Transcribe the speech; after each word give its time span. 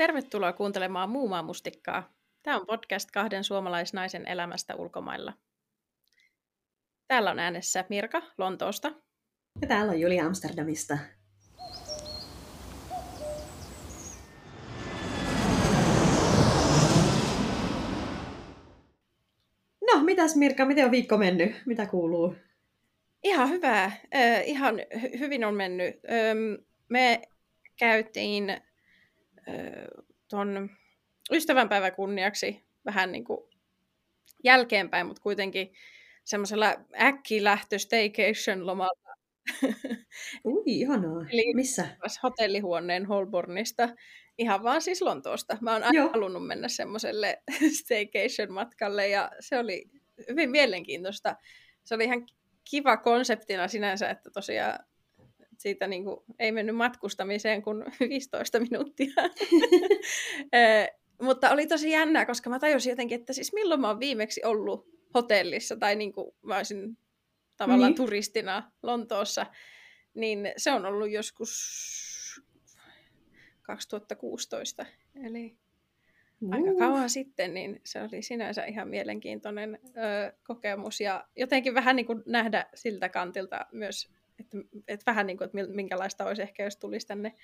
Tervetuloa 0.00 0.52
kuuntelemaan 0.52 1.10
Muumaa 1.10 1.42
mustikkaa. 1.42 2.12
Tämä 2.42 2.56
on 2.56 2.66
podcast 2.66 3.10
kahden 3.10 3.44
suomalaisnaisen 3.44 4.28
elämästä 4.28 4.74
ulkomailla. 4.74 5.32
Täällä 7.08 7.30
on 7.30 7.38
äänessä 7.38 7.84
Mirka 7.88 8.22
Lontoosta. 8.38 8.92
Ja 9.60 9.68
täällä 9.68 9.92
on 9.92 10.00
Julia 10.00 10.26
Amsterdamista. 10.26 10.98
No, 19.92 20.04
mitäs 20.04 20.36
Mirka, 20.36 20.64
miten 20.64 20.84
on 20.84 20.90
viikko 20.90 21.16
mennyt? 21.18 21.62
Mitä 21.66 21.86
kuuluu? 21.86 22.34
Ihan 23.22 23.48
hyvää. 23.50 23.84
Äh, 23.84 24.42
ihan 24.44 24.74
hy- 24.94 25.18
hyvin 25.18 25.44
on 25.44 25.54
mennyt. 25.54 25.94
Ähm, 25.94 26.64
me 26.88 27.22
käytiin 27.78 28.60
tuon 30.28 30.70
ystävänpäivän 31.32 31.94
kunniaksi 31.94 32.64
vähän 32.84 33.12
niin 33.12 33.24
kuin 33.24 33.40
jälkeenpäin, 34.44 35.06
mutta 35.06 35.22
kuitenkin 35.22 35.72
semmoisella 36.24 36.74
äkkilähtö 37.00 37.78
staycation-lomalla. 37.78 39.16
Ui, 40.44 40.62
ihanaa. 40.66 41.26
Eli 41.32 41.54
Missä? 41.54 41.88
hotellihuoneen 42.22 43.06
Holbornista, 43.06 43.88
ihan 44.38 44.62
vaan 44.62 44.82
siis 44.82 45.02
Lontoosta. 45.02 45.58
Mä 45.60 45.72
oon 45.72 45.84
aina 45.84 46.08
halunnut 46.08 46.46
mennä 46.46 46.68
semmoiselle 46.68 47.42
staycation-matkalle 47.80 49.08
ja 49.08 49.30
se 49.40 49.58
oli 49.58 49.90
hyvin 50.28 50.50
mielenkiintoista. 50.50 51.36
Se 51.84 51.94
oli 51.94 52.04
ihan 52.04 52.26
kiva 52.70 52.96
konseptina 52.96 53.68
sinänsä, 53.68 54.10
että 54.10 54.30
tosiaan 54.30 54.78
siitä 55.60 55.86
niin 55.86 56.04
kuin, 56.04 56.16
ei 56.38 56.52
mennyt 56.52 56.76
matkustamiseen 56.76 57.62
kuin 57.62 57.84
15 58.08 58.60
minuuttia. 58.60 59.12
Mutta 61.22 61.50
oli 61.50 61.66
tosi 61.66 61.90
jännää, 61.90 62.26
koska 62.26 62.50
mä 62.50 62.58
tajusin 62.58 62.90
jotenkin, 62.90 63.20
että 63.20 63.32
siis 63.32 63.52
milloin 63.52 63.80
mä 63.80 63.88
oon 63.88 64.00
viimeksi 64.00 64.44
ollut 64.44 64.88
hotellissa 65.14 65.76
tai 65.76 65.96
niin 65.96 66.12
kuin 66.12 66.34
mä 66.42 66.56
olisin 66.56 66.98
tavallaan 67.56 67.90
Niin. 67.90 67.96
turistina 67.96 68.72
Lontoossa, 68.82 69.46
niin 70.14 70.52
se 70.56 70.72
on 70.72 70.86
ollut 70.86 71.10
joskus 71.10 71.50
2016, 73.62 74.86
eli 75.24 75.56
aika 76.50 76.70
Uh, 76.70 76.78
kauan 76.78 77.10
sitten, 77.10 77.54
niin 77.54 77.80
se 77.84 78.02
oli 78.02 78.22
sinänsä 78.22 78.64
ihan 78.64 78.88
mielenkiintoinen 78.88 79.78
ö, 79.84 80.32
kokemus 80.42 81.00
ja 81.00 81.28
jotenkin 81.36 81.74
vähän 81.74 81.96
niin 81.96 82.06
kuin 82.06 82.22
nähdä 82.26 82.66
siltä 82.74 83.08
kantilta 83.08 83.66
myös, 83.72 84.10
että, 84.54 84.78
että 84.88 85.06
vähän 85.06 85.26
niin 85.26 85.38
kuin, 85.38 85.46
että 85.46 85.74
minkälaista 85.74 86.24
olisi 86.24 86.42
ehkä, 86.42 86.64
jos 86.64 86.76
tulisi 86.76 87.06
tänne 87.06 87.34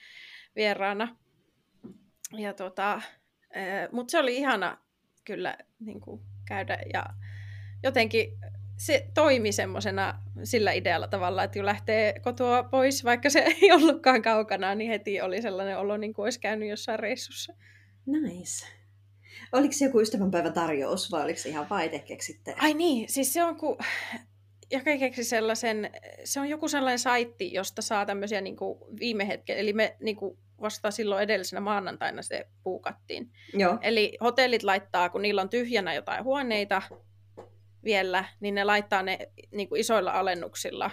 vieraana. 0.57 1.17
Ja 2.33 2.55
tota, 2.55 3.01
mutta 3.93 4.11
se 4.11 4.19
oli 4.19 4.37
ihana 4.37 4.79
kyllä 5.25 5.59
niin 5.81 6.01
kuin 6.01 6.21
käydä 6.49 6.79
ja 6.93 7.07
jotenkin 7.83 8.39
se 8.77 9.11
toimi 9.15 9.53
semmoisena 9.53 10.23
sillä 10.45 10.73
idealla 10.73 11.09
tavalla, 11.09 11.45
että 11.45 11.55
kun 11.55 11.67
lähtee 11.67 12.21
kotoa 12.21 12.63
pois, 12.63 13.05
vaikka 13.05 13.31
se 13.31 13.39
ei 13.63 13.73
ollutkaan 13.73 14.23
kaukana, 14.23 14.75
niin 14.75 14.91
heti 14.91 15.21
oli 15.21 15.43
sellainen 15.43 15.79
olo, 15.79 15.97
niin 15.97 16.15
kuin 16.15 16.25
olisi 16.25 16.41
käynyt 16.41 16.69
jossain 16.69 16.99
reissussa. 16.99 17.55
Nice. 18.07 18.67
Oliko 19.53 19.73
se 19.73 19.85
joku 19.85 20.01
ystävänpäivän 20.01 20.53
tarjous 20.53 21.13
vai 21.13 21.25
oliko 21.25 21.39
se 21.39 21.49
ihan 21.49 21.67
vaan 21.71 21.85
itse 21.85 21.99
keksitte? 21.99 22.55
Ai 22.59 22.75
niin, 22.75 23.09
siis 23.09 23.33
se 23.33 23.45
on 23.45 23.57
ku... 23.57 23.79
Joka 24.71 24.97
keksi 24.99 25.25
sellaisen, 25.25 25.91
se 26.25 26.41
on 26.41 26.49
joku 26.49 26.69
sellainen 26.69 26.99
saitti, 26.99 27.53
josta 27.53 27.83
saa 27.83 28.07
tämmöisiä 28.07 28.41
niin 28.41 28.57
kuin 28.57 28.79
viime 29.01 29.29
hetken, 29.29 29.59
eli 29.59 29.73
me 29.73 29.97
niin 30.01 30.17
kuin 30.17 30.39
vasta 30.61 30.91
silloin 30.91 31.23
edellisenä 31.23 31.61
maanantaina 31.61 32.23
se 32.23 32.47
puukattiin. 32.63 33.31
Joo. 33.55 33.79
Eli 33.83 34.17
hotellit 34.21 34.63
laittaa, 34.63 35.09
kun 35.09 35.23
niillä 35.23 35.43
on 35.43 35.49
tyhjänä 35.49 35.95
jotain 35.95 36.25
huoneita 36.25 36.83
vielä, 37.85 38.25
niin 38.41 38.55
ne 38.55 38.65
laittaa 38.65 39.03
ne 39.03 39.19
niin 39.51 39.69
kuin 39.69 39.81
isoilla 39.81 40.11
alennuksilla 40.13 40.91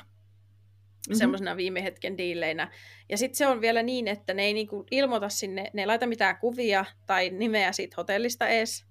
Mhm. 1.10 1.18
semmoisena 1.18 1.58
viime 1.58 1.84
hetken 1.84 2.18
diileinä. 2.18 2.72
Ja 3.10 3.18
sitten 3.18 3.38
se 3.38 3.48
on 3.48 3.62
vielä 3.62 3.84
niin, 3.84 4.08
että 4.08 4.34
ne 4.34 4.44
ei 4.44 4.54
niinku 4.54 4.86
ilmoita 4.92 5.30
sinne, 5.30 5.70
ne 5.74 5.82
ei 5.82 5.86
laita 5.86 6.08
mitään 6.08 6.38
kuvia 6.38 6.86
tai 7.06 7.30
nimeä 7.30 7.72
siitä 7.72 7.96
hotellista 7.98 8.48
edes, 8.48 8.86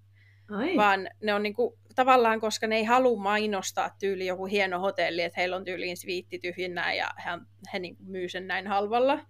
Ai. 0.53 0.77
vaan 0.77 1.09
ne 1.23 1.35
on 1.35 1.43
niinku, 1.43 1.79
tavallaan, 1.95 2.41
koska 2.41 2.67
ne 2.67 2.77
ei 2.77 2.85
halua 2.85 3.23
mainostaa 3.23 3.91
tyyli 4.01 4.27
joku 4.27 4.47
hieno 4.47 4.81
hotelli, 4.81 5.23
että 5.23 5.41
heillä 5.41 5.57
on 5.57 5.65
tyyliin 5.65 5.97
sviitti 5.97 6.39
tyhjinnään 6.39 6.97
ja 6.97 7.11
he, 7.25 7.31
he 7.73 7.79
niinku 7.79 8.03
myy 8.07 8.29
sen 8.29 8.47
näin 8.47 8.67
halvalla, 8.67 9.27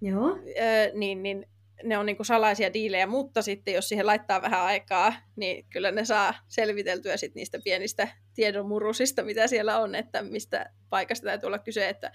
Joo. 0.00 0.38
öö, 0.60 0.90
niin, 0.94 1.22
niin 1.22 1.46
ne 1.84 1.98
on 1.98 2.06
niinku 2.06 2.24
salaisia 2.24 2.72
diilejä, 2.72 3.06
mutta 3.06 3.42
sitten 3.42 3.74
jos 3.74 3.88
siihen 3.88 4.06
laittaa 4.06 4.42
vähän 4.42 4.62
aikaa, 4.62 5.12
niin 5.36 5.66
kyllä 5.70 5.90
ne 5.90 6.04
saa 6.04 6.34
selviteltyä 6.48 7.16
sit 7.16 7.34
niistä 7.34 7.58
pienistä 7.64 8.08
tiedonmurusista, 8.34 9.22
mitä 9.22 9.46
siellä 9.46 9.78
on, 9.78 9.94
että 9.94 10.22
mistä 10.22 10.70
paikasta 10.90 11.24
täytyy 11.24 11.46
olla 11.46 11.58
kyse, 11.58 11.88
että, 11.88 12.12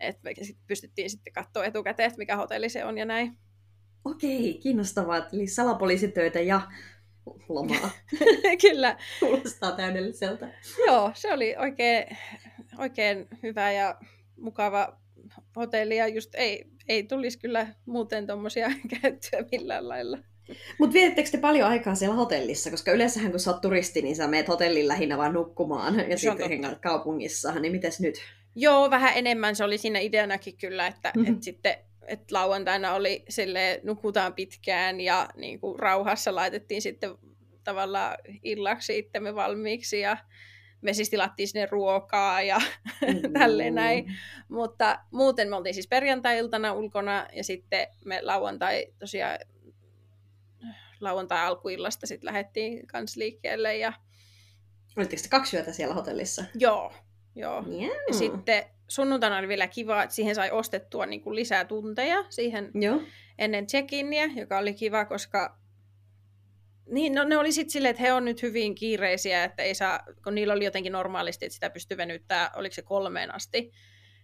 että 0.00 0.20
me 0.24 0.34
sit 0.42 0.58
pystyttiin 0.66 1.10
sitten 1.10 1.32
katsoa 1.32 1.64
etukäteen, 1.64 2.06
että 2.06 2.18
mikä 2.18 2.36
hotelli 2.36 2.68
se 2.68 2.84
on 2.84 2.98
ja 2.98 3.04
näin. 3.04 3.38
Okei, 4.04 4.58
kiinnostavaa. 4.62 5.28
Eli 5.32 5.46
salapoliisitöitä 5.46 6.40
ja 6.40 6.60
lomaa. 7.48 7.90
kyllä, 8.62 8.96
Kuulostaa 9.20 9.72
täydelliseltä. 9.72 10.48
joo, 10.86 11.10
se 11.14 11.32
oli 11.32 11.54
oikein, 11.58 12.16
oikein 12.78 13.28
hyvä 13.42 13.72
ja 13.72 13.98
mukava 14.36 14.98
hotelli 15.56 15.96
ja 15.96 16.08
just 16.08 16.34
ei, 16.34 16.64
ei 16.88 17.02
tulisi 17.02 17.38
kyllä 17.38 17.66
muuten 17.86 18.26
tuommoisia 18.26 18.68
käyttöä 19.00 19.44
millään 19.52 19.88
lailla. 19.88 20.18
Mutta 20.78 20.94
vietettekö 20.94 21.30
te 21.30 21.38
paljon 21.38 21.68
aikaa 21.70 21.94
siellä 21.94 22.14
hotellissa? 22.16 22.70
Koska 22.70 22.92
yleensähän 22.92 23.30
kun 23.30 23.40
sä 23.40 23.50
oot 23.50 23.60
turisti, 23.60 24.02
niin 24.02 24.16
sä 24.16 24.26
meet 24.28 24.48
hotellin 24.48 24.88
lähinnä 24.88 25.18
vaan 25.18 25.32
nukkumaan 25.34 26.10
ja 26.10 26.18
sitten 26.18 26.48
hengaat 26.48 26.78
kaupungissa. 26.82 27.54
Niin 27.60 27.72
mites 27.72 28.00
nyt? 28.00 28.14
Joo, 28.54 28.90
vähän 28.90 29.12
enemmän 29.16 29.56
se 29.56 29.64
oli 29.64 29.78
siinä 29.78 29.98
ideanakin 29.98 30.56
kyllä, 30.56 30.86
että 30.86 31.08
Mhm. 31.16 31.20
mm-hmm. 31.20 31.36
et 31.36 31.42
sitten 31.42 31.74
et 32.08 32.30
lauantaina 32.30 32.94
oli 32.94 33.24
sille 33.28 33.80
nukutaan 33.84 34.34
pitkään 34.34 35.00
ja 35.00 35.28
niin 35.36 35.60
kuin 35.60 35.78
rauhassa 35.78 36.34
laitettiin 36.34 36.82
sitten 36.82 37.10
tavallaan 37.64 38.16
illaksi 38.42 38.98
itsemme 38.98 39.34
valmiiksi 39.34 40.00
ja 40.00 40.16
me 40.80 40.92
siis 40.92 41.10
tilattiin 41.10 41.48
sinne 41.48 41.66
ruokaa 41.70 42.42
ja 42.42 42.60
tälleen 43.38 43.74
näin. 43.74 44.14
Mutta 44.48 44.98
muuten 45.10 45.48
me 45.48 45.56
oltiin 45.56 45.74
siis 45.74 45.88
perjantai-iltana 45.88 46.72
ulkona 46.72 47.26
ja 47.32 47.44
sitten 47.44 47.86
me 48.04 48.20
lauantai 48.22 48.86
tosiaan 48.98 49.38
lauantai 51.00 51.46
alkuillasta 51.46 52.06
sitten 52.06 52.26
lähdettiin 52.26 52.86
kans 52.86 53.16
liikkeelle 53.16 53.76
ja 53.76 53.92
Olitteko 54.96 55.22
te 55.22 55.28
kaksi 55.28 55.56
yötä 55.56 55.72
siellä 55.72 55.94
hotellissa? 55.94 56.44
joo, 56.54 56.92
joo. 57.34 57.64
Yeah. 57.68 57.96
Ja 58.08 58.14
sitten 58.14 58.64
sunnuntaina 58.88 59.38
oli 59.38 59.48
vielä 59.48 59.68
kiva, 59.68 60.02
että 60.02 60.14
siihen 60.14 60.34
sai 60.34 60.50
ostettua 60.50 61.06
niin 61.06 61.20
kuin 61.20 61.36
lisää 61.36 61.64
tunteja 61.64 62.24
siihen 62.28 62.70
Joo. 62.74 63.02
ennen 63.38 63.66
check-inia, 63.66 64.26
joka 64.36 64.58
oli 64.58 64.74
kiva, 64.74 65.04
koska 65.04 65.58
niin, 66.86 67.14
no, 67.14 67.24
ne 67.24 67.36
oli 67.36 67.52
sitten 67.52 67.72
silleen, 67.72 67.90
että 67.90 68.02
he 68.02 68.12
on 68.12 68.24
nyt 68.24 68.42
hyvin 68.42 68.74
kiireisiä, 68.74 69.44
että 69.44 69.62
ei 69.62 69.74
saa, 69.74 70.00
kun 70.24 70.34
niillä 70.34 70.54
oli 70.54 70.64
jotenkin 70.64 70.92
normaalisti, 70.92 71.46
että 71.46 71.54
sitä 71.54 71.70
pystyy 71.70 71.96
venyttää, 71.96 72.50
oliko 72.56 72.74
se 72.74 72.82
kolmeen 72.82 73.34
asti. 73.34 73.72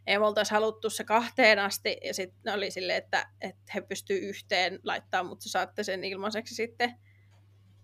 Ei 0.07 0.19
me 0.19 0.27
oltaisi 0.27 0.55
haluttu 0.55 0.91
se 0.91 1.05
kahteen 1.05 1.59
asti, 1.59 1.97
ja 2.05 2.15
sitten 2.15 2.41
ne 2.45 2.53
oli 2.53 2.71
silleen, 2.71 2.99
että, 2.99 3.29
että 3.41 3.73
he 3.75 3.81
pystyy 3.81 4.19
yhteen 4.19 4.79
laittaa, 4.85 5.23
mutta 5.23 5.49
saatte 5.49 5.85
sen 5.85 6.05
ilmaiseksi 6.05 6.55
sitten. 6.55 6.95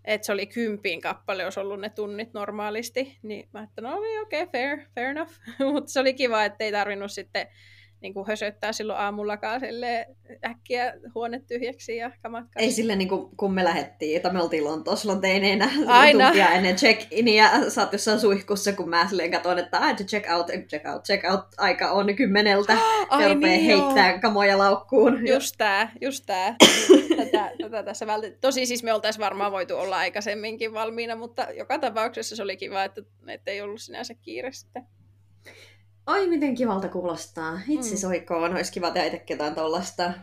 Että 0.09 0.25
se 0.25 0.31
oli 0.31 0.45
kympiin 0.45 1.01
kappale, 1.01 1.43
jos 1.43 1.57
ollut 1.57 1.79
ne 1.79 1.89
tunnit 1.89 2.33
normaalisti. 2.33 3.17
Niin 3.23 3.49
mä 3.53 3.63
että 3.63 3.81
no 3.81 3.99
niin, 3.99 4.21
okei, 4.21 4.43
okay, 4.43 4.51
fair, 4.51 4.79
fair 4.95 5.07
enough. 5.07 5.31
mutta 5.73 5.91
se 5.91 5.99
oli 5.99 6.13
kiva, 6.13 6.45
että 6.45 6.63
ei 6.63 6.71
tarvinnut 6.71 7.11
sitten 7.11 7.47
niin 8.01 8.13
kuin 8.13 8.27
hösöttää 8.27 8.73
silloin 8.73 8.99
aamullakaan 8.99 9.59
silleen 9.59 10.05
äkkiä 10.45 10.93
huone 11.15 11.41
tyhjäksi 11.47 11.97
ja 11.97 12.11
kamat 12.21 12.45
Ei 12.55 12.71
sille 12.71 12.95
niin 12.95 13.09
kuin, 13.09 13.37
kun 13.37 13.53
me 13.53 13.63
lähdettiin, 13.63 14.17
että 14.17 14.33
me 14.33 14.41
oltiin 14.41 14.63
Lontoossa 14.63 15.01
silloin 15.01 15.21
teineenä 15.21 15.69
Aina. 15.87 16.25
tuntia 16.25 16.49
ennen 16.49 16.75
check-inia. 16.75 17.69
Sä 17.69 17.81
oot 17.81 17.93
jossain 17.93 18.19
suihkussa, 18.19 18.73
kun 18.73 18.89
mä 18.89 19.07
silleen 19.07 19.31
katsoin, 19.31 19.59
että 19.59 19.77
ah, 19.77 19.95
check 19.95 20.29
out, 20.31 20.47
check 20.47 20.85
out, 20.85 21.03
check 21.03 21.25
out 21.31 21.45
aika 21.57 21.91
on 21.91 22.15
kymmeneltä. 22.15 22.77
Ai 23.09 23.29
ja 23.29 23.35
niin, 23.35 23.63
heittää 23.63 24.19
kamoja 24.19 24.57
laukkuun. 24.57 25.27
Just 25.27 25.55
tää, 25.57 25.91
just 26.01 26.23
tää. 26.25 26.55
Tätä, 27.25 27.51
tätä 27.61 27.83
tässä 27.83 28.07
vältet... 28.07 28.41
Tosi 28.41 28.65
siis 28.65 28.83
me 28.83 28.93
oltaisiin 28.93 29.23
varmaan 29.23 29.51
voitu 29.51 29.75
olla 29.77 29.97
aikaisemminkin 29.97 30.73
valmiina, 30.73 31.15
mutta 31.15 31.47
joka 31.57 31.79
tapauksessa 31.79 32.35
se 32.35 32.43
oli 32.43 32.57
kiva, 32.57 32.83
että, 32.83 33.01
että 33.27 33.51
ei 33.51 33.61
ollut 33.61 33.81
sinänsä 33.81 34.13
kiire 34.13 34.51
sitten. 34.51 34.83
Ai, 36.05 36.27
miten 36.27 36.55
kivalta 36.55 36.87
kuulostaa. 36.89 37.59
Itse 37.67 37.91
Mm. 37.91 37.97
soikoon, 37.97 38.53
olisi 38.55 38.71
kiva 38.71 38.91
tehdä 38.91 39.07
itse 39.07 39.33
jotain 39.33 39.55
tollasta. 39.55 40.13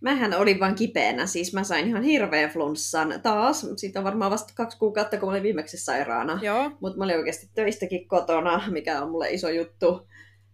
Mähän 0.00 0.34
olin 0.34 0.60
vaan 0.60 0.74
kipeänä, 0.74 1.26
siis 1.26 1.52
mä 1.52 1.64
sain 1.64 1.88
ihan 1.88 2.02
hirveän 2.02 2.50
flunssan 2.50 3.20
taas. 3.22 3.66
Siitä 3.76 4.00
on 4.00 4.04
varmaan 4.04 4.30
vasta 4.30 4.52
kaksi 4.56 4.78
kuukautta, 4.78 5.16
kun 5.16 5.28
mä 5.28 5.30
olin 5.30 5.42
viimeksi 5.42 5.78
sairaana. 5.78 6.40
Mutta 6.80 6.98
mä 6.98 7.04
olin 7.04 7.16
oikeasti 7.16 7.50
töistäkin 7.54 8.08
kotona, 8.08 8.62
mikä 8.70 9.02
on 9.02 9.10
mulle 9.10 9.30
iso 9.30 9.48
juttu. 9.48 10.08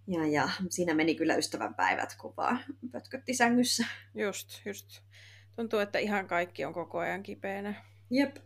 Ja, 0.06 0.26
ja 0.26 0.48
siinä 0.70 0.94
meni 0.94 1.14
kyllä 1.14 1.34
ystävänpäivät, 1.34 2.16
kun 2.20 2.34
vaan 2.36 2.60
pötkötti 2.92 3.34
sängyssä. 3.34 3.86
just, 4.14 4.66
just. 4.66 4.86
Tuntuu, 5.56 5.78
että 5.78 5.98
ihan 5.98 6.26
kaikki 6.26 6.64
on 6.64 6.72
koko 6.72 6.98
ajan 6.98 7.22
kipeänä. 7.22 7.74
Jep. 8.10 8.36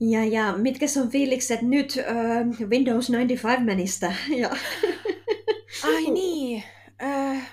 Ja, 0.00 0.24
ja 0.24 0.52
mitkä 0.52 0.86
on 1.02 1.10
fiilikset 1.10 1.62
nyt 1.62 1.96
uh, 2.60 2.68
Windows 2.68 3.10
95-menistä? 3.10 4.12
Ja... 4.36 4.50
Ai 5.84 6.10
niin. 6.10 6.62
Äh, 7.02 7.50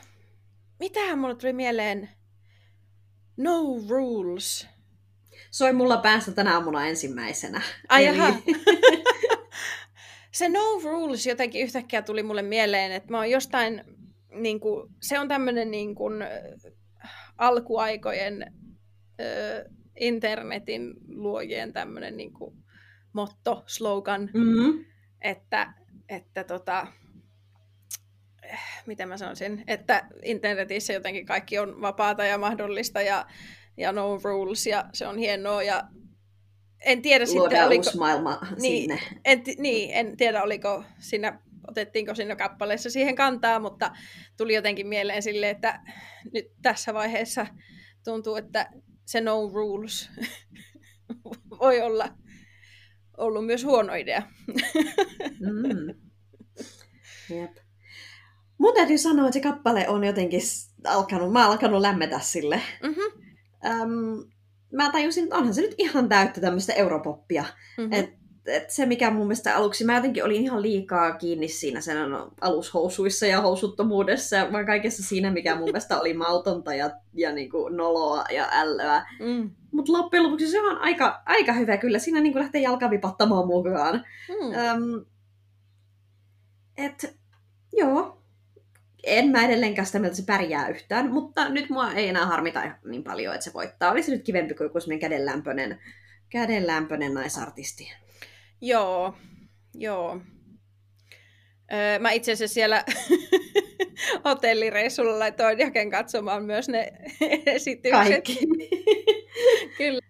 mitähän 0.80 1.20
mulle 1.20 1.36
tuli 1.36 1.54
mieleen? 1.54 2.10
No 3.38 3.64
rules. 3.90 4.68
Soi 5.52 5.74
mulla 5.74 5.98
päässä 5.98 6.32
tänä 6.32 6.54
aamuna 6.54 6.88
ensimmäisenä. 6.88 7.62
Ai 7.90 8.06
Eli... 8.06 8.18
Se 10.32 10.50
no 10.50 10.80
rules 10.84 11.26
jotenkin 11.26 11.62
yhtäkkiä 11.62 12.02
tuli 12.02 12.24
mulle 12.24 12.42
mieleen, 12.42 12.92
että 12.92 13.12
mä 13.12 13.18
oon 13.18 13.30
jostain, 13.30 13.84
niin 14.36 14.60
kuin, 14.60 14.90
se 15.02 15.20
on 15.20 15.28
tämmöinen 15.28 15.72
niin 15.72 15.96
kuin, 15.96 16.14
alkuaikojen 17.38 18.54
ö, 19.22 19.70
internetin 20.00 20.94
luojien 21.08 21.74
tämmöinen 21.74 22.18
niin 22.18 22.34
kuin, 22.34 22.56
motto, 23.14 23.64
slogan, 23.68 24.30
mm-hmm. 24.34 24.86
että, 25.22 25.74
että 26.10 26.44
tota, 26.44 26.88
miten 28.86 29.10
mä 29.10 29.18
sanoisin, 29.18 29.64
että 29.68 30.08
internetissä 30.24 30.94
jotenkin 30.94 31.26
kaikki 31.26 31.60
on 31.60 31.82
vapaata 31.82 32.26
ja 32.26 32.38
mahdollista 32.38 33.02
ja, 33.02 33.26
ja 33.78 33.92
no 33.92 34.20
rules 34.24 34.68
ja 34.68 34.86
se 34.94 35.08
on 35.08 35.18
hienoa 35.18 35.64
ja 35.64 35.84
en 36.86 37.02
tiedä 37.02 37.26
Luodaan 37.34 37.50
sitten, 37.50 37.68
oliko... 37.68 37.90
maailma 37.98 38.40
niin, 38.62 38.82
sinne. 38.82 39.00
En, 39.26 39.44
niin, 39.58 39.90
en 39.94 40.18
tiedä, 40.18 40.44
oliko 40.44 40.84
siinä, 41.00 41.40
otettiinko 41.68 42.16
siinä 42.16 42.36
kappaleessa 42.36 42.90
siihen 42.90 43.16
kantaa, 43.16 43.60
mutta 43.60 43.92
tuli 44.38 44.54
jotenkin 44.54 44.88
mieleen 44.88 45.24
sille, 45.24 45.50
että 45.50 45.80
nyt 46.34 46.46
tässä 46.62 46.94
vaiheessa 46.94 47.48
tuntuu, 48.04 48.36
että 48.36 48.70
se 49.06 49.22
no 49.22 49.50
rules 49.54 50.10
voi 51.62 51.82
olla 51.82 52.10
ollut 53.18 53.46
myös 53.46 53.64
huono 53.64 53.94
idea. 53.94 54.22
mm. 55.40 56.06
Jep. 57.36 57.52
Mun 58.58 58.74
täytyy 58.74 58.98
sanoa, 58.98 59.28
että 59.28 59.34
se 59.34 59.44
kappale 59.44 59.90
on 59.90 60.04
jotenkin 60.04 60.42
alkanut, 60.88 61.32
mä 61.32 61.44
oon 61.44 61.52
alkanut 61.52 61.82
lämmetä 61.82 62.20
sille. 62.20 62.62
Mm-hmm. 62.84 63.04
Um, 63.82 64.32
mä 64.74 64.92
tajusin, 64.92 65.24
että 65.24 65.36
onhan 65.36 65.54
se 65.54 65.62
nyt 65.62 65.76
ihan 65.78 66.10
täyttä 66.10 66.42
tämmöistä 66.42 66.74
europoppia. 66.74 67.46
Mm-hmm. 67.78 67.94
Et, 67.94 68.25
et 68.48 68.70
se, 68.70 68.86
mikä 68.86 69.12
mun 69.12 69.28
mielestä 69.28 69.56
aluksi, 69.56 69.86
mä 69.86 69.96
jotenkin 69.96 70.24
olin 70.24 70.42
ihan 70.42 70.62
liikaa 70.62 71.12
kiinni 71.12 71.48
siinä 71.48 71.82
sen 71.82 71.98
alushousuissa 72.42 73.26
ja 73.26 73.42
housuttomuudessa 73.42 74.36
ja 74.36 74.52
vaan 74.52 74.66
kaikessa 74.66 75.04
siinä, 75.04 75.32
mikä 75.32 75.56
mun 75.56 75.64
mielestä 75.64 76.00
oli 76.00 76.14
mautonta 76.14 76.74
ja, 76.74 76.90
ja 77.14 77.32
niin 77.32 77.50
kuin 77.50 77.78
noloa 77.78 78.24
ja 78.32 78.48
ällöä. 78.52 79.06
Mm. 79.20 79.52
Mutta 79.72 79.94
loppujen 79.94 80.24
lopuksi 80.24 80.48
se 80.48 80.62
on 80.62 80.78
aika, 80.78 81.22
aika 81.26 81.54
hyvä 81.54 81.78
kyllä. 81.78 82.00
Siinä 82.00 82.22
niin 82.22 82.34
kuin 82.34 82.42
lähtee 82.42 82.62
jalkavipattamaan 82.62 83.48
mukaan. 83.48 84.06
Mm. 84.30 84.48
Um, 84.48 85.06
et, 86.78 87.18
joo, 87.74 88.22
en 89.04 89.30
mä 89.30 89.46
edelleenkään 89.46 89.86
sitä 89.86 90.00
mieltä, 90.00 90.18
se 90.18 90.24
pärjää 90.26 90.68
yhtään, 90.68 91.12
mutta 91.12 91.50
nyt 91.50 91.70
mua 91.70 91.92
ei 91.92 92.10
enää 92.10 92.26
harmita 92.26 92.62
niin 92.86 93.04
paljon, 93.04 93.34
että 93.34 93.44
se 93.44 93.54
voittaa. 93.54 93.92
Olisi 93.92 94.12
nyt 94.12 94.24
kivempi 94.24 94.54
kuin 94.54 94.66
joku 94.66 94.80
kädenlämpöinen, 95.00 95.80
kädenlämpöinen 96.30 97.14
naisartisti. 97.14 98.05
Joo, 98.62 99.14
joo. 99.74 100.22
Öö, 101.74 102.00
mä 102.00 102.12
itse 102.12 102.32
asiassa 102.32 102.54
siellä 102.54 102.84
hotellireissulla 104.26 105.20
laitoin 105.20 105.60
Jaken 105.60 105.90
katsomaan 105.90 106.44
myös 106.44 106.70
ne 106.70 106.92
esitykset. 107.46 107.92
Kaikki. 107.92 108.40
Kyllä. 109.78 110.02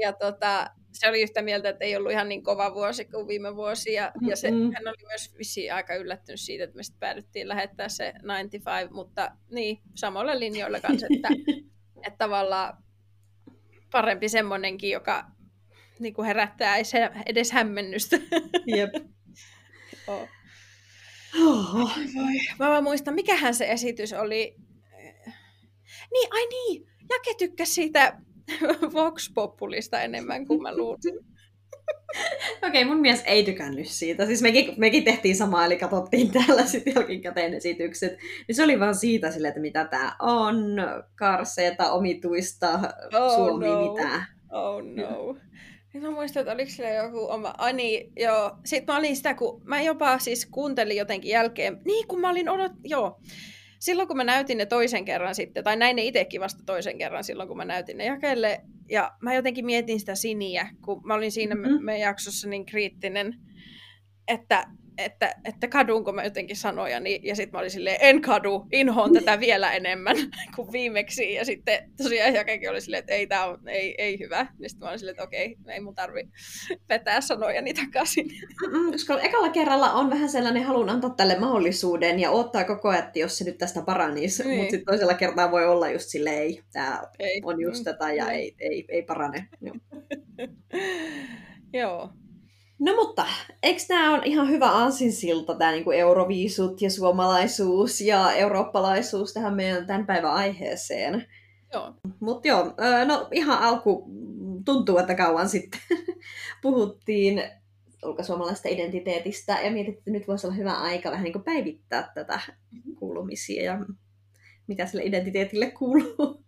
Ja 0.00 0.12
tota, 0.12 0.70
se 0.92 1.08
oli 1.08 1.22
yhtä 1.22 1.42
mieltä, 1.42 1.68
että 1.68 1.84
ei 1.84 1.96
ollut 1.96 2.12
ihan 2.12 2.28
niin 2.28 2.42
kova 2.42 2.74
vuosi 2.74 3.04
kuin 3.04 3.28
viime 3.28 3.56
vuosi. 3.56 3.92
Ja, 3.92 4.12
mm-hmm. 4.14 4.28
ja 4.28 4.36
se, 4.36 4.50
hän 4.50 4.88
oli 4.88 5.06
myös 5.08 5.38
vissiin 5.38 5.74
aika 5.74 5.94
yllättynyt 5.94 6.40
siitä, 6.40 6.64
että 6.64 6.76
me 6.76 6.82
sitten 6.82 7.00
päädyttiin 7.00 7.48
lähettää 7.48 7.88
se 7.88 8.12
95, 8.24 8.92
mutta 8.92 9.30
niin, 9.50 9.80
samoilla 9.94 10.38
linjoilla 10.38 10.80
kanssa, 10.80 11.06
että, 11.14 11.28
että 12.06 12.18
tavallaan 12.18 12.82
parempi 13.90 14.28
semmoinenkin, 14.28 14.90
joka 14.90 15.24
niin 16.00 16.14
kuin 16.14 16.26
herättää 16.26 16.76
edes 17.26 17.52
hämmennystä. 17.52 18.18
Jep. 18.66 18.94
oh. 20.06 20.28
Oh. 21.44 21.98
Mä 22.58 22.68
vaan 22.68 22.84
muistan, 22.84 23.14
mikähän 23.14 23.54
se 23.54 23.70
esitys 23.70 24.12
oli. 24.12 24.56
Niin, 26.12 26.28
ai 26.30 26.46
niin, 26.46 26.86
Jake 27.10 27.34
tykkäsi 27.38 27.72
siitä 27.72 28.18
Vox 28.94 29.30
Populista 29.34 30.00
enemmän 30.00 30.46
kuin 30.46 30.62
mä 30.62 30.76
luulin. 30.76 30.98
Okei, 32.56 32.68
okay, 32.68 32.84
mun 32.84 33.00
mies 33.00 33.22
ei 33.26 33.44
tykännyt 33.44 33.88
siitä. 33.88 34.26
Siis 34.26 34.42
mekin, 34.42 34.74
mekin 34.76 35.04
tehtiin 35.04 35.36
samaa, 35.36 35.66
eli 35.66 35.76
katsottiin 35.76 36.30
täällä 36.30 36.66
sitten 36.66 36.92
jälkikäteen 36.94 37.54
esitykset. 37.54 38.18
Niin 38.48 38.56
se 38.56 38.64
oli 38.64 38.80
vaan 38.80 38.94
siitä 38.94 39.30
sille, 39.30 39.48
että 39.48 39.60
mitä 39.60 39.84
tää 39.84 40.12
on, 40.20 40.56
karseeta, 41.14 41.92
omituista, 41.92 42.80
oh, 43.14 43.34
suomi, 43.34 43.66
no. 43.66 43.92
mitä. 43.92 44.24
Oh 44.52 44.82
no. 44.82 45.36
Niin 45.94 46.02
mä 46.02 46.10
muistan, 46.10 46.40
että 46.40 46.52
oliko 46.52 46.70
sillä 46.70 46.90
joku 46.90 47.30
oma... 47.30 47.54
Ai 47.58 47.72
niin, 47.72 48.12
joo. 48.16 48.58
Sitten 48.64 48.94
mä 48.94 48.98
olin 48.98 49.16
sitä, 49.16 49.34
kun 49.34 49.62
mä 49.64 49.82
jopa 49.82 50.18
siis 50.18 50.46
kuuntelin 50.46 50.96
jotenkin 50.96 51.30
jälkeen. 51.30 51.80
Niin, 51.84 52.08
kun 52.08 52.20
mä 52.20 52.30
olin 52.30 52.48
odot... 52.48 52.72
Joo 52.84 53.20
silloin 53.78 54.08
kun 54.08 54.16
mä 54.16 54.24
näytin 54.24 54.58
ne 54.58 54.66
toisen 54.66 55.04
kerran 55.04 55.34
sitten, 55.34 55.64
tai 55.64 55.76
näin 55.76 55.96
ne 55.96 56.04
itsekin 56.04 56.40
vasta 56.40 56.62
toisen 56.66 56.98
kerran 56.98 57.24
silloin, 57.24 57.48
kun 57.48 57.56
mä 57.56 57.64
näytin 57.64 57.98
ne 57.98 58.04
jakelle, 58.04 58.60
ja 58.90 59.12
mä 59.22 59.34
jotenkin 59.34 59.66
mietin 59.66 60.00
sitä 60.00 60.14
siniä, 60.14 60.70
kun 60.84 61.02
mä 61.06 61.14
olin 61.14 61.32
siinä 61.32 61.54
mm-hmm. 61.54 61.84
meidän 61.84 62.08
jaksossa 62.08 62.48
niin 62.48 62.66
kriittinen, 62.66 63.34
että 64.28 64.64
että, 64.98 65.34
että 65.44 65.68
kadunko 65.68 66.12
mä 66.12 66.24
jotenkin 66.24 66.56
sanoja, 66.56 67.00
niin, 67.00 67.24
ja 67.24 67.36
sitten 67.36 67.52
mä 67.52 67.58
olin 67.58 67.70
silleen, 67.70 67.96
en 68.00 68.22
kadu, 68.22 68.66
inhoon 68.72 69.12
tätä 69.12 69.40
vielä 69.40 69.72
enemmän 69.72 70.16
kuin 70.56 70.72
viimeksi, 70.72 71.34
ja 71.34 71.44
sitten 71.44 71.92
tosiaan 72.02 72.34
Jakekin 72.34 72.70
oli 72.70 72.80
silleen, 72.80 73.00
että 73.00 73.12
ei, 73.12 73.26
tää 73.26 73.46
on, 73.46 73.68
ei, 73.68 73.94
ei 73.98 74.18
hyvä, 74.18 74.46
niin 74.58 74.70
sitten 74.70 74.86
mä 74.86 74.88
olin 74.88 74.98
silleen, 74.98 75.12
että 75.12 75.24
okei, 75.24 75.56
ei 75.68 75.80
mun 75.80 75.94
tarvi 75.94 76.28
vetää 76.88 77.20
sanojani 77.20 77.74
takaisin. 77.74 78.26
Mm-mm, 78.62 78.92
koska 78.92 79.20
ekalla 79.20 79.48
kerralla 79.48 79.92
on 79.92 80.10
vähän 80.10 80.28
sellainen, 80.28 80.62
halun 80.62 80.90
antaa 80.90 81.10
tälle 81.10 81.38
mahdollisuuden, 81.38 82.20
ja 82.20 82.30
odottaa 82.30 82.64
koko 82.64 82.88
ajan, 82.88 83.04
että 83.04 83.18
jos 83.18 83.38
se 83.38 83.44
nyt 83.44 83.58
tästä 83.58 83.82
paranisi, 83.82 84.44
niin. 84.44 84.56
mutta 84.58 84.70
sitten 84.70 84.86
toisella 84.86 85.14
kertaa 85.14 85.50
voi 85.50 85.66
olla 85.66 85.90
just 85.90 86.08
silleen, 86.08 86.38
ei, 86.38 86.62
tää 86.72 87.02
ei. 87.18 87.40
on 87.44 87.60
just 87.60 87.84
tätä, 87.84 88.12
ja 88.12 88.30
ei, 88.30 88.54
ei, 88.58 88.84
ei 88.88 89.02
parane. 89.02 89.48
Joo. 89.60 89.76
Joo. 91.72 92.12
No 92.78 92.94
mutta, 92.94 93.26
eikö 93.62 93.82
tämä 93.88 94.14
on 94.14 94.24
ihan 94.24 94.48
hyvä 94.48 94.76
ansinsilta, 94.76 95.54
tämä 95.54 95.70
niinku 95.70 95.90
euroviisut 95.90 96.82
ja 96.82 96.90
suomalaisuus 96.90 98.00
ja 98.00 98.32
eurooppalaisuus 98.32 99.32
tähän 99.32 99.54
meidän 99.54 99.86
tämän 99.86 100.06
päivän 100.06 100.32
aiheeseen? 100.32 101.26
Joo. 101.72 101.94
Mutta 102.20 102.48
joo, 102.48 102.74
no 103.06 103.28
ihan 103.32 103.58
alku 103.58 104.04
tuntuu, 104.64 104.98
että 104.98 105.14
kauan 105.14 105.48
sitten 105.48 105.80
puhuttiin 106.62 107.42
ulkosuomalaisesta 108.04 108.68
identiteetistä 108.68 109.60
ja 109.60 109.70
mietittiin, 109.70 109.98
että 109.98 110.10
nyt 110.10 110.28
voisi 110.28 110.46
olla 110.46 110.56
hyvä 110.56 110.72
aika 110.72 111.10
vähän 111.10 111.24
niin 111.24 111.44
päivittää 111.44 112.10
tätä 112.14 112.40
kuulumisia 112.98 113.62
ja 113.62 113.78
mitä 114.66 114.86
sille 114.86 115.04
identiteetille 115.04 115.70
kuuluu. 115.70 116.44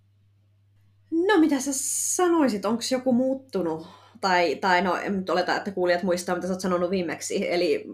No 1.10 1.38
mitä 1.40 1.60
sä 1.60 1.70
sanoisit, 2.16 2.64
onko 2.64 2.82
joku 2.90 3.12
muuttunut 3.12 3.86
tai, 4.20 4.54
tai 4.54 4.82
no, 4.82 4.96
en 4.96 5.16
nyt 5.16 5.30
oleta, 5.30 5.56
että 5.56 5.70
kuulijat 5.70 6.02
muistaa, 6.02 6.34
mitä 6.34 6.46
sä 6.46 6.52
oot 6.52 6.60
sanonut 6.60 6.90
viimeksi. 6.90 7.52
Eli 7.52 7.84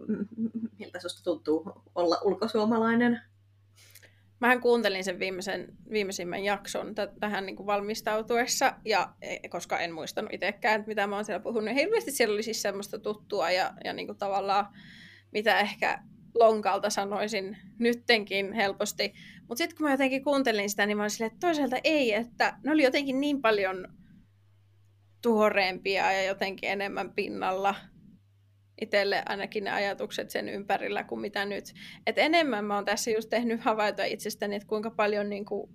miltä 0.79 1.01
susta 1.01 1.25
tuntuu 1.25 1.73
olla 1.95 2.19
ulkosuomalainen? 2.25 3.21
Mähän 4.41 4.61
kuuntelin 4.61 5.05
sen 5.05 5.19
viimeisen, 5.19 5.75
viimeisimmän 5.91 6.45
jakson 6.45 6.95
t- 6.95 7.21
tähän 7.21 7.47
niin 7.47 7.57
kuin 7.57 7.67
valmistautuessa, 7.67 8.73
ja 8.85 9.13
e, 9.23 9.49
koska 9.49 9.79
en 9.79 9.93
muistanut 9.93 10.33
itsekään, 10.33 10.85
mitä 10.87 11.07
mä 11.07 11.17
oon 11.17 11.25
siellä 11.25 11.43
puhunut. 11.43 11.75
Hirveästi 11.75 12.11
siellä 12.11 12.35
oli 12.35 12.43
siis 12.43 12.63
semmoista 12.63 12.99
tuttua 12.99 13.51
ja, 13.51 13.73
ja 13.85 13.93
niin 13.93 14.07
kuin 14.07 14.19
tavallaan, 14.19 14.67
mitä 15.33 15.61
ehkä 15.61 16.03
lonkalta 16.35 16.91
sanoisin 16.91 17.57
nyttenkin 17.79 18.53
helposti. 18.53 19.15
Mutta 19.41 19.59
sitten 19.59 19.77
kun 19.77 19.87
mä 19.87 19.91
jotenkin 19.93 20.25
kuuntelin 20.25 20.71
sitä, 20.71 20.87
niin 20.87 20.97
mä 20.97 21.03
olin 21.03 21.11
silleen, 21.11 21.33
että 21.33 21.47
toisaalta 21.47 21.77
ei, 21.85 22.15
että 22.15 22.59
ne 22.65 22.73
oli 22.73 22.83
jotenkin 22.83 23.21
niin 23.21 23.43
paljon 23.43 23.89
tuoreempia 25.23 26.13
ja 26.13 26.25
jotenkin 26.25 26.71
enemmän 26.71 27.13
pinnalla 27.13 27.75
itselle 28.81 29.23
ainakin 29.27 29.65
ne 29.65 29.71
ajatukset 29.71 30.31
sen 30.31 30.49
ympärillä 30.49 31.05
kuin 31.05 31.21
mitä 31.21 31.45
nyt. 31.45 31.65
Et 32.07 32.19
enemmän 32.19 32.65
mä 32.65 32.75
oon 32.75 32.85
tässä 32.85 33.11
just 33.11 33.31
tehnyt 33.31 33.61
havaita 33.61 34.05
itsestäni, 34.05 34.57
että 34.57 34.69
kuinka 34.69 34.91
paljon 34.91 35.31
niin 35.31 35.45
kuin 35.45 35.71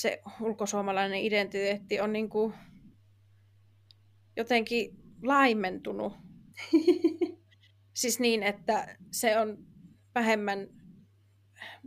se 0.00 0.22
ulkosuomalainen 0.40 1.20
identiteetti 1.20 2.00
on 2.00 2.12
niin 2.12 2.28
kuin 2.28 2.54
jotenkin 4.36 4.90
laimentunut. 5.22 6.12
siis 8.00 8.20
niin, 8.20 8.42
että 8.42 8.96
se 9.10 9.38
on 9.38 9.58
vähemmän 10.14 10.68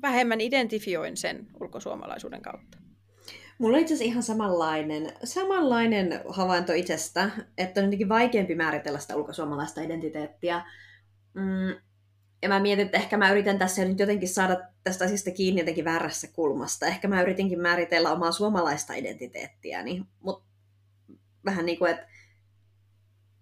vähemmän 0.02 0.42
identifioin 0.42 1.18
sen 1.18 1.48
ulkosuomalaisuuden 1.60 2.42
kautta. 2.42 2.78
Mulla 3.58 3.78
on 3.78 3.82
itse 3.82 3.94
asiassa 3.94 4.12
ihan 4.12 4.24
samanlainen, 4.24 5.14
samanlainen 5.24 6.22
havainto 6.30 6.74
itsestä, 6.74 7.30
että 7.58 7.82
on 7.82 7.86
jotenkin 7.86 8.10
vaikeampi 8.10 8.56
määritellä 8.56 9.00
sitä 9.00 9.16
ulkosuomalaista 9.16 9.82
identiteettiä. 9.82 10.66
Mm, 11.34 11.76
ja 12.42 12.50
mä 12.50 12.60
mietin, 12.60 12.86
että 12.86 12.98
ehkä 12.98 13.18
mä 13.18 13.32
yritän 13.32 13.60
tässä 13.60 13.86
nyt 13.86 14.00
jotenkin 14.00 14.30
saada 14.30 14.58
tästä 14.84 15.06
asiasta 15.06 15.32
kiinni 15.32 15.62
jotenkin 15.62 15.86
väärässä 15.86 16.28
kulmasta. 16.34 16.86
Ehkä 16.86 17.08
mä 17.08 17.22
yritinkin 17.22 17.60
määritellä 17.60 18.12
omaa 18.12 18.32
suomalaista 18.32 18.94
identiteettiäni, 18.94 20.04
mutta 20.20 20.48
vähän 21.46 21.66
niin 21.66 21.80
kuin, 21.80 21.92
että 21.92 22.08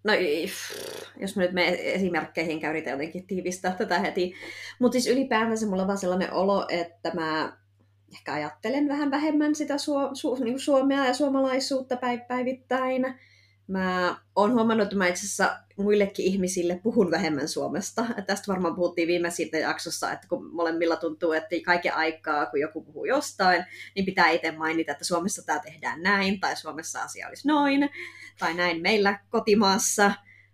no 0.04 0.14
jos 1.20 1.36
mä 1.36 1.44
nyt 1.44 1.52
menen 1.52 1.76
esimerkkeihin, 1.76 2.60
käyn 2.60 2.86
jotenkin 2.86 3.28
tiivistää 3.28 3.72
tätä 3.72 4.00
heti. 4.00 4.34
Mutta 4.80 4.94
siis 4.94 5.08
ylipäätänsä 5.08 5.66
mulla 5.66 5.82
on 5.82 5.88
vaan 5.88 5.98
sellainen 5.98 6.34
olo, 6.34 6.66
että 6.70 7.12
mä 7.14 7.58
ehkä 8.14 8.34
ajattelen 8.34 8.88
vähän 8.88 9.12
vähemmän 9.12 9.56
sitä 9.56 9.76
su- 9.76 10.40
su- 10.40 10.44
niin 10.44 10.60
Suomea 10.60 11.06
ja 11.06 11.14
suomalaisuutta 11.14 11.98
päivittäin. 12.28 13.16
Mä 13.68 14.18
oon 14.36 14.54
huomannut, 14.54 14.84
että 14.84 14.96
mä 14.96 15.08
itse 15.08 15.26
asiassa 15.26 15.60
muillekin 15.78 16.26
ihmisille 16.26 16.80
puhun 16.84 17.12
vähemmän 17.12 17.48
Suomesta. 17.48 18.06
Tästä 18.28 18.52
varmaan 18.52 18.76
puhuttiin 18.76 19.08
viime 19.08 19.32
siitä 19.32 19.58
jaksossa, 19.58 20.12
että 20.12 20.28
kun 20.28 20.54
molemmilla 20.54 20.96
tuntuu, 20.96 21.32
että 21.32 21.56
kaiken 21.66 21.94
aikaa, 21.94 22.46
kun 22.46 22.60
joku 22.60 22.82
puhuu 22.82 23.06
jostain, 23.06 23.66
niin 23.96 24.06
pitää 24.06 24.30
itse 24.30 24.52
mainita, 24.52 24.92
että 24.92 25.06
Suomessa 25.06 25.46
tämä 25.46 25.60
tehdään 25.60 26.02
näin, 26.02 26.40
tai 26.40 26.56
Suomessa 26.56 27.02
asia 27.02 27.28
olisi 27.28 27.48
noin, 27.48 27.90
tai 28.40 28.54
näin 28.54 28.82
meillä 28.82 29.20
kotimaassa. 29.30 30.12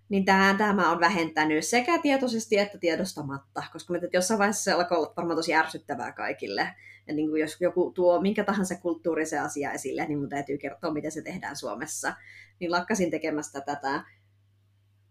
Niin 0.09 0.25
tämä, 0.25 0.55
tämä 0.57 0.91
on 0.91 0.99
vähentänyt 0.99 1.65
sekä 1.65 1.99
tietoisesti 1.99 2.57
että 2.57 2.77
tiedostamatta, 2.77 3.63
koska 3.73 3.95
että 3.95 4.17
jossain 4.17 4.37
vaiheessa 4.37 4.63
se 4.63 4.71
alkoi 4.71 4.97
olla 4.97 5.13
varmaan 5.17 5.37
tosi 5.37 5.55
ärsyttävää 5.55 6.11
kaikille. 6.11 6.67
Ja 7.07 7.13
niin 7.13 7.29
kuin 7.29 7.41
jos 7.41 7.57
joku 7.61 7.91
tuo 7.91 8.21
minkä 8.21 8.43
tahansa 8.43 8.75
kulttuurisen 8.75 9.41
asia 9.41 9.71
esille, 9.71 10.05
niin 10.05 10.19
mun 10.19 10.29
täytyy 10.29 10.57
kertoa, 10.57 10.93
miten 10.93 11.11
se 11.11 11.21
tehdään 11.21 11.55
Suomessa. 11.55 12.13
Niin 12.59 12.71
lakkasin 12.71 13.11
tekemästä 13.11 13.61
tätä 13.61 14.03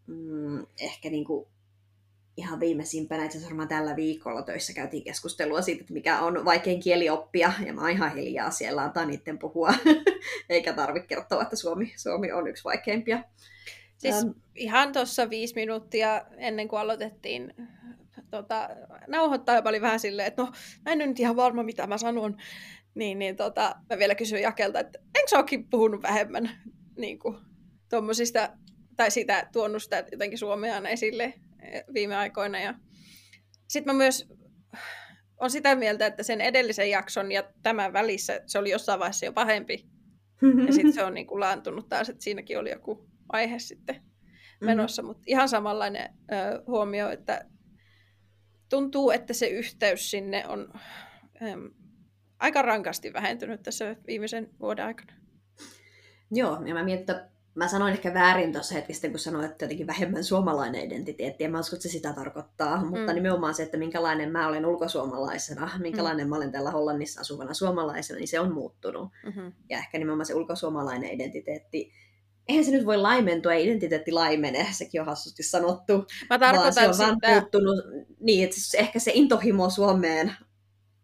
mm, 0.07 0.67
ehkä 0.81 1.11
niin 1.11 1.25
kuin 1.25 1.47
ihan 2.37 2.61
viimeisimpänä, 2.61 3.25
itse 3.25 3.39
asiassa 3.39 3.67
tällä 3.67 3.97
viikolla 3.97 4.43
töissä 4.43 4.73
käytiin 4.73 5.05
keskustelua 5.05 5.63
siitä, 5.63 5.81
että 5.81 5.93
mikä 5.93 6.21
on 6.21 6.45
vaikein 6.45 6.81
kieli 6.81 7.11
oppia, 7.11 7.53
ja 7.67 7.73
mä 7.73 7.81
oon 7.81 7.91
ihan 7.91 8.17
hiljaa 8.17 8.51
siellä, 8.51 8.83
antaa 8.83 9.05
niiden 9.05 9.39
puhua, 9.39 9.75
eikä 10.49 10.73
tarvitse 10.73 11.07
kertoa, 11.07 11.43
että 11.43 11.57
Suomi, 11.57 11.93
Suomi 11.97 12.33
on 12.33 12.49
yksi 12.49 12.65
vaikeimpia. 12.65 13.25
Siis 13.99 14.15
ähm. 14.15 14.29
ihan 14.55 14.93
tuossa 14.93 15.31
viisi 15.31 15.55
minuuttia 15.55 16.23
ennen 16.37 16.69
kuin 16.69 16.81
aloitettiin 16.81 17.55
tota, 18.31 18.69
nauhoittaa, 19.09 19.55
ja 19.55 19.63
oli 19.65 19.81
vähän 19.81 20.01
silleen, 20.01 20.29
että 20.29 20.43
no, 20.43 20.53
mä 20.85 20.93
en 20.93 20.99
nyt 20.99 21.21
ihan 21.21 21.37
varma, 21.37 21.63
mitä 21.63 21.87
mä 21.87 21.99
sanon. 21.99 22.37
Niin, 22.95 23.19
niin 23.19 23.37
tota, 23.37 23.75
mä 23.91 23.99
vielä 23.99 24.15
kysyin 24.15 24.43
Jakelta, 24.43 24.81
että 24.81 24.99
enkö 24.99 25.29
sä 25.31 25.45
puhunut 25.71 26.03
vähemmän 26.03 26.51
niin 26.97 27.19
kuin, 27.19 27.37
tommosista 27.89 28.49
tai 28.97 29.11
sitä 29.11 29.49
tuonut 29.53 29.83
sitä 29.83 30.05
jotenkin 30.13 30.39
Suomeaan 30.39 30.87
esille 30.87 31.25
eh, 31.63 31.85
viime 31.95 32.17
aikoina. 32.17 32.61
Ja 32.61 32.75
sitten 33.69 33.95
mä 33.95 33.99
myös 33.99 34.29
on 35.41 35.51
sitä 35.51 35.75
mieltä, 35.75 36.07
että 36.07 36.23
sen 36.23 36.41
edellisen 36.41 36.91
jakson 36.91 37.33
ja 37.33 37.45
tämän 37.63 37.93
välissä 37.93 38.41
se 38.47 38.59
oli 38.59 38.71
jossain 38.71 39.01
vaiheessa 39.01 39.27
jo 39.27 39.33
pahempi. 39.33 39.87
Ja 40.67 40.73
sitten 40.73 40.93
se 40.93 41.05
on 41.05 41.15
niin 41.15 41.27
kuin 41.27 41.41
laantunut 41.41 41.89
taas, 41.89 42.09
että 42.09 42.25
siinäkin 42.25 42.59
oli 42.59 42.71
joku 42.71 43.09
aihe 43.29 43.59
sitten 43.59 44.03
menossa. 44.61 45.03
Mm-hmm. 45.03 45.09
Mutta 45.09 45.23
ihan 45.27 45.49
samanlainen 45.49 46.15
ö, 46.33 46.63
huomio, 46.67 47.11
että 47.11 47.45
tuntuu, 48.71 49.11
että 49.11 49.33
se 49.33 49.47
yhteys 49.47 50.11
sinne 50.11 50.45
on 50.49 50.73
ö, 51.43 51.71
aika 52.39 52.63
rankasti 52.63 53.13
vähentynyt 53.13 53.63
tässä 53.63 53.97
viimeisen 54.07 54.51
vuoden 54.61 54.85
aikana. 54.85 55.13
Joo, 56.31 56.63
ja 56.67 56.75
mä 56.75 56.85
mietin, 56.85 57.01
että 57.01 57.31
mä 57.55 57.69
sanoin 57.69 57.93
ehkä 57.93 58.15
väärin 58.15 58.53
tuossa 58.53 58.75
hetkessä, 58.75 59.09
kun 59.09 59.19
sanoin, 59.19 59.45
että 59.45 59.65
jotenkin 59.65 59.87
vähemmän 59.87 60.25
suomalainen 60.25 60.85
identiteetti, 60.85 61.45
ja 61.45 61.51
mä 61.51 61.61
uskon, 61.61 61.77
että 61.77 61.89
se 61.89 61.93
sitä 61.93 62.13
tarkoittaa, 62.13 62.85
mutta 62.85 63.13
mm. 63.13 63.15
nimenomaan 63.15 63.55
se, 63.55 63.63
että 63.63 63.77
minkälainen 63.77 64.33
mä 64.33 64.49
olen 64.49 64.67
ulkosuomalaisena, 64.67 65.71
minkälainen 65.79 66.27
mm. 66.27 66.31
mä 66.31 66.37
olen 66.37 66.53
täällä 66.53 66.71
Hollannissa 66.71 67.21
asuvana 67.21 67.55
suomalaisena, 67.55 68.19
niin 68.19 68.29
se 68.29 68.41
on 68.41 68.55
muuttunut. 68.55 69.09
Mm-hmm. 69.25 69.53
Ja 69.69 69.79
ehkä 69.79 69.99
nimenomaan 69.99 70.27
se 70.27 70.35
ulkosuomalainen 70.35 71.11
identiteetti, 71.11 71.93
eihän 72.51 72.65
se 72.65 72.71
nyt 72.71 72.87
voi 72.87 72.97
laimentua, 72.97 73.53
ei 73.53 73.65
identiteetti 73.67 74.13
laimene, 74.13 74.67
sekin 74.71 75.01
on 75.01 75.07
hassusti 75.07 75.43
sanottu. 75.43 76.07
Mä 76.31 76.39
tarkoitan 76.39 76.75
vaan 76.75 76.95
se 76.95 77.05
on 77.05 77.15
sitä... 77.15 77.41
puuttunut, 77.41 77.85
niin, 78.21 78.45
että 78.45 78.57
ehkä 78.75 78.99
se 78.99 79.11
intohimo 79.15 79.71
Suomeen 79.71 80.33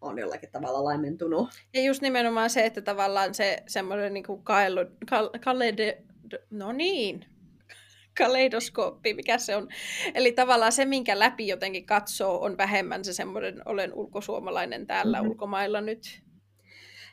on 0.00 0.18
jollakin 0.18 0.50
tavalla 0.52 0.84
laimentunut. 0.84 1.48
Ja 1.74 1.82
just 1.82 2.02
nimenomaan 2.02 2.50
se, 2.50 2.66
että 2.66 2.80
tavallaan 2.80 3.34
se 3.34 3.62
semmoinen 3.66 4.14
niin 4.14 4.24
kuin 4.24 4.42
kaelu, 4.42 4.80
kal, 5.10 5.30
kalede, 5.44 6.02
no 6.50 6.72
niin, 6.72 7.26
kaleidoskooppi, 8.18 9.14
mikä 9.14 9.38
se 9.38 9.56
on. 9.56 9.68
Eli 10.14 10.32
tavallaan 10.32 10.72
se, 10.72 10.84
minkä 10.84 11.18
läpi 11.18 11.48
jotenkin 11.48 11.86
katsoo, 11.86 12.44
on 12.44 12.56
vähemmän 12.56 13.04
se 13.04 13.12
semmoinen, 13.12 13.62
olen 13.64 13.94
ulkosuomalainen 13.94 14.86
täällä 14.86 15.16
mm-hmm. 15.16 15.30
ulkomailla 15.30 15.80
nyt. 15.80 16.25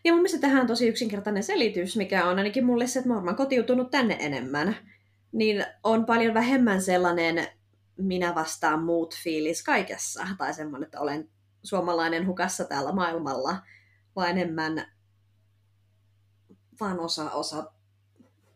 Ja 0.04 0.12
mun 0.12 0.20
mielestä 0.20 0.40
tähän 0.40 0.62
on 0.62 0.68
tosi 0.68 0.88
yksinkertainen 0.88 1.44
selitys, 1.44 1.98
mikä 1.98 2.26
on 2.26 2.38
ainakin 2.38 2.66
mulle 2.66 2.88
se, 2.88 3.00
että 3.00 3.10
mä 3.10 3.16
oon 3.16 3.36
kotiutunut 3.36 3.92
tänne 3.92 4.18
enemmän. 4.20 4.76
Niin 5.32 5.66
on 5.84 6.06
paljon 6.06 6.34
vähemmän 6.34 6.82
sellainen 6.82 7.48
minä 7.98 8.36
vastaan 8.36 8.84
muut 8.84 9.16
fiilis 9.24 9.64
kaikessa. 9.64 10.28
Tai 10.38 10.54
semmoinen, 10.54 10.86
että 10.86 11.00
olen 11.00 11.30
suomalainen 11.64 12.28
hukassa 12.28 12.64
täällä 12.64 12.92
maailmalla, 12.92 13.56
vaan 14.16 14.30
enemmän 14.30 14.86
vaan 16.80 17.00
osa, 17.00 17.32
osa 17.32 17.72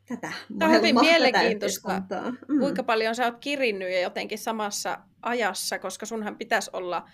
tätä 0.07 0.31
Tämä 0.59 0.71
on 0.71 0.77
hyvin 0.77 0.99
mielenkiintoista, 0.99 2.01
mm. 2.47 2.59
kuinka 2.59 2.83
paljon 2.83 3.15
sä 3.15 3.25
oot 3.25 3.37
kirinnyt 3.39 3.91
ja 3.91 4.01
jotenkin 4.01 4.37
samassa 4.37 4.97
ajassa, 5.21 5.79
koska 5.79 6.05
sunhan 6.05 6.37
pitäisi 6.37 6.69
olla 6.73 7.09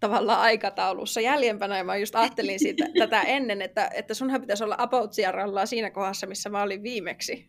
tavallaan 0.00 0.40
aikataulussa 0.40 1.20
jäljempänä, 1.20 1.78
ja 1.78 1.84
mä 1.84 1.96
just 1.96 2.14
ajattelin 2.14 2.58
siitä, 2.58 2.86
tätä 2.98 3.22
ennen, 3.22 3.62
että, 3.62 3.90
että 3.94 4.14
sunhan 4.14 4.40
pitäisi 4.40 4.64
olla 4.64 4.76
about 4.78 5.12
siinä 5.64 5.90
kohdassa, 5.90 6.26
missä 6.26 6.48
mä 6.48 6.62
olin 6.62 6.82
viimeksi. 6.82 7.48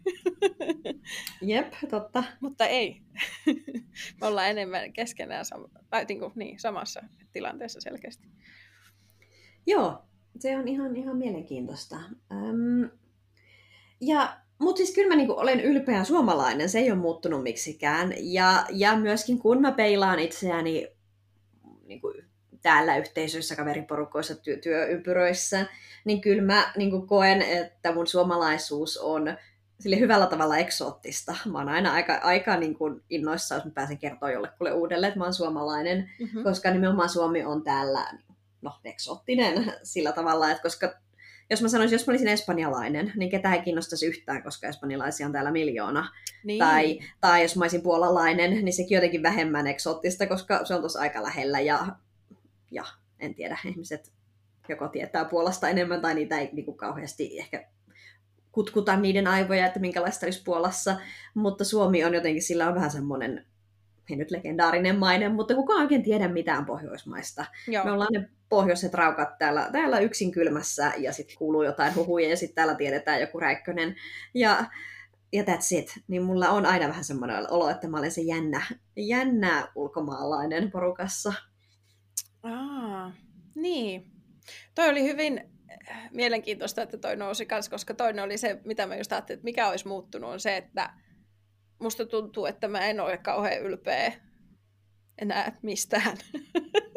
Jep, 1.42 1.74
totta. 1.90 2.24
Mutta 2.40 2.66
ei. 2.66 3.02
me 4.22 4.28
ollaan 4.28 4.50
enemmän 4.50 4.94
keskenään 4.94 5.46
sam- 5.46 5.84
tai 5.90 6.06
niin, 6.06 6.20
kuin, 6.20 6.32
niin, 6.36 6.60
samassa 6.60 7.02
tilanteessa 7.32 7.82
selkeästi. 7.82 8.28
Joo, 9.68 9.98
se 10.40 10.58
on 10.58 10.68
ihan, 10.68 10.96
ihan 10.96 11.18
mielenkiintoista. 11.18 11.96
Öm, 12.32 12.90
ja 14.02 14.38
mutta 14.60 14.78
siis 14.78 14.96
kyllä 14.96 15.08
mä 15.08 15.16
niinku 15.16 15.40
olen 15.40 15.60
ylpeä 15.60 16.04
suomalainen, 16.04 16.70
se 16.70 16.80
ei 16.80 16.92
ole 16.92 17.00
muuttunut 17.00 17.44
miksikään. 17.44 18.14
Ja, 18.18 18.66
ja 18.70 18.96
myöskin 18.96 19.40
kun 19.40 19.62
mä 19.62 19.72
peilaan 19.72 20.20
itseäni 20.20 20.88
niinku, 21.86 22.14
täällä 22.62 22.98
yhteisöissä, 22.98 23.56
kaveriporukoissa, 23.56 24.36
työ, 24.36 24.58
työympyröissä, 24.58 25.66
niin 26.06 26.22
kyllä 26.22 26.42
mä 26.42 26.72
niinku 26.78 27.02
koen, 27.02 27.42
että 27.42 27.94
mun 27.94 28.08
suomalaisuus 28.08 28.98
on 28.98 29.38
sille 29.80 30.00
hyvällä 30.00 30.28
tavalla 30.28 30.58
eksoottista. 30.58 31.36
Mä 31.52 31.58
oon 31.58 31.70
aina 31.70 31.94
aika, 31.94 32.14
aika 32.24 32.58
niin 32.58 32.76
kuin 32.76 33.04
innoissa, 33.10 33.56
jos 33.56 33.66
mä 33.66 33.72
pääsen 33.72 33.98
kertoa 33.98 34.32
jollekulle 34.32 34.72
uudelle, 34.72 35.08
että 35.08 35.20
mä 35.20 35.26
oon 35.26 35.34
suomalainen, 35.34 36.10
mm-hmm. 36.20 36.44
koska 36.44 36.72
nimenomaan 36.72 37.10
Suomi 37.10 37.44
on 37.44 37.64
täällä 37.64 38.08
no, 38.62 38.74
eksoottinen 38.84 39.74
sillä 39.84 40.12
tavalla, 40.12 40.52
että 40.52 40.64
koska 40.64 40.94
jos 41.50 41.62
mä 41.62 41.68
sanoisin, 41.68 41.96
jos 41.96 42.08
mä 42.08 42.12
olisin 42.12 42.28
espanjalainen, 42.28 43.14
niin 43.16 43.30
ketään 43.30 43.56
ei 43.56 43.62
kiinnostaisi 43.62 44.06
yhtään, 44.06 44.44
koska 44.44 44.68
espanjalaisia 44.68 45.26
on 45.26 45.32
täällä 45.32 45.52
miljoona. 45.52 46.12
Niin. 46.44 46.60
Tai, 46.60 47.00
tai 47.22 47.42
jos 47.42 47.56
mä 47.56 47.64
olisin 47.64 47.82
puolalainen, 47.82 48.66
niin 48.66 48.74
sekin 48.74 48.96
jotenkin 48.96 49.24
vähemmän 49.24 49.68
eksoottista, 49.68 50.28
koska 50.28 50.66
se 50.66 50.74
on 50.74 50.80
tuossa 50.80 51.00
aika 51.00 51.24
lähellä 51.24 51.60
ja, 51.60 51.88
ja 52.72 52.84
en 53.20 53.36
tiedä, 53.36 53.58
ihmiset 53.70 54.14
joko 54.70 54.88
tietää 54.88 55.26
Puolasta 55.26 55.70
enemmän 55.70 56.02
tai 56.02 56.16
niitä 56.16 56.40
ei 56.40 56.50
niin 56.54 56.66
kuin 56.66 56.78
kauheasti 56.78 57.40
ehkä 57.40 57.68
kutkuta 58.52 58.96
niiden 58.96 59.28
aivoja, 59.28 59.66
että 59.66 59.80
minkälaista 59.80 60.26
olisi 60.26 60.44
Puolassa, 60.44 60.96
mutta 61.34 61.64
Suomi 61.64 62.04
on 62.04 62.14
jotenkin, 62.14 62.44
sillä 62.44 62.68
on 62.68 62.76
vähän 62.76 62.92
semmoinen 62.92 63.46
ei 64.10 64.16
nyt 64.16 64.32
legendaarinen 64.32 65.00
maine, 65.00 65.30
mutta 65.30 65.56
kukaan 65.56 65.82
oikein 65.82 66.04
tiedä 66.04 66.28
mitään 66.28 66.66
Pohjoismaista. 66.66 67.46
Joo. 67.68 67.86
Me 67.86 67.92
ollaan 67.92 68.14
ne 68.14 68.30
pohjoiset 68.50 68.94
raukat 68.94 69.38
täällä, 69.38 69.70
täällä 69.72 70.00
yksin 70.00 70.32
kylmässä 70.32 70.92
ja 70.98 71.14
sitten 71.14 71.38
kuuluu 71.38 71.64
jotain 71.64 71.96
huhuja 71.96 72.30
ja 72.30 72.38
sitten 72.38 72.56
täällä 72.56 72.76
tiedetään 72.76 73.22
joku 73.22 73.40
räikkönen. 73.40 73.96
Ja, 74.34 74.66
ja 75.34 75.44
that's 75.44 75.78
it. 75.78 76.00
Niin 76.08 76.24
mulla 76.24 76.50
on 76.50 76.66
aina 76.66 76.88
vähän 76.88 77.04
semmoinen 77.04 77.52
olo, 77.52 77.70
että 77.70 77.88
mä 77.88 77.98
olen 77.98 78.12
se 78.12 78.22
jännä, 78.22 78.62
jännä 78.96 79.68
ulkomaalainen 79.76 80.72
porukassa. 80.72 81.34
Aa, 82.44 83.14
niin. 83.56 84.12
Toi 84.76 84.90
oli 84.90 85.04
hyvin 85.04 85.42
mielenkiintoista, 86.12 86.82
että 86.82 86.98
toi 86.98 87.16
nousi 87.16 87.46
kanssa, 87.46 87.72
koska 87.72 87.94
toinen 87.94 88.24
oli 88.24 88.38
se, 88.38 88.62
mitä 88.66 88.86
mä 88.86 88.96
just 88.96 89.12
ajattelin, 89.12 89.38
että 89.38 89.46
mikä 89.46 89.70
olisi 89.70 89.88
muuttunut, 89.88 90.30
on 90.30 90.40
se, 90.40 90.58
että 90.58 90.94
musta 91.80 92.06
tuntuu, 92.06 92.46
että 92.46 92.68
mä 92.68 92.80
en 92.80 93.00
ole 93.00 93.18
kauhean 93.18 93.62
ylpeä 93.62 94.14
enää 95.22 95.58
mistään. 95.62 96.18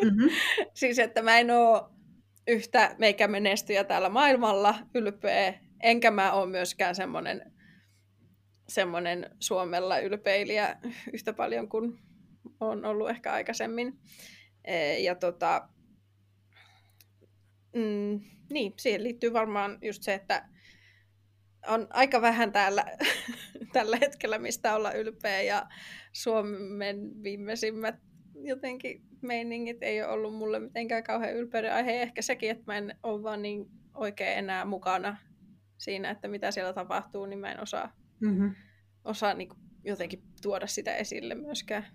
Mm-hmm. 0.03 0.31
siis 0.81 0.99
että 0.99 1.23
mä 1.23 1.39
en 1.39 1.51
oo 1.51 1.91
yhtä 2.49 2.95
meikä 2.99 3.29
menestyjä 3.29 3.85
täällä 3.85 4.09
maailmalla 4.09 4.75
ylpeä, 4.95 5.55
enkä 5.83 6.11
mä 6.11 6.33
ole 6.33 6.51
myöskään 6.51 6.95
semmoinen 6.95 7.53
semmoinen 8.69 9.31
Suomella 9.41 9.99
ylpeilijä 9.99 10.77
yhtä 11.13 11.33
paljon 11.33 11.69
kuin 11.69 11.99
on 12.61 12.85
ollut 12.85 13.11
ehkä 13.11 13.33
aikaisemmin. 13.33 13.99
E, 14.65 14.99
ja 14.99 15.15
tota, 15.15 15.69
mm, 17.75 18.21
niin, 18.51 18.73
siihen 18.79 19.05
liittyy 19.05 19.33
varmaan 19.33 19.79
just 19.83 20.03
se, 20.03 20.15
että 20.15 20.49
on 21.67 21.87
aika 21.91 22.21
vähän 22.23 22.53
täällä 22.53 22.85
tällä 23.73 23.97
hetkellä, 24.01 24.39
mistä 24.39 24.75
olla 24.75 24.93
ylpeä, 24.93 25.43
ja 25.43 25.67
Suomen 26.13 27.23
viimeisimmät 27.23 27.95
jotenkin 28.35 29.03
meiningit 29.23 29.83
ei 29.83 30.03
ole 30.03 30.13
ollut 30.13 30.35
mulle 30.35 30.61
mitenkään 30.61 31.05
kauhean 31.05 31.35
ylpeyden 31.35 31.75
aihe. 31.75 32.03
Ehkä 32.03 32.23
sekin, 32.23 32.51
että 32.51 32.65
mä 32.67 32.79
en 32.79 32.97
ole 33.03 33.23
vaan 33.23 33.43
niin 33.43 33.67
oikein 33.95 34.39
enää 34.39 34.65
mukana 34.65 35.17
siinä, 35.79 36.11
että 36.11 36.29
mitä 36.29 36.51
siellä 36.51 36.73
tapahtuu, 36.73 37.27
niin 37.27 37.39
mä 37.39 37.53
en 37.53 37.61
osaa, 37.61 37.97
mm-hmm. 38.21 38.55
osaa 39.05 39.35
niin 39.35 39.49
jotenkin 39.85 40.23
tuoda 40.43 40.67
sitä 40.67 40.97
esille 40.97 41.35
myöskään. 41.35 41.87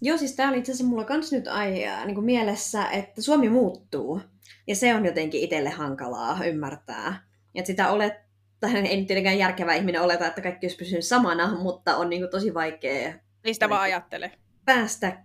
Joo, 0.00 0.18
siis 0.18 0.36
tämä 0.36 0.48
oli 0.48 0.58
itse 0.58 0.72
asiassa 0.72 0.90
mulla 0.90 1.04
kans 1.04 1.32
nyt 1.32 1.48
ai, 1.48 1.84
niin 2.04 2.14
kuin 2.14 2.24
mielessä, 2.24 2.90
että 2.90 3.22
Suomi 3.22 3.48
muuttuu. 3.48 4.20
Ja 4.66 4.76
se 4.76 4.94
on 4.94 5.06
jotenkin 5.06 5.40
itselle 5.40 5.70
hankalaa 5.70 6.44
ymmärtää. 6.44 7.26
Että 7.54 7.66
sitä 7.66 7.90
olet, 7.90 8.12
tai 8.60 8.74
ei 8.74 9.04
tietenkään 9.04 9.38
järkevä 9.38 9.74
ihminen 9.74 10.02
oleta, 10.02 10.26
että 10.26 10.40
kaikki 10.40 10.66
olisi 10.66 10.76
pysynyt 10.76 11.04
samana, 11.04 11.58
mutta 11.62 11.96
on 11.96 12.10
niin 12.10 12.22
kuin 12.22 12.30
tosi 12.30 12.54
vaikea... 12.54 13.12
Sitä 13.52 13.68
vaan 13.68 13.82
ajattele. 13.82 14.32
Päästä 14.64 15.22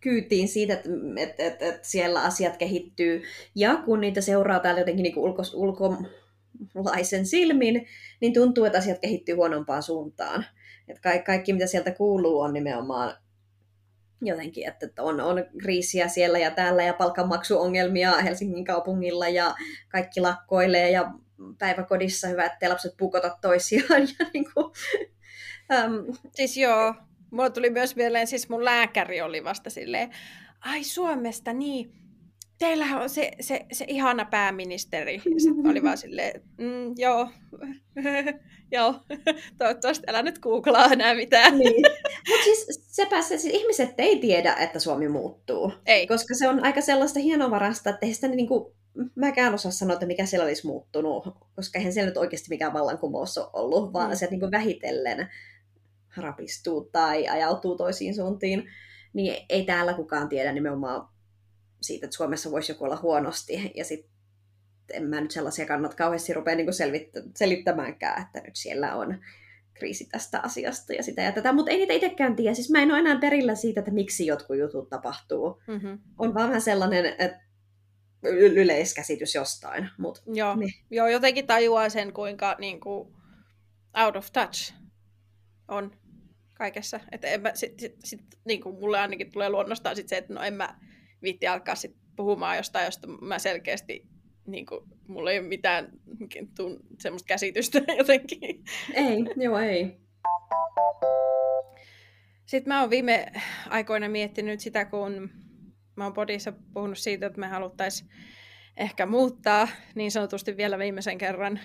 kyytiin 0.00 0.48
siitä, 0.48 0.74
että, 0.74 0.88
että, 1.16 1.44
että, 1.44 1.66
että 1.66 1.88
siellä 1.88 2.22
asiat 2.22 2.56
kehittyy. 2.56 3.22
Ja 3.54 3.76
kun 3.84 4.00
niitä 4.00 4.20
seuraa 4.20 4.60
täällä 4.60 4.80
jotenkin 4.80 5.02
niin 5.02 5.18
ulko, 5.18 5.42
ulkolaisen 5.54 7.26
silmin, 7.26 7.86
niin 8.20 8.32
tuntuu, 8.32 8.64
että 8.64 8.78
asiat 8.78 8.98
kehittyy 8.98 9.34
huonompaan 9.34 9.82
suuntaan. 9.82 10.44
Että 10.88 11.00
kaikki, 11.02 11.26
kaikki, 11.26 11.52
mitä 11.52 11.66
sieltä 11.66 11.90
kuuluu, 11.90 12.40
on 12.40 12.52
nimenomaan 12.52 13.16
jotenkin, 14.20 14.68
että 14.68 14.88
on, 14.98 15.20
on 15.20 15.44
kriisiä 15.62 16.08
siellä 16.08 16.38
ja 16.38 16.50
täällä 16.50 16.82
ja 16.82 16.94
palkanmaksuongelmia 16.94 18.16
Helsingin 18.16 18.64
kaupungilla 18.64 19.28
ja 19.28 19.54
kaikki 19.88 20.20
lakkoilee 20.20 20.90
ja 20.90 21.10
päiväkodissa 21.58 22.28
hyvä, 22.28 22.44
että 22.44 22.68
lapset 22.68 22.96
pukota 22.96 23.38
toisiaan. 23.40 24.02
Ja 24.18 24.26
niin 24.34 24.46
kuin, 24.54 24.66
um, 24.66 26.16
siis 26.34 26.56
joo, 26.56 26.94
mulla 27.30 27.50
tuli 27.50 27.70
myös 27.70 27.96
mieleen, 27.96 28.26
siis 28.26 28.48
mun 28.48 28.64
lääkäri 28.64 29.22
oli 29.22 29.44
vasta 29.44 29.70
silleen, 29.70 30.10
ai 30.60 30.84
Suomesta, 30.84 31.52
niin, 31.52 31.92
teillähän 32.64 33.02
on 33.02 33.10
se, 33.10 33.30
se, 33.40 33.66
se 33.72 33.84
ihana 33.88 34.24
pääministeri. 34.24 35.22
Sitten 35.38 35.70
oli 35.70 35.82
vaan 35.82 35.98
silleen, 35.98 36.42
mm, 36.58 36.94
joo, 36.96 37.28
joo, 38.76 38.94
toivottavasti 39.58 40.04
älä 40.08 40.22
nyt 40.22 40.38
googlaa 40.38 40.86
enää 40.86 41.14
mitään. 41.14 41.58
Niin. 41.58 41.82
Mutta 42.28 42.44
siis 42.44 42.80
sepä 42.86 43.22
se, 43.22 43.38
siis 43.38 43.54
ihmiset 43.54 43.94
ei 43.98 44.18
tiedä, 44.18 44.54
että 44.54 44.78
Suomi 44.78 45.08
muuttuu. 45.08 45.72
Ei. 45.86 46.06
Koska 46.06 46.34
se 46.34 46.48
on 46.48 46.64
aika 46.64 46.80
sellaista 46.80 47.20
hienovarasta, 47.20 47.90
että 47.90 48.06
ei 48.06 48.14
sitä 48.14 48.28
niinku, 48.28 48.74
mäkään 49.14 49.54
osaa 49.54 49.72
sanoa, 49.72 49.94
että 49.94 50.06
mikä 50.06 50.26
siellä 50.26 50.44
olisi 50.44 50.66
muuttunut, 50.66 51.24
koska 51.56 51.78
eihän 51.78 51.92
siellä 51.92 52.08
nyt 52.08 52.16
oikeasti 52.16 52.48
mikään 52.48 52.72
vallankumous 52.72 53.38
ole 53.38 53.50
ollut, 53.52 53.92
vaan 53.92 54.10
mm. 54.10 54.16
se 54.16 54.26
niinku 54.30 54.50
vähitellen 54.50 55.28
rapistuu 56.16 56.88
tai 56.92 57.28
ajautuu 57.28 57.76
toisiin 57.76 58.14
suuntiin, 58.14 58.64
niin 59.12 59.44
ei 59.48 59.64
täällä 59.64 59.94
kukaan 59.94 60.28
tiedä 60.28 60.52
nimenomaan 60.52 61.13
siitä, 61.86 62.06
että 62.06 62.16
Suomessa 62.16 62.50
voisi 62.50 62.72
joku 62.72 62.84
olla 62.84 62.98
huonosti. 63.02 63.72
Ja 63.74 63.84
sitten 63.84 64.10
en 64.92 65.08
mä 65.08 65.20
nyt 65.20 65.30
sellaisia 65.30 65.66
kannat 65.66 65.94
kauheasti 65.94 66.32
rupea 66.32 66.56
niin 66.56 66.68
selvit- 66.68 67.30
selittämäänkään, 67.36 68.22
että 68.22 68.40
nyt 68.40 68.56
siellä 68.56 68.94
on 68.94 69.18
kriisi 69.74 70.08
tästä 70.12 70.40
asiasta 70.40 70.92
ja 70.92 71.02
sitä 71.02 71.22
ja 71.22 71.32
tätä, 71.32 71.52
mutta 71.52 71.70
ei 71.70 71.76
niitä 71.76 71.92
itsekään 71.92 72.36
tiedä. 72.36 72.54
Siis 72.54 72.70
mä 72.70 72.82
en 72.82 72.90
ole 72.90 72.98
enää 72.98 73.18
perillä 73.18 73.54
siitä, 73.54 73.80
että 73.80 73.92
miksi 73.92 74.26
jotkut 74.26 74.58
jutut 74.58 74.88
tapahtuu. 74.88 75.62
Mm-hmm. 75.66 75.98
On 76.18 76.34
vaan 76.34 76.48
vähän 76.48 76.60
sellainen, 76.60 77.06
että 77.06 77.40
yleiskäsitys 78.32 79.34
jostain. 79.34 79.90
Mut, 79.98 80.22
Joo. 80.26 80.56
Niin. 80.56 80.72
Joo, 80.90 81.08
jotenkin 81.08 81.46
tajuaa 81.46 81.88
sen, 81.88 82.12
kuinka 82.12 82.56
niin 82.58 82.80
kuin, 82.80 83.08
out 84.04 84.16
of 84.16 84.32
touch 84.32 84.74
on 85.68 85.92
kaikessa. 86.54 87.00
Että 87.12 87.28
en 87.28 87.40
mä, 87.40 87.50
sit, 87.54 87.80
sit, 87.80 87.96
sit, 88.04 88.20
niin 88.44 88.60
kuin 88.60 88.74
mulle 88.74 88.98
ainakin 88.98 89.32
tulee 89.32 89.48
luonnostaan 89.48 89.96
sit 89.96 90.08
se, 90.08 90.16
että 90.16 90.34
no 90.34 90.42
en 90.42 90.54
mä 90.54 90.80
viitti 91.24 91.46
alkaa 91.46 91.74
sit 91.74 91.96
puhumaan 92.16 92.56
jostain, 92.56 92.84
josta 92.84 93.08
mä 93.08 93.38
selkeästi 93.38 94.06
niin 94.46 94.66
kuin, 94.66 94.80
mulla 95.08 95.30
ei 95.30 95.38
ole 95.38 95.48
mitään 95.48 95.88
tun, 96.56 96.80
semmoista 96.98 97.26
käsitystä 97.26 97.78
jotenkin. 97.98 98.64
Ei, 98.94 99.24
joo 99.36 99.58
ei. 99.58 99.96
Sitten 102.46 102.72
mä 102.72 102.80
oon 102.80 102.90
viime 102.90 103.32
aikoina 103.68 104.08
miettinyt 104.08 104.60
sitä, 104.60 104.84
kun 104.84 105.30
mä 105.96 106.04
oon 106.04 106.12
podissa 106.12 106.52
puhunut 106.74 106.98
siitä, 106.98 107.26
että 107.26 107.40
me 107.40 107.46
haluttaisiin 107.46 108.10
ehkä 108.76 109.06
muuttaa 109.06 109.68
niin 109.94 110.10
sanotusti 110.10 110.56
vielä 110.56 110.78
viimeisen 110.78 111.18
kerran, 111.18 111.60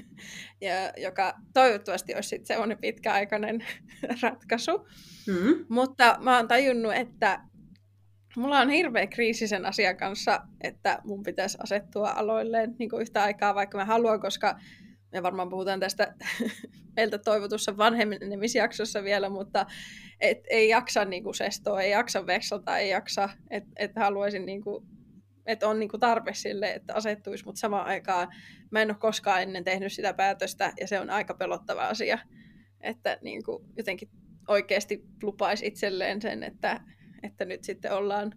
ja, 0.60 0.92
joka 0.96 1.34
toivottavasti 1.54 2.14
olisi 2.14 2.28
sitten 2.28 2.46
semmoinen 2.46 2.78
pitkäaikainen 2.78 3.64
ratkaisu. 4.22 4.88
Mm. 5.26 5.66
Mutta 5.68 6.18
mä 6.20 6.36
oon 6.36 6.48
tajunnut, 6.48 6.94
että 6.94 7.40
mulla 8.38 8.60
on 8.60 8.70
hirveä 8.70 9.06
kriisi 9.06 9.48
sen 9.48 9.66
asian 9.66 9.96
kanssa, 9.96 10.40
että 10.60 10.98
mun 11.04 11.22
pitäisi 11.22 11.58
asettua 11.62 12.10
aloilleen 12.10 12.74
niin 12.78 12.90
kuin 12.90 13.02
yhtä 13.02 13.22
aikaa, 13.22 13.54
vaikka 13.54 13.78
mä 13.78 13.84
haluan, 13.84 14.20
koska 14.20 14.58
me 15.12 15.22
varmaan 15.22 15.48
puhutaan 15.48 15.80
tästä 15.80 16.14
meiltä 16.96 17.18
toivotussa 17.18 17.76
vanhemmisjaksossa 17.76 19.04
vielä, 19.04 19.28
mutta 19.28 19.66
et, 20.20 20.38
ei 20.50 20.68
jaksa 20.68 21.04
niin 21.04 21.22
kuin 21.22 21.34
sestoa, 21.34 21.82
ei 21.82 21.90
jaksa 21.90 22.26
vekselta, 22.26 22.78
ei 22.78 22.90
jaksa, 22.90 23.28
että 23.50 23.70
et 23.76 23.92
haluaisin 23.96 24.46
niin 24.46 24.62
kuin 24.62 24.84
että 25.46 25.68
on 25.68 25.78
niinku 25.78 25.98
tarve 25.98 26.34
sille, 26.34 26.72
että 26.72 26.94
asettuisi, 26.94 27.44
mutta 27.44 27.58
samaan 27.58 27.86
aikaan 27.86 28.28
mä 28.70 28.82
en 28.82 28.90
ole 28.90 28.96
koskaan 29.00 29.42
ennen 29.42 29.64
tehnyt 29.64 29.92
sitä 29.92 30.14
päätöstä 30.14 30.72
ja 30.80 30.88
se 30.88 31.00
on 31.00 31.10
aika 31.10 31.34
pelottava 31.34 31.88
asia, 31.88 32.18
että 32.80 33.18
niinku 33.22 33.64
jotenkin 33.76 34.08
oikeasti 34.48 35.04
lupaisi 35.22 35.66
itselleen 35.66 36.22
sen, 36.22 36.42
että, 36.42 36.80
että 37.22 37.44
nyt 37.44 37.64
sitten 37.64 37.92
ollaan 37.92 38.32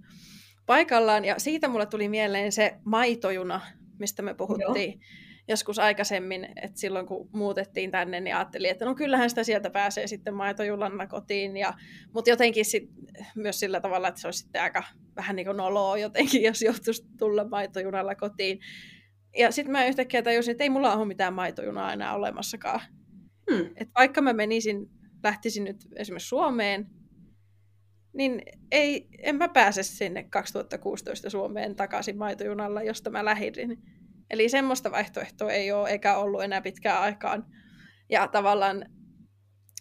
paikallaan. 0.66 1.26
Ja 1.26 1.40
siitä 1.40 1.68
mulle 1.68 1.86
tuli 1.86 2.10
mieleen 2.10 2.52
se 2.52 2.78
maitojuna, 2.86 3.62
mistä 4.00 4.22
me 4.22 4.34
puhuttiin. 4.34 4.92
Joo 4.92 5.32
joskus 5.48 5.80
aikaisemmin, 5.80 6.46
että 6.46 6.80
silloin 6.80 7.06
kun 7.06 7.30
muutettiin 7.34 7.92
tänne, 7.92 8.20
niin 8.20 8.36
ajattelin, 8.36 8.72
että 8.72 8.86
no 8.86 8.96
kyllähän 8.96 9.30
sitä 9.30 9.44
sieltä 9.44 9.70
pääsee 9.70 10.08
sitten 10.08 10.34
maitojulanna 10.34 11.08
kotiin, 11.08 11.58
ja, 11.58 11.74
mutta 12.14 12.30
jotenkin 12.30 12.66
sit, 12.66 12.90
myös 13.36 13.60
sillä 13.60 13.82
tavalla, 13.82 14.08
että 14.08 14.22
se 14.22 14.28
olisi 14.28 14.40
sitten 14.40 14.62
aika 14.62 14.84
vähän 15.16 15.36
niin 15.36 15.46
kuin 15.46 15.58
noloa 15.58 15.98
jotenkin, 15.98 16.44
jos 16.44 16.62
joutuisi 16.62 17.08
tulla 17.18 17.44
maitojunalla 17.44 18.16
kotiin. 18.16 18.60
Ja 19.38 19.52
sitten 19.52 19.72
mä 19.72 19.86
yhtäkkiä 19.86 20.22
tajusin, 20.22 20.52
että 20.52 20.64
ei 20.64 20.70
mulla 20.70 20.96
ole 20.96 21.06
mitään 21.06 21.34
maitojunaa 21.34 21.94
enää 21.94 22.16
olemassakaan. 22.16 22.82
Hmm. 23.52 23.70
Et 23.76 23.90
vaikka 23.98 24.22
mä 24.22 24.34
menisin, 24.34 24.90
lähtisin 25.24 25.64
nyt 25.64 25.78
esimerkiksi 25.96 26.28
Suomeen, 26.30 26.88
niin 28.14 28.42
ei, 28.72 29.08
en 29.20 29.36
mä 29.36 29.50
pääse 29.50 29.84
sinne 29.84 30.24
2016 30.24 31.30
Suomeen 31.30 31.76
takaisin 31.76 32.18
maitojunalla, 32.18 32.84
josta 32.84 33.10
mä 33.10 33.26
lähdin. 33.26 33.84
Eli 34.30 34.50
semmoista 34.50 34.92
vaihtoehtoa 34.92 35.52
ei 35.52 35.72
ole 35.72 35.90
eikä 35.90 36.18
ollut 36.18 36.44
enää 36.44 36.62
pitkään 36.62 37.02
aikaan. 37.02 37.46
Ja 38.10 38.28
tavallaan 38.28 38.86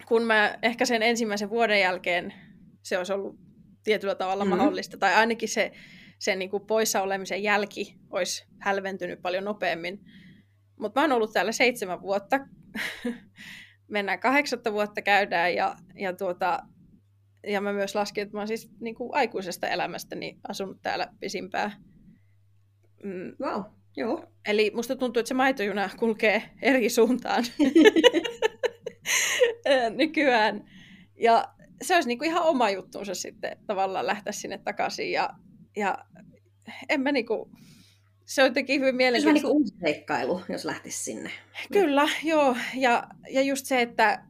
kun 0.09 0.23
mä 0.23 0.59
ehkä 0.63 0.85
sen 0.85 1.03
ensimmäisen 1.03 1.51
vuoden 1.51 1.81
jälkeen 1.81 2.35
se 2.83 2.99
olisi 2.99 3.13
ollut 3.13 3.37
tietyllä 3.85 4.15
tavalla 4.15 4.45
mm-hmm. 4.45 4.59
mahdollista, 4.59 4.97
tai 4.97 5.15
ainakin 5.15 5.49
se, 5.49 5.73
se 6.19 6.37
niin 6.37 6.51
kuin 6.51 6.67
poissa 6.67 7.03
olemisen 7.03 7.43
jälki 7.43 7.99
olisi 8.11 8.47
hälventynyt 8.59 9.23
paljon 9.23 9.45
nopeammin. 9.45 10.01
Mutta 10.81 11.01
mä 11.01 11.05
oon 11.05 11.13
ollut 11.13 11.33
täällä 11.33 11.53
seitsemän 11.53 12.03
vuotta. 12.03 12.41
Mennään 13.89 14.21
kahdeksatta 14.21 14.73
vuotta 14.73 15.03
käydään 15.03 15.55
ja, 15.55 15.77
ja, 15.95 16.13
tuota, 16.13 16.61
ja 17.47 17.61
mä 17.61 17.73
myös 17.73 17.95
laskin, 17.95 18.23
että 18.23 18.37
mä 18.37 18.41
oon 18.41 18.49
siis 18.49 18.71
niin 18.81 18.95
kuin 18.95 19.11
aikuisesta 19.15 19.69
elämästäni 19.69 20.39
asunut 20.49 20.83
täällä 20.83 21.09
pisimpää. 21.21 21.77
Mm. 23.05 23.37
Wow. 23.41 23.63
Joo. 23.97 24.25
Eli 24.47 24.71
musta 24.75 24.97
tuntuu, 24.97 25.21
että 25.21 25.29
se 25.29 25.35
maitojuna 25.35 25.91
kulkee 25.99 26.43
eri 26.63 26.89
suuntaan 26.89 27.45
nykyään. 29.97 30.65
Ja 31.17 31.55
se 31.83 31.95
olisi 31.95 32.09
niinku 32.09 32.25
ihan 32.25 32.43
oma 32.43 32.71
juttuunsa 32.71 33.15
sitten 33.15 33.57
tavallaan 33.67 34.07
lähteä 34.07 34.33
sinne 34.33 34.59
takaisin. 34.59 35.13
Ja, 35.13 35.31
ja 35.77 35.99
en 36.89 37.01
mä 37.01 37.13
niinku, 37.13 37.51
se 38.25 38.43
on 38.43 38.49
jotenkin 38.49 38.81
hyvin 38.81 38.97
mielenkiintoista. 38.97 39.47
Se 39.47 39.53
on 39.53 39.57
niinku 39.57 39.63
uusi 39.63 39.95
seikkailu, 39.95 40.43
jos 40.49 40.65
lähtisi 40.65 41.05
sinne. 41.05 41.31
Kyllä, 41.73 42.09
joo. 42.25 42.57
Ja, 42.75 43.09
ja 43.31 43.43
just 43.43 43.67
se, 43.67 43.81
että, 43.81 44.25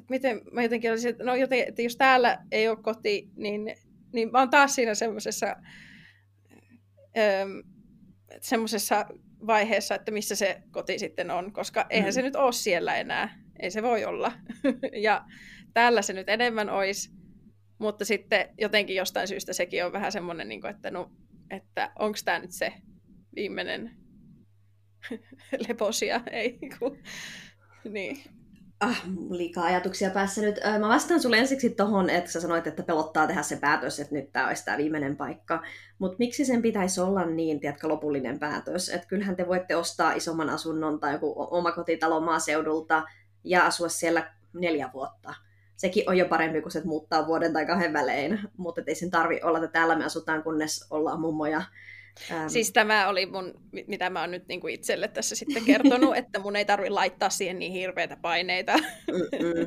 että 0.00 0.10
miten 0.10 0.40
mä 0.52 0.62
jotenkin 0.62 0.90
olisin, 0.90 1.10
että, 1.10 1.24
no 1.24 1.34
joten, 1.34 1.64
että 1.68 1.82
jos 1.82 1.96
täällä 1.96 2.38
ei 2.52 2.68
ole 2.68 2.78
koti, 2.82 3.30
niin 3.36 3.74
niin 4.12 4.32
mä 4.32 4.38
oon 4.38 4.50
taas 4.50 4.74
siinä 4.74 4.94
semmoisessa 4.94 5.56
semmoisessa 8.40 9.06
vaiheessa, 9.46 9.94
että 9.94 10.10
missä 10.10 10.36
se 10.36 10.62
koti 10.70 10.98
sitten 10.98 11.30
on, 11.30 11.52
koska 11.52 11.86
eihän 11.90 12.08
mm. 12.08 12.12
se 12.12 12.22
nyt 12.22 12.36
ole 12.36 12.52
siellä 12.52 12.96
enää. 12.96 13.38
Ei 13.60 13.70
se 13.70 13.82
voi 13.82 14.04
olla. 14.04 14.32
ja 15.02 15.24
täällä 15.74 16.02
se 16.02 16.12
nyt 16.12 16.28
enemmän 16.28 16.70
olisi, 16.70 17.10
mutta 17.78 18.04
sitten 18.04 18.48
jotenkin 18.58 18.96
jostain 18.96 19.28
syystä 19.28 19.52
sekin 19.52 19.84
on 19.84 19.92
vähän 19.92 20.12
semmoinen, 20.12 20.48
niin 20.48 20.60
kuin, 20.60 20.70
että, 20.70 20.90
no, 20.90 21.12
että 21.50 21.92
onko 21.98 22.18
tämä 22.24 22.38
nyt 22.38 22.52
se 22.52 22.72
viimeinen 23.34 23.90
leposia, 25.68 26.20
ei 26.30 26.58
kun... 26.78 26.98
niin. 27.84 28.39
Ah, 28.80 29.02
liikaa 29.30 29.64
ajatuksia 29.64 30.10
päässä 30.10 30.40
nyt. 30.40 30.60
Mä 30.78 30.88
vastaan 30.88 31.20
sulle 31.20 31.38
ensiksi 31.38 31.70
tohon, 31.70 32.10
että 32.10 32.30
sä 32.30 32.40
sanoit, 32.40 32.66
että 32.66 32.82
pelottaa 32.82 33.26
tehdä 33.26 33.42
se 33.42 33.56
päätös, 33.56 34.00
että 34.00 34.14
nyt 34.14 34.32
tämä 34.32 34.48
olisi 34.48 34.64
tämä 34.64 34.76
viimeinen 34.76 35.16
paikka. 35.16 35.62
Mutta 35.98 36.16
miksi 36.18 36.44
sen 36.44 36.62
pitäisi 36.62 37.00
olla 37.00 37.26
niin, 37.26 37.60
tiedätkö, 37.60 37.88
lopullinen 37.88 38.38
päätös? 38.38 38.88
Että 38.88 39.06
kyllähän 39.06 39.36
te 39.36 39.48
voitte 39.48 39.76
ostaa 39.76 40.12
isomman 40.12 40.50
asunnon 40.50 41.00
tai 41.00 41.12
joku 41.12 41.34
omakotitalo 41.36 42.20
maaseudulta 42.20 43.02
ja 43.44 43.66
asua 43.66 43.88
siellä 43.88 44.34
neljä 44.52 44.90
vuotta. 44.92 45.34
Sekin 45.76 46.08
on 46.08 46.16
jo 46.16 46.28
parempi 46.28 46.60
kuin 46.60 46.72
se, 46.72 46.82
muuttaa 46.84 47.26
vuoden 47.26 47.52
tai 47.52 47.66
kahden 47.66 47.92
välein. 47.92 48.40
Mutta 48.56 48.82
ei 48.86 48.94
sen 48.94 49.10
tarvi 49.10 49.40
olla, 49.42 49.58
että 49.58 49.72
täällä 49.72 49.96
me 49.96 50.04
asutaan, 50.04 50.42
kunnes 50.42 50.86
ollaan 50.90 51.20
mummoja 51.20 51.62
Ähm. 52.30 52.48
Siis 52.48 52.72
tämä 52.72 53.08
oli 53.08 53.26
mun, 53.26 53.54
mitä 53.86 54.10
mä 54.10 54.20
oon 54.20 54.30
nyt 54.30 54.48
niin 54.48 54.60
kuin 54.60 54.74
itselle 54.74 55.08
tässä 55.08 55.36
sitten 55.36 55.64
kertonut, 55.64 56.16
että 56.16 56.38
mun 56.38 56.56
ei 56.56 56.64
tarvi 56.64 56.90
laittaa 56.90 57.30
siihen 57.30 57.58
niin 57.58 57.72
hirveitä 57.72 58.16
paineita. 58.16 58.72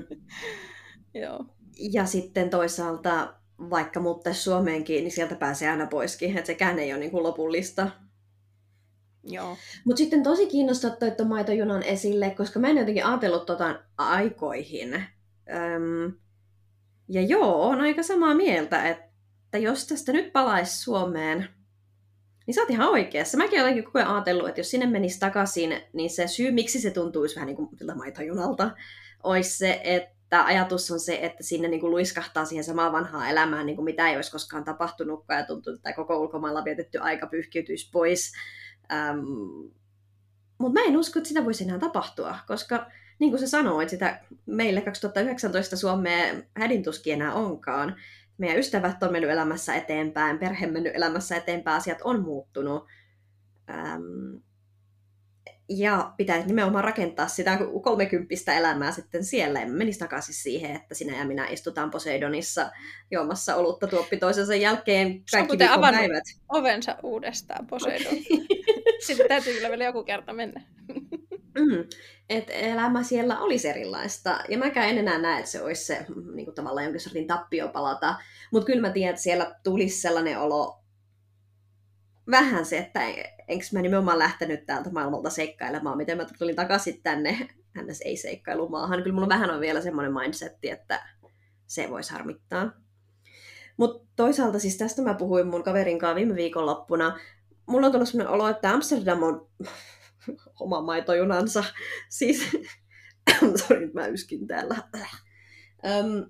Joo. 1.21 1.45
Ja 1.91 2.05
sitten 2.05 2.49
toisaalta, 2.49 3.33
vaikka 3.69 3.99
muuttaisi 3.99 4.41
Suomeenkin, 4.41 5.03
niin 5.03 5.11
sieltä 5.11 5.35
pääsee 5.35 5.69
aina 5.69 5.87
poiskin, 5.87 6.37
että 6.37 6.47
sekään 6.47 6.79
ei 6.79 6.91
ole 6.93 6.99
niin 6.99 7.11
kuin 7.11 7.23
lopullista. 7.23 7.89
Joo. 9.23 9.57
Mutta 9.85 9.97
sitten 9.97 10.23
tosi 10.23 10.47
kiinnostaa 10.47 10.91
toi 10.91 11.11
tuon 11.11 11.29
maitojunan 11.29 11.83
esille, 11.83 12.29
koska 12.29 12.59
mä 12.59 12.67
en 12.67 12.77
jotenkin 12.77 13.05
ajatellut 13.05 13.45
tota 13.45 13.79
aikoihin. 13.97 14.93
Öm, 14.93 16.13
ja 17.09 17.21
joo, 17.21 17.67
on 17.67 17.81
aika 17.81 18.03
samaa 18.03 18.35
mieltä, 18.35 18.89
että 18.89 19.57
jos 19.57 19.87
tästä 19.87 20.11
nyt 20.11 20.33
palaisi 20.33 20.81
Suomeen, 20.81 21.49
niin 22.45 22.55
sä 22.55 22.61
oot 22.61 22.69
ihan 22.69 22.89
oikeassa. 22.89 23.37
Mäkin 23.37 23.61
olen 23.61 23.83
koko 23.83 23.99
ajan 23.99 24.11
ajatellut, 24.11 24.47
että 24.47 24.59
jos 24.59 24.71
sinne 24.71 24.85
menisi 24.85 25.19
takaisin, 25.19 25.81
niin 25.93 26.09
se 26.09 26.27
syy, 26.27 26.51
miksi 26.51 26.81
se 26.81 26.91
tuntuisi 26.91 27.35
vähän 27.35 27.47
niin 27.47 27.55
kuin 27.55 27.69
siltä 27.77 27.95
maitojunalta, 27.95 28.71
olisi 29.23 29.57
se, 29.57 29.81
että 29.83 30.45
ajatus 30.45 30.91
on 30.91 30.99
se, 30.99 31.19
että 31.21 31.43
sinne 31.43 31.67
niin 31.67 31.79
kuin 31.79 31.91
luiskahtaa 31.91 32.45
siihen 32.45 32.63
samaan 32.63 32.91
vanhaan 32.91 33.29
elämään, 33.29 33.65
niin 33.65 33.75
kuin 33.75 33.85
mitä 33.85 34.09
ei 34.09 34.15
olisi 34.15 34.31
koskaan 34.31 34.63
tapahtunutkaan, 34.63 35.39
ja 35.39 35.45
tuntuu, 35.45 35.73
että 35.73 35.93
koko 35.93 36.17
ulkomailla 36.17 36.65
vietetty 36.65 36.97
aika 36.97 37.27
pyyhkiytyisi 37.27 37.89
pois. 37.91 38.33
Ähm, 38.91 39.19
mutta 40.57 40.79
mä 40.79 40.85
en 40.87 40.97
usko, 40.97 41.19
että 41.19 41.27
sitä 41.27 41.45
voisi 41.45 41.63
enää 41.63 41.79
tapahtua, 41.79 42.37
koska 42.47 42.91
niin 43.19 43.31
kuin 43.31 43.39
sä 43.39 43.47
sanoit, 43.47 43.89
sitä 43.89 44.21
meille 44.45 44.81
2019 44.81 45.77
Suomeen 45.77 46.47
hädintuskin 46.55 47.13
enää 47.13 47.33
onkaan 47.33 47.95
meidän 48.43 48.59
ystävät 48.59 49.03
on 49.03 49.11
mennyt 49.11 49.31
elämässä 49.31 49.75
eteenpäin, 49.75 50.39
perhe 50.39 50.67
mennyt 50.67 50.95
elämässä 50.95 51.35
eteenpäin, 51.35 51.77
asiat 51.77 51.97
on 52.03 52.21
muuttunut. 52.21 52.87
Ähm, 53.69 54.35
ja 55.69 56.13
pitäisi 56.17 56.47
nimenomaan 56.47 56.83
rakentaa 56.83 57.27
sitä 57.27 57.59
kolmekymppistä 57.83 58.53
elämää 58.53 58.91
sitten 58.91 59.25
siellä. 59.25 59.59
Ja 59.59 59.67
menisi 59.67 59.99
takaisin 59.99 60.33
siihen, 60.33 60.75
että 60.75 60.95
sinä 60.95 61.17
ja 61.17 61.25
minä 61.25 61.47
istutaan 61.47 61.91
Poseidonissa 61.91 62.71
juomassa 63.11 63.55
olutta 63.55 63.87
tuoppi 63.87 64.17
toisensa 64.17 64.55
jälkeen 64.55 65.23
kaikki 65.31 65.57
päivät. 65.57 66.23
ovensa 66.49 66.95
uudestaan 67.03 67.67
Poseidon. 67.67 68.13
sitten 69.07 69.27
täytyy 69.27 69.53
kyllä 69.53 69.69
vielä 69.69 69.83
joku 69.83 70.03
kerta 70.03 70.33
mennä. 70.33 70.61
Mm, 71.59 71.83
että 72.29 72.53
elämä 72.53 73.03
siellä 73.03 73.39
olisi 73.39 73.67
erilaista. 73.67 74.39
Ja 74.49 74.57
mäkään 74.57 74.89
en 74.89 74.97
enää 74.97 75.17
näe, 75.17 75.39
että 75.39 75.51
se 75.51 75.61
olisi 75.61 75.85
se 75.85 76.05
mm, 76.15 76.35
niin 76.35 76.45
kuin 76.45 76.55
tavallaan 76.55 76.83
jonkin 76.83 77.01
sortin 77.01 77.27
tappio 77.27 77.67
palata. 77.67 78.15
Mutta 78.51 78.65
kyllä 78.65 78.81
mä 78.81 78.93
tiedän, 78.93 79.09
että 79.09 79.23
siellä 79.23 79.55
tulisi 79.63 80.01
sellainen 80.01 80.39
olo, 80.39 80.83
vähän 82.31 82.65
se, 82.65 82.77
että 82.77 82.99
enkö 83.47 83.65
mä 83.73 83.81
nimenomaan 83.81 84.19
lähtenyt 84.19 84.65
täältä 84.65 84.89
maailmalta 84.89 85.29
seikkailemaan, 85.29 85.97
miten 85.97 86.17
mä 86.17 86.25
tulin 86.39 86.55
takaisin 86.55 87.03
tänne 87.03 87.47
ns. 87.85 88.01
ei-seikkailumaahan. 88.01 89.03
Kyllä 89.03 89.13
mulla 89.13 89.29
vähän 89.29 89.51
on 89.51 89.59
vielä 89.59 89.81
semmoinen 89.81 90.13
mindsetti, 90.13 90.69
että 90.69 91.05
se 91.67 91.89
voisi 91.89 92.13
harmittaa. 92.13 92.71
Mutta 93.77 94.07
toisaalta 94.15 94.59
siis 94.59 94.77
tästä 94.77 95.01
mä 95.01 95.13
puhuin 95.13 95.47
mun 95.47 95.63
kaverin 95.63 95.99
kanssa 95.99 96.15
viime 96.15 96.35
viikonloppuna. 96.35 97.19
Mulla 97.65 97.85
on 97.85 97.91
tullut 97.91 98.09
sellainen 98.09 98.33
olo, 98.33 98.49
että 98.49 98.71
Amsterdam 98.71 99.23
on 99.23 99.49
oma 100.59 100.81
maitojunansa. 100.81 101.63
Siis, 102.09 102.57
sori, 103.67 103.87
mä 103.93 104.07
yskin 104.07 104.47
täällä. 104.47 104.75
Um, 105.83 106.29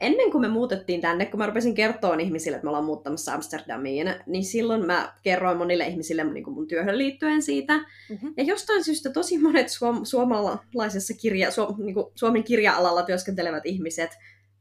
ennen 0.00 0.30
kuin 0.30 0.40
me 0.40 0.48
muutettiin 0.48 1.00
tänne, 1.00 1.26
kun 1.26 1.38
mä 1.38 1.46
rupesin 1.46 1.74
kertoa 1.74 2.14
ihmisille, 2.14 2.56
että 2.56 2.64
me 2.64 2.68
ollaan 2.68 2.84
muuttamassa 2.84 3.34
Amsterdamiin, 3.34 4.14
niin 4.26 4.44
silloin 4.44 4.86
mä 4.86 5.14
kerroin 5.22 5.58
monille 5.58 5.86
ihmisille 5.86 6.24
niin 6.24 6.44
kuin 6.44 6.54
mun 6.54 6.68
työhön 6.68 6.98
liittyen 6.98 7.42
siitä. 7.42 7.78
Mm-hmm. 7.78 8.34
Ja 8.36 8.44
jostain 8.44 8.84
syystä 8.84 9.10
tosi 9.10 9.38
monet 9.38 9.68
suom- 9.68 10.04
suomalaisessa 10.04 11.14
kirja, 11.14 11.48
su- 11.48 11.84
niin 11.84 11.94
kuin 11.94 12.06
Suomen 12.14 12.44
kirja-alalla 12.44 13.02
työskentelevät 13.02 13.66
ihmiset, 13.66 14.10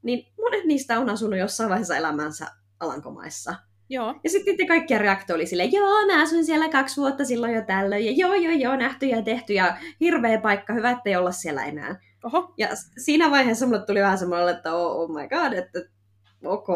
niin 0.03 0.25
monet 0.41 0.65
niistä 0.65 0.99
on 0.99 1.09
asunut 1.09 1.39
jossain 1.39 1.69
vaiheessa 1.69 1.97
elämänsä 1.97 2.47
Alankomaissa. 2.79 3.55
Joo. 3.89 4.15
Ja 4.23 4.29
sitten 4.29 4.51
niiden 4.51 4.67
kaikkien 4.67 5.01
reaktio 5.01 5.35
oli 5.35 5.45
silleen, 5.45 5.71
joo, 5.71 6.05
mä 6.05 6.21
asuin 6.21 6.45
siellä 6.45 6.69
kaksi 6.69 7.01
vuotta 7.01 7.25
silloin 7.25 7.53
jo 7.53 7.61
tällöin, 7.61 8.05
ja 8.05 8.11
joo, 8.15 8.33
joo, 8.33 8.53
joo, 8.53 8.75
nähty 8.75 9.05
ja 9.05 9.21
tehty, 9.21 9.53
ja 9.53 9.77
hirveä 9.99 10.41
paikka, 10.41 10.73
hyvä, 10.73 10.91
ettei 10.91 11.15
olla 11.15 11.31
siellä 11.31 11.65
enää. 11.65 11.99
Oho. 12.23 12.53
Ja 12.57 12.67
siinä 12.97 13.31
vaiheessa 13.31 13.65
mulle 13.65 13.85
tuli 13.85 14.01
vähän 14.01 14.17
semmoinen, 14.17 14.55
että 14.55 14.73
oh, 14.73 14.99
oh 14.99 15.09
my 15.09 15.27
god, 15.27 15.53
että 15.53 15.79
ok. 16.45 16.67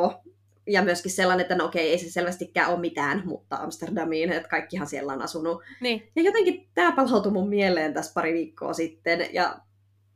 Ja 0.68 0.82
myöskin 0.82 1.12
sellainen, 1.12 1.42
että 1.42 1.56
no 1.56 1.66
okei, 1.66 1.90
ei 1.90 1.98
se 1.98 2.12
selvästikään 2.12 2.70
ole 2.70 2.80
mitään, 2.80 3.22
mutta 3.26 3.56
Amsterdamiin, 3.56 4.32
että 4.32 4.50
kaikkihan 4.50 4.88
siellä 4.88 5.14
on 5.14 5.22
asunut. 5.22 5.64
Niin. 5.82 6.12
Ja 6.16 6.22
jotenkin 6.22 6.70
tämä 6.74 6.92
palautui 6.92 7.32
mun 7.32 7.50
mieleen 7.50 7.94
tässä 7.94 8.14
pari 8.14 8.34
viikkoa 8.34 8.74
sitten, 8.74 9.28
ja 9.34 9.60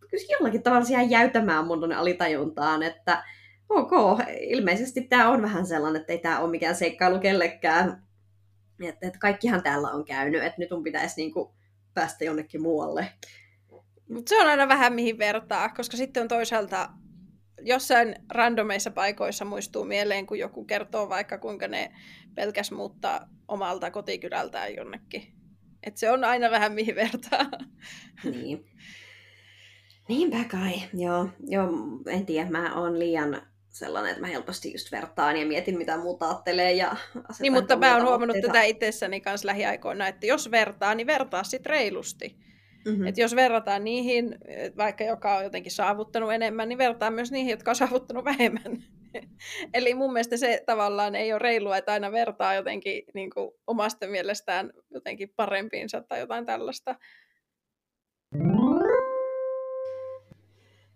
kyllä 0.10 0.24
jollakin 0.30 0.64
tavalla 0.64 0.86
siihen 0.86 1.10
jäytämään 1.10 1.68
mun 1.68 1.94
alitajuntaan, 1.94 2.84
että 2.84 3.24
ok, 3.74 4.20
ilmeisesti 4.40 5.02
tämä 5.02 5.30
on 5.30 5.42
vähän 5.42 5.66
sellainen, 5.66 6.02
että 6.02 6.14
ei 6.14 6.20
tämä 6.20 6.40
ole 6.40 6.52
mikään 6.52 6.76
seikkailu 6.76 7.20
kellekään. 7.20 8.04
Että, 8.84 9.08
että 9.08 9.20
kaikkihan 9.20 9.64
täällä 9.64 9.88
on 9.88 10.06
käynyt, 10.06 10.44
että 10.44 10.60
nyt 10.60 10.72
mun 10.72 10.84
pitäisi 10.84 11.22
niinku 11.22 11.56
päästä 11.94 12.26
jonnekin 12.26 12.62
muualle. 12.62 13.08
Mut 14.10 14.28
se 14.28 14.42
on 14.42 14.48
aina 14.48 14.68
vähän 14.68 14.94
mihin 14.94 15.18
vertaa, 15.18 15.70
koska 15.70 15.98
sitten 15.98 16.22
on 16.22 16.28
toisaalta 16.28 16.90
jossain 17.62 18.16
randomeissa 18.30 18.92
paikoissa 18.92 19.46
muistuu 19.46 19.86
mieleen, 19.86 20.26
kun 20.26 20.40
joku 20.40 20.66
kertoo 20.66 21.10
vaikka 21.10 21.38
kuinka 21.38 21.68
ne 21.68 21.92
pelkäs 22.36 22.72
muuttaa 22.72 23.30
omalta 23.48 23.92
kotikylältään 23.92 24.76
jonnekin. 24.76 25.34
Et 25.84 25.98
se 25.98 26.12
on 26.12 26.24
aina 26.24 26.52
vähän 26.52 26.74
mihin 26.74 26.96
vertaa. 26.96 27.46
Niin. 28.24 28.66
Niinpä 30.10 30.44
kai, 30.52 30.74
joo. 30.94 31.30
joo 31.48 31.70
en 32.08 32.26
tiedä, 32.26 32.50
mä 32.50 32.76
oon 32.76 33.00
liian 33.00 33.42
sellainen, 33.74 34.12
että 34.12 34.22
mä 34.22 34.28
helposti 34.28 34.72
just 34.72 34.92
vertaan 34.92 35.38
ja 35.38 35.46
mietin, 35.46 35.78
mitä 35.78 35.98
muuta 35.98 36.30
ajattelee. 36.30 36.74
Ja 36.74 36.96
niin, 37.40 37.54
mutta 37.54 37.76
mä 37.76 37.96
oon 37.96 38.08
huomannut 38.08 38.38
tätä 38.42 38.62
itsessäni 38.62 39.22
kanssa 39.22 39.48
lähiaikoina, 39.48 40.08
että 40.08 40.26
jos 40.26 40.52
vertaa, 40.52 40.96
niin 40.96 41.08
vertaa 41.08 41.44
sitten 41.44 41.70
reilusti. 41.70 42.38
Mm-hmm. 42.86 43.08
Et 43.08 43.18
jos 43.18 43.36
verrataan 43.36 43.84
niihin, 43.84 44.38
vaikka 44.78 45.04
joka 45.04 45.38
on 45.38 45.44
jotenkin 45.44 45.72
saavuttanut 45.72 46.34
enemmän, 46.34 46.70
niin 46.70 46.78
vertaa 46.78 47.12
myös 47.12 47.32
niihin, 47.32 47.52
jotka 47.52 47.72
on 47.72 47.76
saavuttanut 47.76 48.26
vähemmän. 48.26 48.84
Eli 49.74 49.94
mun 49.94 50.14
mielestä 50.14 50.38
se 50.38 50.64
tavallaan 50.66 51.16
ei 51.16 51.34
ole 51.34 51.40
reilua, 51.40 51.78
että 51.78 51.94
aina 51.94 52.12
vertaa 52.12 52.56
jotenkin 52.56 53.04
niin 53.14 53.30
kuin 53.30 53.52
omasta 53.68 54.08
mielestään 54.08 54.74
jotenkin 54.90 55.30
parempiinsa 55.36 56.02
tai 56.02 56.20
jotain 56.20 56.46
tällaista. 56.46 56.96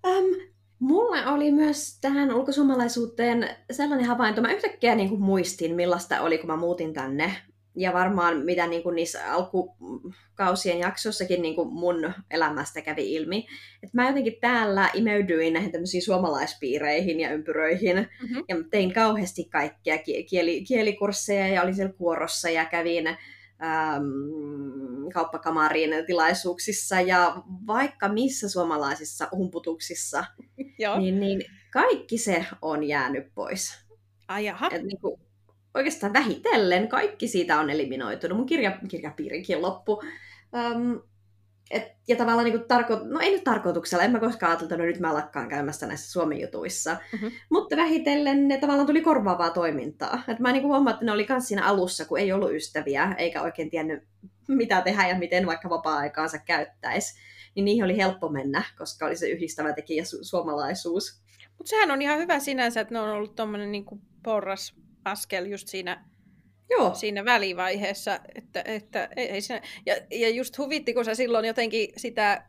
Um, 0.08 0.57
Mulla 0.80 1.32
oli 1.32 1.52
myös 1.52 2.00
tähän 2.02 2.34
ulkosuomalaisuuteen 2.34 3.50
sellainen 3.72 4.08
havainto. 4.08 4.42
Mä 4.42 4.54
yhtäkkiä 4.54 4.96
niin 4.96 5.10
kuin 5.10 5.22
muistin, 5.22 5.76
millaista 5.76 6.22
oli, 6.22 6.38
kun 6.38 6.48
mä 6.48 6.56
muutin 6.56 6.94
tänne. 6.94 7.36
Ja 7.76 7.94
varmaan 7.94 8.46
mitä 8.46 8.68
niin 8.68 8.84
kuin 8.84 8.96
niissä 8.96 9.34
alkukausien 9.34 10.80
jaksoissakin 10.80 11.42
niin 11.42 11.56
kuin 11.56 11.74
mun 11.74 12.14
elämästä 12.32 12.82
kävi 12.82 13.14
ilmi. 13.14 13.48
Että 13.84 13.98
mä 13.98 14.08
jotenkin 14.08 14.38
täällä 14.42 14.90
imeydyin 14.94 15.54
näihin 15.54 15.72
tämmöisiin 15.72 16.04
suomalaispiireihin 16.04 17.20
ja 17.20 17.34
ympyröihin. 17.34 17.96
Mm-hmm. 17.96 18.44
Ja 18.48 18.56
tein 18.72 18.94
kauheasti 18.94 19.44
kaikkea 19.44 19.98
kieli, 20.30 20.64
kielikursseja 20.64 21.48
ja 21.48 21.62
olin 21.62 21.76
siellä 21.76 21.94
kuorossa 21.94 22.50
ja 22.50 22.66
kävin 22.66 23.18
ähm, 23.64 25.10
kauppakamarin 25.14 25.90
tilaisuuksissa 26.06 27.02
ja 27.02 27.44
vaikka 27.68 28.10
missä 28.10 28.50
suomalaisissa 28.50 29.28
humputuksissa, 29.32 30.26
niin, 31.00 31.20
niin 31.20 31.42
kaikki 31.74 32.18
se 32.18 32.46
on 32.62 32.84
jäänyt 32.84 33.34
pois. 33.36 33.88
Ai 34.28 34.46
jaha. 34.46 34.70
Et 34.72 34.84
niin 34.84 35.02
kuin, 35.02 35.22
oikeastaan 35.74 36.14
vähitellen 36.14 36.88
kaikki 36.88 37.28
siitä 37.28 37.60
on 37.60 37.70
eliminoitunut. 37.70 38.38
Mun 38.38 38.46
kirja, 38.46 38.80
kirjapiirikin 38.88 39.62
loppu. 39.62 40.02
Um, 40.54 41.02
et, 41.72 41.92
ja 42.08 42.16
tavallaan 42.16 42.46
niin 42.46 42.58
kuin 42.58 42.68
tarko... 42.68 43.00
no 43.04 43.20
ei 43.20 43.32
nyt 43.32 43.44
tarkoituksella, 43.44 44.04
en 44.04 44.12
mä 44.12 44.20
koskaan 44.20 44.50
ajatellut, 44.50 44.72
että 44.72 44.84
no 44.84 44.88
nyt 44.88 45.00
mä 45.00 45.14
lakkaan 45.14 45.50
käymässä 45.50 45.88
näissä 45.88 46.12
Suomen 46.12 46.42
jutuissa. 46.42 46.98
Mm-hmm. 47.14 47.32
Mutta 47.50 47.76
vähitellen 47.76 48.48
ne 48.48 48.58
tavallaan 48.58 48.88
tuli 48.88 49.02
korvaavaa 49.02 49.50
toimintaa. 49.50 50.24
Et 50.28 50.40
mä 50.40 50.52
niin 50.52 50.62
kuin 50.62 50.70
huomaan, 50.70 50.94
että 50.94 51.06
ne 51.06 51.12
oli 51.12 51.26
myös 51.30 51.48
siinä 51.48 51.66
alussa, 51.66 52.06
kun 52.06 52.20
ei 52.20 52.32
ollut 52.32 52.54
ystäviä, 52.54 53.16
eikä 53.18 53.42
oikein 53.42 53.70
tiennyt 53.70 54.04
mitä 54.48 54.82
tehdä 54.82 55.08
ja 55.08 55.18
miten 55.18 55.46
vaikka 55.46 55.70
vapaa-aikaansa 55.70 56.38
käyttäisi. 56.38 57.20
Niin 57.56 57.66
niihin 57.66 57.84
oli 57.84 57.98
helppo 57.98 58.30
mennä, 58.30 58.64
koska 58.78 59.06
oli 59.06 59.16
se 59.16 59.30
yhdistävä 59.30 59.74
tekijä 59.74 60.04
su- 60.04 60.20
suomalaisuus. 60.22 61.22
Mutta 61.58 61.70
sehän 61.70 61.92
on 61.92 62.02
ihan 62.02 62.20
hyvä 62.20 62.40
sinänsä, 62.40 62.82
että 62.82 62.94
ne 62.94 63.00
on 63.00 63.10
ollut 63.10 63.36
tuommoinen 63.36 63.72
niin 63.72 63.86
porras 64.24 64.76
askel 65.06 65.46
just 65.46 65.68
siinä 65.68 66.06
Joo. 66.70 66.94
siinä 66.94 67.26
välivaiheessa. 67.26 68.20
Että, 68.36 68.62
että, 68.66 69.10
ei, 69.16 69.30
ei 69.30 69.42
siinä, 69.42 69.62
ja, 69.86 69.96
ja 70.12 70.30
just 70.30 70.58
huvitti, 70.58 70.94
kun 70.94 71.06
sä 71.06 71.16
silloin 71.16 71.46
jotenkin 71.46 71.90
sitä 71.98 72.44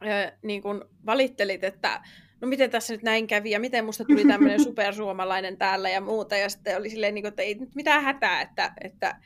ää, 0.00 0.38
niin 0.42 0.62
kun 0.62 0.88
valittelit, 1.06 1.64
että 1.64 2.02
no 2.40 2.48
miten 2.48 2.70
tässä 2.70 2.94
nyt 2.94 3.02
näin 3.02 3.26
kävi 3.26 3.50
ja 3.50 3.60
miten 3.60 3.84
musta 3.84 4.04
tuli 4.04 4.24
tämmöinen 4.24 4.64
supersuomalainen 4.68 5.56
täällä 5.56 5.90
ja 5.90 6.00
muuta. 6.00 6.36
Ja 6.36 6.48
sitten 6.48 6.76
oli 6.76 6.90
silleen, 6.90 7.14
niin 7.14 7.22
kuin, 7.22 7.28
että 7.28 7.42
ei 7.42 7.54
nyt 7.54 7.74
mitään 7.74 8.02
hätää, 8.02 8.40
että, 8.40 8.72
että 8.84 9.16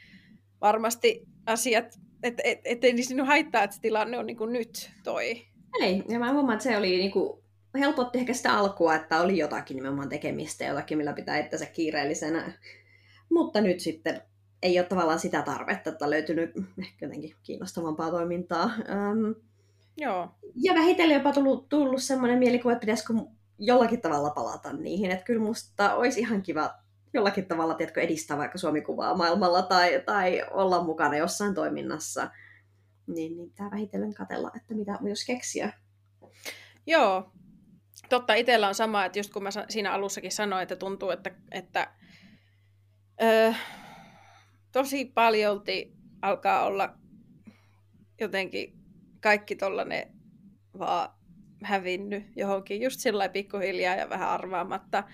varmasti 0.60 1.22
asiat, 1.46 1.98
että 2.22 2.42
et, 2.44 2.60
et, 2.64 2.84
ei 2.84 2.92
niin 2.92 3.26
haittaa, 3.26 3.62
että 3.62 3.76
se 3.76 3.82
tilanne 3.82 4.18
on 4.18 4.26
niin 4.26 4.36
kuin 4.36 4.52
nyt 4.52 4.90
toi. 5.04 5.46
Ei, 5.80 6.02
ja 6.08 6.18
mä 6.18 6.32
huomaan, 6.32 6.54
että 6.56 6.62
se 6.62 6.76
oli 6.76 6.98
niin 6.98 7.10
kuin, 7.10 7.42
helpotti 7.78 8.18
ehkä 8.18 8.34
sitä 8.34 8.52
alkua, 8.52 8.94
että 8.94 9.20
oli 9.20 9.38
jotakin 9.38 9.74
nimenomaan 9.74 10.08
tekemistä, 10.08 10.64
jotakin 10.64 10.98
millä 10.98 11.12
pitää 11.12 11.38
ettänsä 11.38 11.66
kiireellisenä 11.66 12.52
mutta 13.30 13.60
nyt 13.60 13.80
sitten 13.80 14.22
ei 14.62 14.78
ole 14.78 14.86
tavallaan 14.86 15.18
sitä 15.18 15.42
tarvetta, 15.42 15.90
että 15.90 16.04
on 16.04 16.10
löytynyt 16.10 16.50
ehkä 16.78 17.06
jotenkin 17.06 17.34
kiinnostavampaa 17.42 18.10
toimintaa. 18.10 18.64
Um, 18.64 19.34
Joo. 19.96 20.28
Ja 20.54 20.74
vähitellen 20.74 21.14
jopa 21.14 21.32
tullut, 21.32 21.68
tullut 21.68 22.02
semmoinen 22.02 22.38
mielikuva, 22.38 22.72
että 22.72 22.80
pitäisikö 22.80 23.14
jollakin 23.58 24.00
tavalla 24.00 24.30
palata 24.30 24.72
niihin. 24.72 25.10
Että 25.10 25.24
kyllä 25.24 25.42
musta 25.42 25.94
olisi 25.94 26.20
ihan 26.20 26.42
kiva 26.42 26.70
jollakin 27.14 27.46
tavalla 27.46 27.74
tiedätkö, 27.74 28.00
edistää 28.00 28.38
vaikka 28.38 28.58
Suomi-kuvaa 28.58 29.16
maailmalla 29.16 29.62
tai, 29.62 30.02
tai 30.06 30.44
olla 30.50 30.84
mukana 30.84 31.16
jossain 31.16 31.54
toiminnassa. 31.54 32.30
Niin, 33.06 33.36
niin 33.36 33.52
tämä 33.52 33.70
vähitellen 33.70 34.14
katella, 34.14 34.50
että 34.56 34.74
mitä 34.74 34.98
jos 35.08 35.24
keksiä. 35.24 35.72
Joo, 36.86 37.32
totta. 38.08 38.34
Itsellä 38.34 38.68
on 38.68 38.74
sama, 38.74 39.04
että 39.04 39.18
just 39.18 39.32
kun 39.32 39.42
mä 39.42 39.50
siinä 39.68 39.92
alussakin 39.92 40.32
sanoin, 40.32 40.62
että 40.62 40.76
tuntuu, 40.76 41.10
että, 41.10 41.30
että 41.50 41.90
Tosi 44.72 45.04
paljolti 45.04 45.92
alkaa 46.22 46.64
olla 46.64 46.94
jotenkin 48.20 48.78
kaikki 49.20 49.56
tollanen 49.56 50.12
vaan 50.78 51.10
hävinnyt 51.62 52.24
johonkin 52.36 52.82
just 52.82 53.00
sillä 53.00 53.28
pikkuhiljaa 53.28 53.96
ja 53.96 54.08
vähän 54.08 54.28
arvaamatta. 54.28 55.04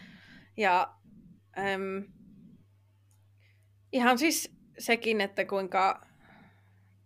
Ja 0.56 0.94
äm, 1.58 2.04
ihan 3.92 4.18
siis 4.18 4.56
sekin, 4.78 5.20
että 5.20 5.44
kuinka 5.44 6.06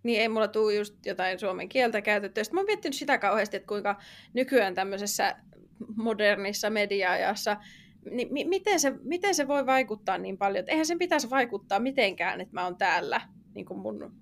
niin 0.03 0.21
ei 0.21 0.29
mulla 0.29 0.49
tule 0.49 0.75
just 0.75 1.07
jotain 1.07 1.39
suomen 1.39 1.69
kieltä 1.69 2.03
käytettyä. 2.03 2.45
Sitten 2.45 2.55
mä 2.55 2.61
oon 2.61 2.67
miettinyt 2.67 2.97
sitä 2.97 3.19
kauheasti, 3.19 3.57
että 3.57 3.67
kuinka 3.67 4.01
nykyään 4.33 4.75
tämmöisessä 4.75 5.37
modernissa 5.97 6.71
media-ajassa 6.71 7.57
niin 8.11 8.33
mi- 8.33 8.45
miten, 8.45 8.81
se, 8.81 8.93
miten 9.03 9.35
se 9.35 9.49
voi 9.49 9.67
vaikuttaa 9.67 10.19
niin 10.19 10.39
paljon? 10.39 10.65
eihän 10.69 10.87
sen 10.87 10.99
pitäisi 10.99 11.31
vaikuttaa 11.31 11.79
mitenkään, 11.79 12.41
että 12.41 12.55
mä 12.55 12.65
oon 12.65 12.77
täällä 12.77 13.21
niin 13.55 13.67
kuin 13.67 13.81
mun, 13.81 14.13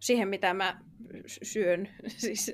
siihen, 0.00 0.28
mitä 0.28 0.54
mä 0.54 0.80
syön 1.26 1.88
siis 2.06 2.52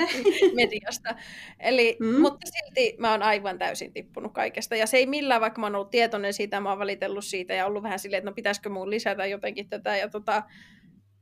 mediasta. 0.56 1.16
Eli, 1.60 1.96
mm. 2.00 2.20
Mutta 2.20 2.46
silti 2.46 2.96
mä 2.98 3.10
oon 3.10 3.22
aivan 3.22 3.58
täysin 3.58 3.92
tippunut 3.92 4.32
kaikesta. 4.32 4.76
Ja 4.76 4.86
se 4.86 4.96
ei 4.96 5.06
millään, 5.06 5.40
vaikka 5.40 5.60
mä 5.60 5.66
oon 5.66 5.74
ollut 5.74 5.90
tietoinen 5.90 6.34
siitä, 6.34 6.60
mä 6.60 6.68
oon 6.70 6.78
valitellut 6.78 7.24
siitä 7.24 7.54
ja 7.54 7.66
ollut 7.66 7.82
vähän 7.82 7.98
silleen, 7.98 8.18
että 8.18 8.30
no 8.30 8.34
pitäisikö 8.34 8.68
mun 8.68 8.90
lisätä 8.90 9.26
jotenkin 9.26 9.68
tätä. 9.68 9.96
Ja 9.96 10.08
tota, 10.08 10.42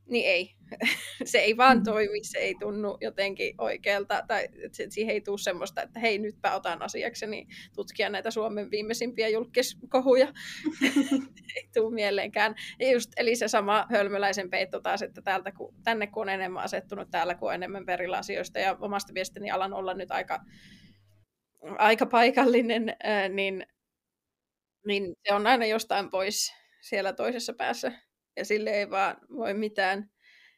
niin 0.06 0.26
ei. 0.26 0.54
se 1.24 1.38
ei 1.38 1.56
vaan 1.56 1.78
mm. 1.78 1.84
toimi, 1.84 2.24
se 2.24 2.38
ei 2.38 2.54
tunnu 2.60 2.98
jotenkin 3.00 3.54
oikealta, 3.58 4.22
tai 4.28 4.48
se, 4.72 4.86
siihen 4.88 5.14
ei 5.14 5.20
tule 5.20 5.38
semmoista, 5.38 5.82
että 5.82 6.00
hei, 6.00 6.18
nytpä 6.18 6.54
otan 6.54 6.82
asiakseni 6.82 7.46
tutkia 7.74 8.10
näitä 8.10 8.30
Suomen 8.30 8.70
viimeisimpiä 8.70 9.28
julkiskohuja. 9.28 10.26
ei 11.56 11.68
tule 11.74 11.94
mieleenkään. 11.94 12.54
Ja 12.80 12.92
just, 12.92 13.10
eli 13.16 13.36
se 13.36 13.48
sama 13.48 13.86
hölmöläisen 13.90 14.50
peitto 14.50 14.80
taas, 14.80 15.02
että 15.02 15.22
täältä, 15.22 15.52
kun, 15.52 15.74
tänne 15.84 16.06
kun 16.06 16.22
on 16.22 16.28
enemmän 16.28 16.64
asettunut 16.64 17.10
täällä, 17.10 17.34
kun 17.34 17.48
on 17.48 17.54
enemmän 17.54 17.86
perillä 17.86 18.18
asioista, 18.18 18.58
ja 18.58 18.76
omasta 18.80 19.14
viestini 19.14 19.50
alan 19.50 19.72
olla 19.72 19.94
nyt 19.94 20.10
aika, 20.10 20.40
aika 21.78 22.06
paikallinen, 22.06 22.96
niin, 23.28 23.66
niin 24.86 25.14
se 25.28 25.34
on 25.34 25.46
aina 25.46 25.66
jostain 25.66 26.10
pois 26.10 26.52
siellä 26.80 27.12
toisessa 27.12 27.52
päässä 27.52 27.92
ja 28.36 28.44
sille 28.44 28.70
ei 28.70 28.90
vaan 28.90 29.16
voi 29.36 29.54
mitään. 29.54 30.10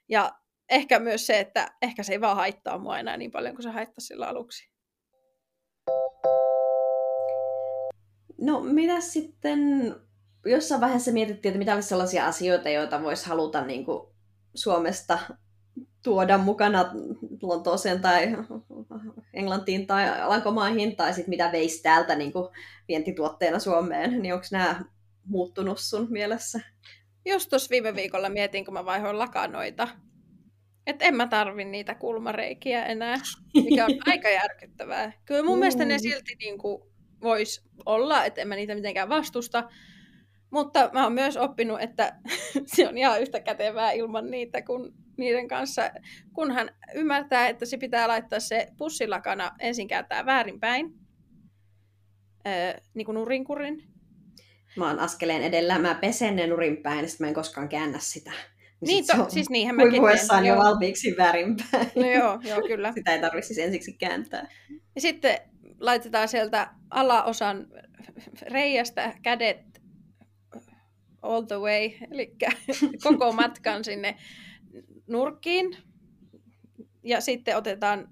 Ja 0.09 0.33
ehkä 0.69 0.99
myös 0.99 1.27
se, 1.27 1.41
että 1.41 1.69
ehkä 1.83 2.03
se 2.03 2.13
ei 2.13 2.21
vaan 2.21 2.37
haittaa 2.37 2.79
mua 2.79 2.99
enää 2.99 3.17
niin 3.17 3.31
paljon 3.31 3.55
kuin 3.55 3.63
se 3.63 3.71
haittaa 3.71 4.01
sillä 4.01 4.29
aluksi. 4.29 4.71
No 8.41 8.61
mitä 8.61 9.01
sitten, 9.01 9.61
jossain 10.47 10.81
vaiheessa 10.81 11.13
mietittiin, 11.13 11.51
että 11.51 11.59
mitä 11.59 11.75
olisi 11.75 11.89
sellaisia 11.89 12.27
asioita, 12.27 12.69
joita 12.69 13.03
voisi 13.03 13.27
haluta 13.27 13.65
niin 13.65 13.85
kuin 13.85 14.09
Suomesta 14.55 15.19
tuoda 16.03 16.39
mukana 16.39 16.85
Lontooseen 17.43 18.01
tai 18.01 18.37
Englantiin 19.33 19.87
tai 19.87 20.21
Alankomaihin, 20.21 20.97
tai 20.97 21.15
sitten 21.15 21.31
mitä 21.31 21.53
veisi 21.53 21.83
täältä 21.83 22.15
niin 22.15 22.33
kuin 22.33 22.49
vientituotteena 22.89 23.59
Suomeen, 23.59 24.23
niin 24.23 24.35
onko 24.35 24.47
nämä 24.53 24.81
muuttunut 25.25 25.79
sun 25.81 26.07
mielessä? 26.11 26.61
Just 27.25 27.51
tuossa 27.51 27.71
viime 27.71 27.95
viikolla 27.95 28.29
mietin, 28.29 28.65
kun 28.65 28.75
mä 28.75 28.85
vaihoin 28.85 29.19
lakanoita, 29.19 29.89
että 30.87 31.05
en 31.05 31.17
mä 31.17 31.27
tarvi 31.27 31.65
niitä 31.65 31.95
kulmareikiä 31.95 32.85
enää, 32.85 33.17
mikä 33.55 33.85
on 33.85 33.91
aika 34.13 34.29
järkyttävää. 34.29 35.13
Kyllä 35.25 35.43
mun 35.43 35.57
mm. 35.57 35.59
mielestä 35.59 35.85
ne 35.85 35.99
silti 35.99 36.35
niin 36.39 36.59
vois 37.23 37.65
olla, 37.87 38.25
että 38.25 38.41
en 38.41 38.49
mä 38.49 38.57
niitä 38.57 38.75
mitenkään 38.75 39.09
vastusta, 39.09 39.69
mutta 40.51 40.91
mä 40.93 41.03
oon 41.03 41.13
myös 41.13 41.37
oppinut, 41.37 41.81
että 41.81 42.17
se 42.75 42.89
on 42.89 42.99
ihan 42.99 43.23
yhtä 43.23 43.41
kätevää 43.41 43.93
ilman 43.93 44.31
niitä 44.31 44.63
kuin 44.63 44.93
niiden 45.17 45.49
kanssa, 45.49 45.91
kunhan 46.33 46.71
ymmärtää, 46.95 47.49
että 47.49 47.67
se 47.67 47.77
pitää 47.77 48.09
laittaa 48.09 48.41
se 48.41 48.69
pussilakana 48.79 49.51
ensin 49.59 49.89
kääntää 49.89 50.27
väärinpäin, 50.27 50.95
niin 52.95 53.05
kuin 53.07 53.15
nurinkurin, 53.15 53.94
mä 54.77 54.87
oon 54.87 54.99
askeleen 54.99 55.43
edellä, 55.43 55.79
mä 55.79 55.95
pesen 55.95 56.37
ne 56.37 56.47
nurin 56.47 56.77
päin, 56.77 56.99
niin 56.99 57.17
mä 57.19 57.27
en 57.27 57.35
koskaan 57.35 57.69
käännä 57.69 57.99
sitä. 57.99 58.33
Niin, 58.81 59.07
to, 59.07 59.31
siis 59.31 59.51
niinhän 59.51 59.77
mäkin 59.77 60.03
teen. 60.29 60.45
jo 60.45 60.57
valmiiksi 60.57 61.15
väärinpäin. 61.19 61.91
No 61.97 62.11
joo, 62.11 62.41
joo, 62.49 62.63
kyllä. 62.67 62.93
Sitä 62.93 63.15
ei 63.15 63.21
tarvitse 63.21 63.47
siis 63.47 63.59
ensiksi 63.59 63.93
kääntää. 63.93 64.49
Ja 64.95 65.01
sitten 65.01 65.39
laitetaan 65.81 66.29
sieltä 66.29 66.71
alaosan 66.91 67.67
reiästä 68.43 69.15
kädet 69.23 69.75
all 71.23 71.43
the 71.43 71.59
way, 71.59 71.91
eli 72.11 72.37
koko 73.05 73.33
matkan 73.33 73.85
sinne 73.85 74.17
nurkkiin. 75.07 75.77
Ja 77.03 77.21
sitten 77.21 77.57
otetaan 77.57 78.09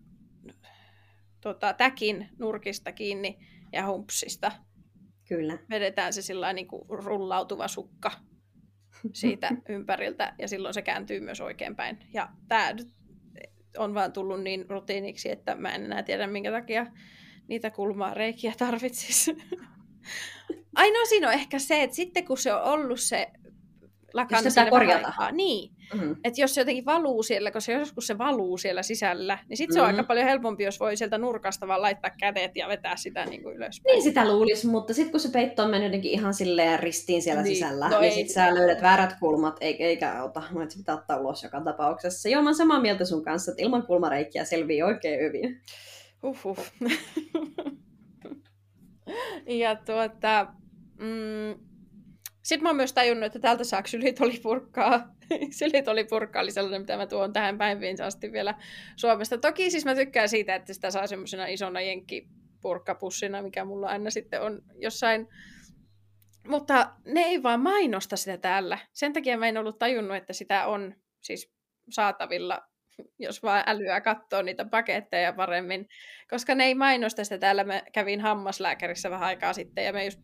tota, 1.40 1.72
täkin 1.72 2.28
nurkista 2.38 2.92
kiinni 2.92 3.38
ja 3.72 3.86
humpsista 3.86 4.52
Kyllä. 5.36 5.58
Vedetään 5.70 6.12
se 6.12 6.22
sillä 6.22 6.52
niin 6.52 6.68
kuin 6.68 6.82
rullautuva 6.88 7.68
sukka 7.68 8.10
siitä 9.12 9.50
ympäriltä 9.68 10.34
ja 10.38 10.48
silloin 10.48 10.74
se 10.74 10.82
kääntyy 10.82 11.20
myös 11.20 11.40
oikeinpäin. 11.40 11.98
Ja 12.14 12.28
tämä 12.48 12.76
on 13.78 13.94
vaan 13.94 14.12
tullut 14.12 14.42
niin 14.42 14.70
rutiiniksi, 14.70 15.30
että 15.30 15.54
mä 15.54 15.74
en 15.74 15.84
enää 15.84 16.02
tiedä 16.02 16.26
minkä 16.26 16.50
takia 16.50 16.86
niitä 17.48 17.70
kulmareikiä 17.70 18.52
tarvitsisi. 18.58 19.36
Ainoa 20.76 21.04
siinä 21.04 21.28
on 21.28 21.34
ehkä 21.34 21.58
se, 21.58 21.82
että 21.82 21.96
sitten 21.96 22.24
kun 22.24 22.38
se 22.38 22.54
on 22.54 22.62
ollut 22.62 23.00
se 23.00 23.30
lakana 24.14 24.50
sitä 24.50 24.66
korjata. 24.70 25.12
Niin, 25.32 25.70
mm-hmm. 25.94 26.16
että 26.24 26.40
jos 26.40 26.54
se 26.54 26.60
jotenkin 26.60 26.84
valuu 26.84 27.22
siellä, 27.22 27.50
koska 27.50 27.72
joskus 27.72 28.06
se 28.06 28.18
valuu 28.18 28.58
siellä 28.58 28.82
sisällä, 28.82 29.38
niin 29.48 29.56
sitten 29.56 29.74
mm-hmm. 29.74 29.74
se 29.74 29.80
on 29.80 29.86
aika 29.86 29.96
mm-hmm. 29.96 30.06
paljon 30.06 30.26
helpompi, 30.26 30.64
jos 30.64 30.80
voi 30.80 30.96
sieltä 30.96 31.18
nurkasta 31.18 31.68
vaan 31.68 31.82
laittaa 31.82 32.10
kädet 32.20 32.56
ja 32.56 32.68
vetää 32.68 32.96
sitä 32.96 33.24
niin 33.24 33.42
kuin 33.42 33.56
ylöspäin. 33.56 33.94
Niin 33.94 34.02
sitä 34.02 34.32
luulisi, 34.32 34.66
mutta 34.66 34.94
sitten 34.94 35.10
kun 35.10 35.20
se 35.20 35.30
peitto 35.30 35.62
on 35.62 35.70
mennyt 35.70 35.88
jotenkin 35.88 36.10
ihan 36.10 36.34
silleen 36.34 36.80
ristiin 36.80 37.22
siellä 37.22 37.42
niin. 37.42 37.56
sisällä, 37.56 37.88
no 37.88 38.00
niin 38.00 38.12
sitten 38.12 38.34
sä 38.34 38.54
löydät 38.54 38.82
väärät 38.82 39.16
kulmat, 39.20 39.56
eikä, 39.60 39.84
eikä 39.84 40.20
auta, 40.20 40.42
että 40.62 40.74
se 40.74 40.78
pitää 40.78 40.94
ottaa 40.94 41.18
ulos 41.18 41.42
joka 41.42 41.60
tapauksessa. 41.60 42.28
Joo, 42.28 42.42
mä 42.42 42.48
oon 42.48 42.54
samaa 42.54 42.80
mieltä 42.80 43.04
sun 43.04 43.24
kanssa, 43.24 43.50
että 43.50 43.62
ilman 43.62 43.86
kulmareikkiä 43.86 44.44
selvii 44.44 44.82
oikein 44.82 45.20
hyvin. 45.20 45.60
Uhuh. 46.22 46.58
ja 49.62 49.76
tuota, 49.76 50.46
Mm, 51.02 51.71
sitten 52.42 52.62
mä 52.62 52.68
oon 52.68 52.76
myös 52.76 52.92
tajunnut, 52.92 53.26
että 53.26 53.38
täältä 53.38 53.64
saa 53.64 53.82
ksylitolipurkkaa. 53.82 55.14
ksylitolipurkka 55.50 56.40
oli 56.40 56.50
sellainen, 56.50 56.80
mitä 56.80 56.96
mä 56.96 57.06
tuon 57.06 57.32
tähän 57.32 57.58
päiviin 57.58 58.02
asti 58.02 58.32
vielä 58.32 58.54
Suomesta. 58.96 59.38
Toki 59.38 59.70
siis 59.70 59.84
mä 59.84 59.94
tykkään 59.94 60.28
siitä, 60.28 60.54
että 60.54 60.74
sitä 60.74 60.90
saa 60.90 61.06
semmoisena 61.06 61.46
isona 61.46 61.80
jenkkipurkkapussina, 61.80 63.42
mikä 63.42 63.64
mulla 63.64 63.86
aina 63.86 64.10
sitten 64.10 64.42
on 64.42 64.62
jossain. 64.76 65.28
Mutta 66.48 66.92
ne 67.04 67.20
ei 67.20 67.42
vaan 67.42 67.60
mainosta 67.60 68.16
sitä 68.16 68.36
täällä. 68.36 68.78
Sen 68.92 69.12
takia 69.12 69.38
mä 69.38 69.48
en 69.48 69.58
ollut 69.58 69.78
tajunnut, 69.78 70.16
että 70.16 70.32
sitä 70.32 70.66
on 70.66 70.94
siis 71.20 71.52
saatavilla 71.90 72.62
jos 73.18 73.42
vaan 73.42 73.64
älyä 73.66 74.00
katsoo 74.00 74.42
niitä 74.42 74.64
paketteja 74.64 75.32
paremmin, 75.32 75.88
koska 76.30 76.54
ne 76.54 76.64
ei 76.64 76.74
mainosta 76.74 77.24
sitä 77.24 77.38
täällä. 77.38 77.64
Mä 77.64 77.82
kävin 77.92 78.20
hammaslääkärissä 78.20 79.10
vähän 79.10 79.28
aikaa 79.28 79.52
sitten 79.52 79.84
ja 79.84 79.92
me 79.92 80.04
just 80.04 80.20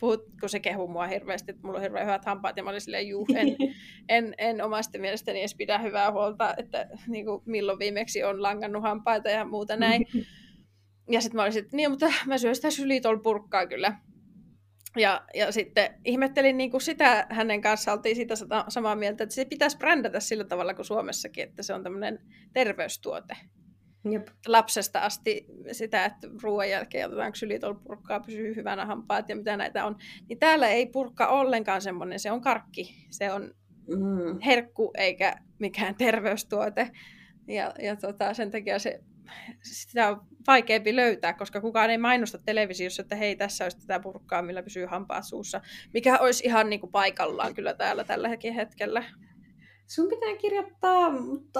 puhut, 0.00 0.24
kun 0.40 0.48
se 0.48 0.60
kehu 0.60 0.88
mua 0.88 1.06
hirveästi, 1.06 1.50
että 1.50 1.62
mulla 1.62 1.78
on 1.78 1.82
hirveän 1.82 2.06
hyvät 2.06 2.24
hampaat, 2.24 2.56
ja 2.56 2.62
mä 2.62 2.70
olin 2.70 2.80
silleen, 2.80 3.08
juu, 3.08 3.26
en, 3.34 3.56
en, 4.08 4.34
en 4.38 4.64
omasta 4.64 4.98
mielestäni 4.98 5.38
edes 5.38 5.54
pidä 5.54 5.78
hyvää 5.78 6.12
huolta, 6.12 6.54
että 6.56 6.88
niin 7.08 7.24
kuin, 7.24 7.42
milloin 7.46 7.78
viimeksi 7.78 8.24
on 8.24 8.42
langannut 8.42 8.82
hampaita 8.82 9.30
ja 9.30 9.44
muuta 9.44 9.76
näin. 9.76 10.06
Ja 11.10 11.20
sitten 11.20 11.36
mä 11.36 11.42
olisin, 11.42 11.64
että 11.64 11.76
niin, 11.76 11.90
mutta 11.90 12.12
mä 12.26 12.38
syön 12.38 12.54
sitä 12.54 12.70
sylitolpurkkaa 12.70 13.66
kyllä. 13.66 13.98
Ja, 14.96 15.24
ja 15.34 15.52
sitten 15.52 15.94
ihmettelin 16.04 16.56
niin 16.56 16.70
kuin 16.70 16.80
sitä, 16.80 17.26
hänen 17.30 17.60
kanssaan 17.60 17.98
oltiin 17.98 18.16
siitä 18.16 18.34
samaa 18.68 18.96
mieltä, 18.96 19.24
että 19.24 19.34
se 19.34 19.44
pitäisi 19.44 19.78
brändätä 19.78 20.20
sillä 20.20 20.44
tavalla 20.44 20.74
kuin 20.74 20.86
Suomessakin, 20.86 21.44
että 21.44 21.62
se 21.62 21.74
on 21.74 21.82
tämmöinen 21.82 22.18
terveystuote. 22.52 23.36
Jep. 24.10 24.28
lapsesta 24.46 25.00
asti 25.00 25.46
sitä, 25.72 26.04
että 26.04 26.28
ruoan 26.42 26.70
jälkeen 26.70 27.06
otetaan 27.06 27.32
ksylitolpurkkaa, 27.32 28.20
pysyy 28.20 28.56
hyvänä 28.56 28.86
hampaat 28.86 29.28
ja 29.28 29.36
mitä 29.36 29.56
näitä 29.56 29.84
on. 29.84 29.96
Niin 30.28 30.38
täällä 30.38 30.68
ei 30.68 30.86
purkka 30.86 31.26
ollenkaan 31.26 31.82
semmoinen, 31.82 32.20
se 32.20 32.30
on 32.30 32.40
karkki, 32.40 33.06
se 33.10 33.32
on 33.32 33.54
mm. 33.88 34.40
herkku 34.44 34.90
eikä 34.98 35.34
mikään 35.58 35.94
terveystuote. 35.94 36.90
Ja, 37.48 37.74
ja 37.82 37.96
tota, 37.96 38.34
sen 38.34 38.50
takia 38.50 38.78
se, 38.78 39.00
sitä 39.62 40.08
on 40.08 40.20
vaikeampi 40.46 40.96
löytää, 40.96 41.32
koska 41.32 41.60
kukaan 41.60 41.90
ei 41.90 41.98
mainosta 41.98 42.38
televisiossa, 42.38 43.02
että 43.02 43.16
hei, 43.16 43.36
tässä 43.36 43.64
olisi 43.64 43.80
tätä 43.80 44.00
purkkaa, 44.00 44.42
millä 44.42 44.62
pysyy 44.62 44.86
hampaat 44.86 45.24
suussa, 45.24 45.60
mikä 45.94 46.18
olisi 46.18 46.46
ihan 46.46 46.70
niin 46.70 46.80
kuin 46.80 46.92
paikallaan 46.92 47.54
kyllä 47.54 47.74
täällä 47.74 48.04
tällä 48.04 48.28
hetkellä. 48.54 49.04
Sun 49.86 50.08
pitää 50.08 50.36
kirjoittaa, 50.36 51.12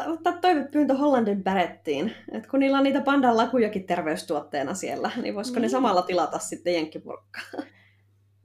ottaa 0.07 0.33
toivepyyntö 0.33 0.95
Hollandin 0.95 1.45
Barettiin. 1.45 2.13
että 2.33 2.49
kun 2.49 2.61
niillä 2.61 2.79
on 2.79 2.85
niitä 2.85 3.01
pandan 3.01 3.37
lakujakin 3.37 3.87
terveystuotteena 3.87 4.75
siellä, 4.75 5.11
niin 5.23 5.35
voisiko 5.35 5.55
niin. 5.55 5.63
ne 5.63 5.69
samalla 5.69 6.03
tilata 6.03 6.39
sitten 6.39 6.75
jenkkipurkkaa? 6.75 7.43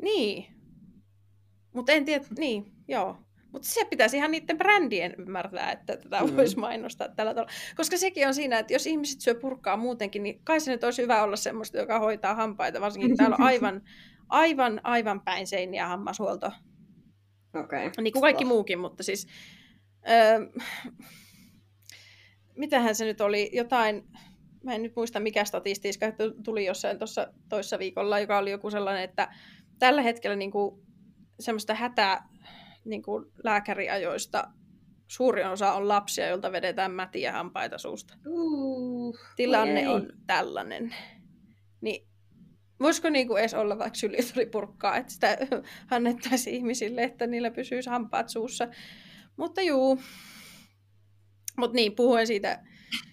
Niin. 0.02 0.46
Mutta 1.74 1.92
en 1.92 2.06
tiedä, 2.06 2.26
niin, 2.38 2.72
joo. 2.88 3.18
Mutta 3.52 3.68
se 3.68 3.86
pitäisi 3.86 4.18
ihan 4.18 4.32
niiden 4.32 4.58
brändien 4.58 5.16
ymmärtää, 5.18 5.72
että 5.72 5.98
tätä 5.98 6.24
mm. 6.24 6.38
voisi 6.38 6.60
mainostaa 6.60 7.08
tällä 7.10 7.34
tavalla. 7.34 7.52
Koska 7.76 7.98
sekin 7.98 8.28
on 8.28 8.34
siinä, 8.34 8.60
että 8.60 8.74
jos 8.74 8.88
ihmiset 8.88 9.22
syö 9.22 9.36
purkkaa 9.36 9.78
muutenkin, 9.78 10.24
niin 10.24 10.42
kai 10.44 10.60
se 10.60 10.72
nyt 10.72 10.84
olisi 10.84 11.02
hyvä 11.02 11.24
olla 11.24 11.36
semmoista, 11.36 11.78
joka 11.78 12.00
hoitaa 12.00 12.36
hampaita. 12.36 12.82
Varsinkin 12.82 13.18
täällä 13.18 13.36
on 13.40 13.46
aivan, 13.46 13.82
aivan, 14.30 14.82
aivan 14.84 15.22
päin 15.22 15.48
seiniä 15.48 15.88
hammashuolto. 15.88 16.52
Okei. 17.54 17.88
Okay. 17.88 18.04
Niin 18.04 18.14
kuin 18.14 18.22
kaikki 18.22 18.46
muukin, 18.46 18.80
mutta 18.80 19.04
siis 19.04 19.28
Öö, 20.10 20.40
mitähän 22.56 22.96
se 22.96 23.06
nyt 23.06 23.22
oli, 23.22 23.50
jotain, 23.54 24.04
mä 24.64 24.74
en 24.74 24.84
nyt 24.84 24.96
muista 24.96 25.20
mikä 25.20 25.46
statistiikka 25.46 26.06
tuli 26.44 26.66
jossain 26.66 26.98
tuossa 26.98 27.34
toissa 27.50 27.80
viikolla, 27.80 28.20
joka 28.20 28.38
oli 28.38 28.52
joku 28.52 28.72
sellainen, 28.72 29.04
että 29.04 29.34
tällä 29.80 30.02
hetkellä 30.02 30.36
niin 30.36 30.52
kuin, 30.52 30.82
semmoista 31.40 31.74
hätä 31.74 32.24
niin 32.86 33.02
kuin 33.02 33.26
lääkäriajoista 33.44 34.48
suurin 35.08 35.48
osa 35.48 35.74
on 35.74 35.88
lapsia, 35.88 36.28
joilta 36.28 36.52
vedetään 36.52 36.92
mätiä 36.92 37.32
hampaita 37.32 37.78
suusta. 37.78 38.18
Uh, 38.28 39.18
Tilanne 39.36 39.90
on 39.90 40.08
tällainen. 40.28 40.96
Niin 41.82 42.08
voisiko 42.80 43.10
niin 43.10 43.28
kuin 43.28 43.40
edes 43.40 43.54
olla 43.54 43.78
vaikka 43.78 44.00
sylitulipurkkaa, 44.00 44.98
että 44.98 45.14
sitä 45.14 45.38
annettaisiin 45.92 46.56
ihmisille, 46.56 47.04
että 47.04 47.28
niillä 47.28 47.52
pysyisi 47.52 47.90
hampaat 47.90 48.30
suussa. 48.30 48.68
Mutta 49.40 49.62
juu. 49.62 50.00
Mutta 51.58 51.76
niin, 51.76 51.96
puhuen 51.96 52.28
siitä, 52.28 52.64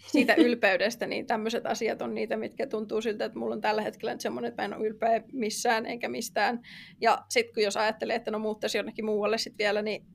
siitä 0.06 0.34
ylpeydestä, 0.46 1.06
niin 1.06 1.26
tämmöiset 1.26 1.66
asiat 1.66 2.02
on 2.02 2.14
niitä, 2.14 2.36
mitkä 2.36 2.66
tuntuu 2.66 3.02
siltä, 3.02 3.24
että 3.24 3.38
mulla 3.38 3.54
on 3.54 3.60
tällä 3.60 3.82
hetkellä 3.82 4.12
nyt 4.12 4.20
semmoinen, 4.20 4.48
että 4.48 4.62
mä 4.62 4.64
en 4.64 4.74
ole 4.74 4.86
ylpeä 4.86 5.22
missään 5.32 5.86
enkä 5.86 6.08
mistään. 6.08 6.60
Ja 7.00 7.24
sitten 7.28 7.54
kun 7.54 7.62
jos 7.62 7.76
ajattelee, 7.76 8.16
että 8.16 8.30
no 8.30 8.38
muuttaisi 8.38 8.78
jonnekin 8.78 9.04
muualle 9.04 9.38
sitten 9.38 9.64
vielä, 9.64 9.82
niin 9.82 10.06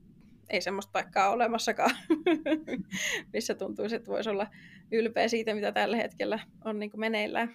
ei 0.50 0.62
semmoista 0.62 0.91
paikkaa 0.91 1.28
ole 1.28 1.36
olemassakaan, 1.36 1.95
missä 3.34 3.56
tuntuisi, 3.56 3.95
että 3.95 4.12
voisi 4.12 4.30
olla 4.30 4.47
ylpeä 4.91 5.28
siitä, 5.28 5.54
mitä 5.54 5.71
tällä 5.71 5.97
hetkellä 5.97 6.39
on 6.65 6.80
niin 6.80 6.91
meneillään. 6.95 7.54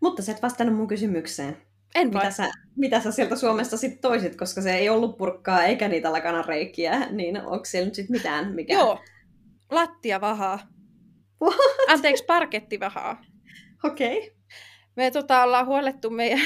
Mutta 0.00 0.22
sä 0.22 0.32
et 0.32 0.42
vastannut 0.42 0.76
mun 0.76 0.88
kysymykseen. 0.88 1.71
En 1.94 2.08
mitä 2.08 2.30
sä, 2.30 2.50
mitä 2.76 3.00
sä 3.00 3.12
sieltä 3.12 3.36
Suomesta 3.36 3.76
sitten 3.76 4.00
toisit, 4.00 4.36
koska 4.36 4.62
se 4.62 4.74
ei 4.74 4.88
ollut 4.88 5.16
purkkaa 5.16 5.64
eikä 5.64 5.88
niitä 5.88 6.12
lakanareikiä, 6.12 7.06
niin 7.10 7.40
onko 7.40 7.64
siellä 7.64 7.86
nyt 7.86 7.94
sitten 7.94 8.16
mitään? 8.16 8.54
Mikä... 8.54 8.74
Joo, 8.74 8.98
lattiavahaa. 9.70 10.58
What? 11.42 11.56
Anteeksi, 11.88 12.24
parkettivahaa. 12.24 13.24
Okei. 13.84 14.18
Okay. 14.18 14.30
Me 14.96 15.10
tota, 15.10 15.42
ollaan 15.42 15.66
huolettu 15.66 16.10
meidän 16.10 16.40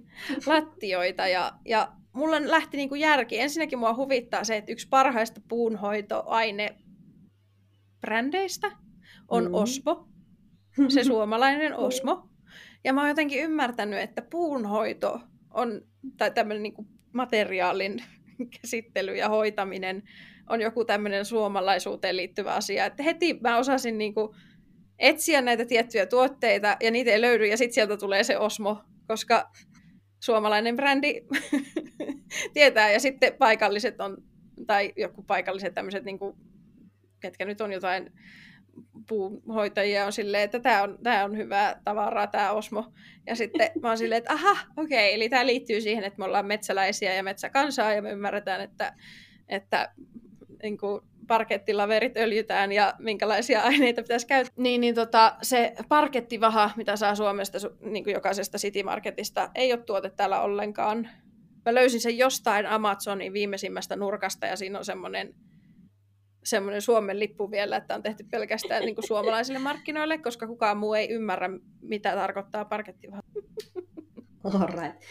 lattioita 0.46 1.26
ja, 1.26 1.52
ja 1.64 1.92
mulla 2.12 2.36
lähti 2.44 2.76
niinku 2.76 2.94
järki. 2.94 3.40
Ensinnäkin 3.40 3.78
mua 3.78 3.94
huvittaa 3.94 4.44
se, 4.44 4.56
että 4.56 4.72
yksi 4.72 4.88
parhaista 4.88 5.40
puunhoitoaine 5.48 6.76
brändeistä 8.00 8.72
on 9.28 9.44
mm. 9.44 9.54
Osmo. 9.54 10.08
Se 10.94 11.04
suomalainen 11.04 11.76
Osmo. 11.76 12.27
Ja 12.88 12.92
mä 12.92 13.00
oon 13.00 13.08
jotenkin 13.08 13.42
ymmärtänyt, 13.42 14.00
että 14.00 14.22
puunhoito 14.22 15.20
on, 15.50 15.82
tai 16.16 16.30
tämmöinen 16.30 16.62
niin 16.62 16.88
materiaalin 17.12 18.04
käsittely 18.60 19.16
ja 19.16 19.28
hoitaminen 19.28 20.02
on 20.48 20.60
joku 20.60 20.84
tämmöinen 20.84 21.24
suomalaisuuteen 21.24 22.16
liittyvä 22.16 22.54
asia. 22.54 22.86
Että 22.86 23.02
heti 23.02 23.38
mä 23.40 23.58
osasin 23.58 23.98
niin 23.98 24.14
kuin 24.14 24.36
etsiä 24.98 25.40
näitä 25.40 25.64
tiettyjä 25.64 26.06
tuotteita 26.06 26.76
ja 26.80 26.90
niitä 26.90 27.10
ei 27.10 27.20
löydy 27.20 27.46
ja 27.46 27.56
sitten 27.56 27.74
sieltä 27.74 27.96
tulee 27.96 28.24
se 28.24 28.38
Osmo, 28.38 28.82
koska 29.06 29.50
suomalainen 30.20 30.76
brändi 30.76 31.20
tietää 32.54 32.92
ja 32.92 33.00
sitten 33.00 33.32
paikalliset 33.38 34.00
on, 34.00 34.16
tai 34.66 34.92
joku 34.96 35.22
paikalliset 35.22 35.74
tämmöiset, 35.74 36.04
niin 36.04 36.18
kuin, 36.18 36.36
ketkä 37.20 37.44
nyt 37.44 37.60
on 37.60 37.72
jotain 37.72 38.12
puuhoitajia 39.08 40.06
on 40.06 40.12
silleen, 40.12 40.42
että 40.44 40.60
tämä 40.60 40.82
on, 40.82 40.98
tämä 41.02 41.24
on 41.24 41.36
hyvää 41.36 41.80
tavaraa, 41.84 42.26
tämä 42.26 42.52
Osmo. 42.52 42.92
Ja 43.26 43.36
sitten 43.36 43.70
mä 43.82 43.88
oon 43.88 43.98
silleen, 43.98 44.18
että 44.18 44.32
aha, 44.32 44.56
okei, 44.76 45.08
okay, 45.08 45.14
eli 45.14 45.28
tämä 45.28 45.46
liittyy 45.46 45.80
siihen, 45.80 46.04
että 46.04 46.18
me 46.18 46.24
ollaan 46.24 46.46
metsäläisiä 46.46 47.14
ja 47.14 47.22
metsäkansaa 47.22 47.92
ja 47.92 48.02
me 48.02 48.10
ymmärretään, 48.10 48.60
että, 48.60 48.94
että 49.48 49.92
niin 50.62 50.78
kuin 50.78 51.00
parkettilaverit 51.26 52.16
öljytään 52.16 52.72
ja 52.72 52.94
minkälaisia 52.98 53.60
aineita 53.60 54.02
pitäisi 54.02 54.26
käyttää. 54.26 54.62
Niin, 54.62 54.80
niin 54.80 54.94
tota, 54.94 55.36
se 55.42 55.74
parkettivaha, 55.88 56.70
mitä 56.76 56.96
saa 56.96 57.14
Suomesta 57.14 57.58
niin 57.80 58.04
kuin 58.04 58.14
jokaisesta 58.14 58.58
City 58.58 58.82
Marketista, 58.82 59.50
ei 59.54 59.72
ole 59.72 59.82
tuote 59.82 60.10
täällä 60.10 60.40
ollenkaan. 60.40 61.08
Mä 61.66 61.74
löysin 61.74 62.00
sen 62.00 62.18
jostain 62.18 62.66
Amazonin 62.66 63.32
viimeisimmästä 63.32 63.96
nurkasta 63.96 64.46
ja 64.46 64.56
siinä 64.56 64.78
on 64.78 64.84
semmoinen 64.84 65.34
semmoinen 66.48 66.82
Suomen 66.82 67.18
lippu 67.18 67.50
vielä, 67.50 67.76
että 67.76 67.94
on 67.94 68.02
tehty 68.02 68.24
pelkästään 68.30 68.84
niin 68.84 68.94
kuin 68.94 69.06
suomalaisille 69.06 69.58
markkinoille, 69.58 70.18
koska 70.18 70.46
kukaan 70.46 70.76
muu 70.76 70.94
ei 70.94 71.10
ymmärrä, 71.10 71.50
mitä 71.80 72.14
tarkoittaa 72.14 72.64
parkettivaha. 72.64 73.22
Alright. 74.44 75.02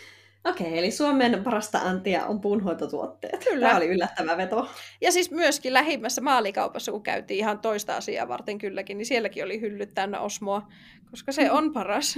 Okei, 0.49 0.67
okay, 0.67 0.79
eli 0.79 0.91
Suomen 0.91 1.43
parasta 1.43 1.79
antia 1.79 2.25
on 2.25 2.41
puunhoitotuotteet. 2.41 3.43
Kyllä. 3.43 3.67
Tämä 3.67 3.77
oli 3.77 3.88
yllättävä 3.88 4.38
veto. 4.38 4.69
Ja 5.01 5.11
siis 5.11 5.31
myöskin 5.31 5.73
lähimmässä 5.73 6.21
maalikaupassa, 6.21 6.91
kun 6.91 7.03
käytiin 7.03 7.38
ihan 7.38 7.59
toista 7.59 7.95
asiaa 7.95 8.27
varten 8.27 8.57
kylläkin, 8.57 8.97
niin 8.97 9.05
sielläkin 9.05 9.43
oli 9.43 9.61
hyllyt 9.61 9.93
täynnä 9.93 10.19
osmoa, 10.19 10.67
koska 11.11 11.31
se 11.31 11.51
on 11.51 11.73
paras. 11.73 12.15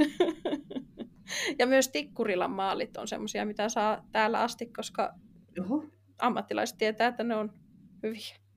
ja 1.60 1.68
myös 1.68 1.90
Tikkurilan 1.90 2.52
maalit 2.52 2.98
on 2.98 3.08
semmoisia, 3.08 3.46
mitä 3.46 3.70
saa 3.70 4.06
täällä 4.12 4.42
asti, 4.42 4.66
koska 4.66 5.14
Oho. 5.60 5.84
ammattilaiset 6.20 6.78
tietää, 6.78 7.08
että 7.08 7.24
ne 7.24 7.36
on 7.36 7.54
hyviä. 8.04 8.49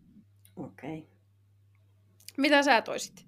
Okei. 0.56 0.98
Okay. 0.98 1.12
Mitä 2.36 2.62
sä 2.62 2.82
toisit? 2.82 3.26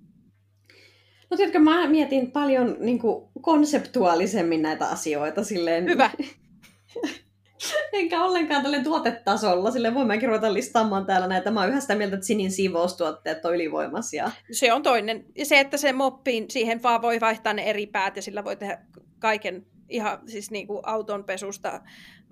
No 1.30 1.36
tiedätkö, 1.36 1.58
mä 1.58 1.86
mietin 1.86 2.30
paljon 2.30 2.76
niin 2.80 2.98
kuin, 2.98 3.28
konseptuaalisemmin 3.40 4.62
näitä 4.62 4.88
asioita. 4.88 5.44
Silleen... 5.44 5.84
Hyvä. 5.84 6.10
Enkä 7.92 8.24
ollenkaan 8.24 8.62
tälle 8.62 8.84
tuotetasolla. 8.84 9.70
Sille 9.70 9.94
voin 9.94 10.06
mäkin 10.06 10.28
ruveta 10.28 10.54
listaamaan 10.54 11.06
täällä 11.06 11.26
näitä. 11.26 11.50
Mä 11.50 11.60
oon 11.60 11.68
yhä 11.68 11.80
sitä 11.80 11.94
mieltä, 11.94 12.14
että 12.14 12.26
sinin 12.26 12.52
siivoustuotteet 12.52 13.44
on 13.44 13.54
ylivoimaisia. 13.54 14.30
Se 14.52 14.72
on 14.72 14.82
toinen. 14.82 15.24
Ja 15.38 15.46
se, 15.46 15.60
että 15.60 15.76
se 15.76 15.92
moppiin, 15.92 16.50
siihen 16.50 16.82
vaan 16.82 17.02
voi 17.02 17.20
vaihtaa 17.20 17.52
ne 17.52 17.62
eri 17.62 17.86
päät 17.86 18.16
ja 18.16 18.22
sillä 18.22 18.44
voi 18.44 18.56
tehdä 18.56 18.78
kaiken 19.18 19.66
ihan 19.88 20.18
siis 20.26 20.50
niin 20.50 20.66
kuin 20.66 20.80
auton 20.82 21.24
pesusta 21.24 21.80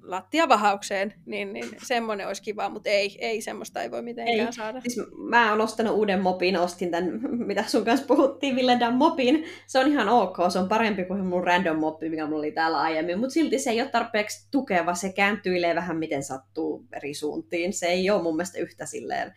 lattiavahaukseen, 0.02 1.14
niin, 1.26 1.52
niin 1.52 1.68
semmoinen 1.86 2.26
olisi 2.26 2.42
kiva, 2.42 2.68
mutta 2.68 2.90
ei, 2.90 3.16
ei 3.20 3.40
semmoista 3.40 3.82
ei 3.82 3.90
voi 3.90 4.02
mitenkään 4.02 4.46
ei. 4.46 4.52
saada. 4.52 4.80
Siis 4.80 5.00
mä 5.16 5.50
oon 5.50 5.60
ostanut 5.60 5.94
uuden 5.94 6.20
mopin, 6.20 6.56
ostin 6.56 6.90
tämän, 6.90 7.20
mitä 7.48 7.64
sun 7.66 7.84
kanssa 7.84 8.06
puhuttiin, 8.06 8.56
Villedan 8.56 8.94
mopin. 8.94 9.44
Se 9.66 9.78
on 9.78 9.88
ihan 9.88 10.08
ok, 10.08 10.36
se 10.48 10.58
on 10.58 10.68
parempi 10.68 11.04
kuin 11.04 11.26
mun 11.26 11.44
random 11.44 11.78
moppi, 11.78 12.08
mikä 12.08 12.26
mulla 12.26 12.38
oli 12.38 12.52
täällä 12.52 12.80
aiemmin, 12.80 13.18
mutta 13.18 13.34
silti 13.34 13.58
se 13.58 13.70
ei 13.70 13.80
ole 13.80 13.90
tarpeeksi 13.90 14.48
tukeva, 14.50 14.94
se 14.94 15.12
kääntyilee 15.12 15.74
vähän 15.74 15.96
miten 15.96 16.22
sattuu 16.22 16.84
eri 16.92 17.14
suuntiin. 17.14 17.72
Se 17.72 17.86
ei 17.86 18.10
ole 18.10 18.22
mun 18.22 18.36
mielestä 18.36 18.58
yhtä 18.58 18.86
silleen 18.86 19.32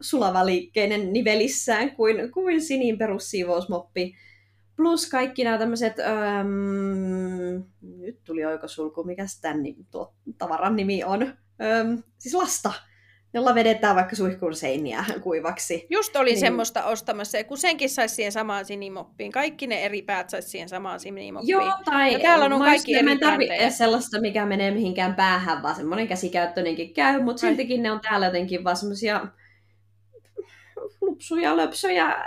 sulavaliikkeinen 0.00 1.12
nivelissään 1.12 1.90
kuin, 1.96 2.32
kuin 2.32 2.60
sinin 2.62 2.98
perussiivousmoppi. 2.98 4.14
Plus 4.76 5.10
kaikki 5.10 5.44
nämä 5.44 5.58
tämmöiset, 5.58 5.96
nyt 7.82 8.18
tuli 8.24 8.44
oikosulku, 8.44 9.04
mikä 9.04 9.26
tämän 9.40 9.62
tuo 9.90 10.14
tavaran 10.38 10.76
nimi 10.76 11.04
on, 11.04 11.22
öm, 11.22 12.02
siis 12.18 12.34
lasta, 12.34 12.72
jolla 13.34 13.54
vedetään 13.54 13.96
vaikka 13.96 14.16
suihkuun 14.16 14.54
seiniä 14.54 15.04
kuivaksi. 15.22 15.86
Just 15.90 16.16
oli 16.16 16.30
niin. 16.30 16.40
semmoista 16.40 16.84
ostamassa, 16.84 17.44
kun 17.44 17.58
senkin 17.58 17.90
saisi 17.90 18.14
siihen 18.14 18.32
samaan 18.32 18.64
sinimoppiin. 18.64 19.32
Kaikki 19.32 19.66
ne 19.66 19.84
eri 19.84 20.02
päät 20.02 20.30
saisi 20.30 20.48
siihen 20.48 20.68
samaan 20.68 21.00
sinimoppiin. 21.00 21.50
Joo, 21.50 21.72
tai 21.84 22.12
ja 22.12 22.18
täällä 22.18 22.44
on 22.44 22.60
kaikki 22.60 22.94
eri 22.94 23.18
tarvitse 23.18 23.70
sellaista, 23.70 24.20
mikä 24.20 24.46
menee 24.46 24.70
mihinkään 24.70 25.14
päähän, 25.14 25.62
vaan 25.62 25.74
semmoinen 25.74 26.08
käsikäyttöinenkin 26.08 26.94
käy, 26.94 27.22
mutta 27.22 27.40
siltikin 27.40 27.82
ne 27.82 27.92
on 27.92 28.00
täällä 28.00 28.26
jotenkin 28.26 28.64
vaan 28.64 28.76
semmoisia 28.76 29.26
lupsuja, 31.04 31.56
löpsöjä, 31.56 32.24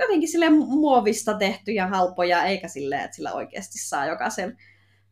jotenkin 0.00 0.28
sille 0.28 0.50
muovista 0.50 1.34
tehtyjä 1.34 1.86
halpoja, 1.86 2.44
eikä 2.44 2.68
silleen, 2.68 3.04
että 3.04 3.16
sillä 3.16 3.32
oikeasti 3.32 3.78
saa 3.78 4.06
jokaisen 4.06 4.56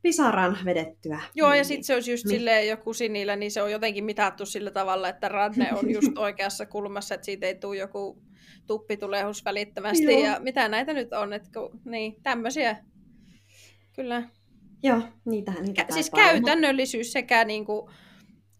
pisaran 0.03 0.59
vedettyä. 0.64 1.20
Joo, 1.35 1.55
ja 1.55 1.64
sitten 1.64 1.85
se 1.85 1.95
olisi 1.95 2.11
just 2.11 2.24
niin. 2.24 2.39
silleen 2.39 2.68
joku 2.68 2.95
sinillä, 2.95 3.37
niin 3.37 3.51
se 3.51 3.62
on 3.62 3.72
jotenkin 3.72 4.05
mitattu 4.05 4.47
sillä 4.47 4.70
tavalla, 4.70 5.09
että 5.09 5.28
ranne 5.28 5.68
on 5.72 5.91
just 5.91 6.18
oikeassa 6.26 6.66
kulmassa, 6.66 7.14
että 7.14 7.24
siitä 7.24 7.47
ei 7.47 7.55
tule 7.55 7.76
joku 7.76 8.22
tuppitulehus 8.66 9.45
välittömästi. 9.45 10.05
Joo. 10.05 10.24
Ja 10.24 10.41
mitä 10.41 10.68
näitä 10.68 10.93
nyt 10.93 11.12
on, 11.12 11.33
että 11.33 11.49
kun, 11.55 11.81
niin, 11.85 12.16
tämmöisiä. 12.22 12.76
Kyllä. 13.93 14.22
Joo, 14.83 15.01
niitähän 15.24 15.64
niitä 15.64 15.87
Siis 15.91 16.11
käytännöllisyys 16.11 17.12
sekä 17.12 17.45
niin 17.45 17.64
kuin, 17.64 17.91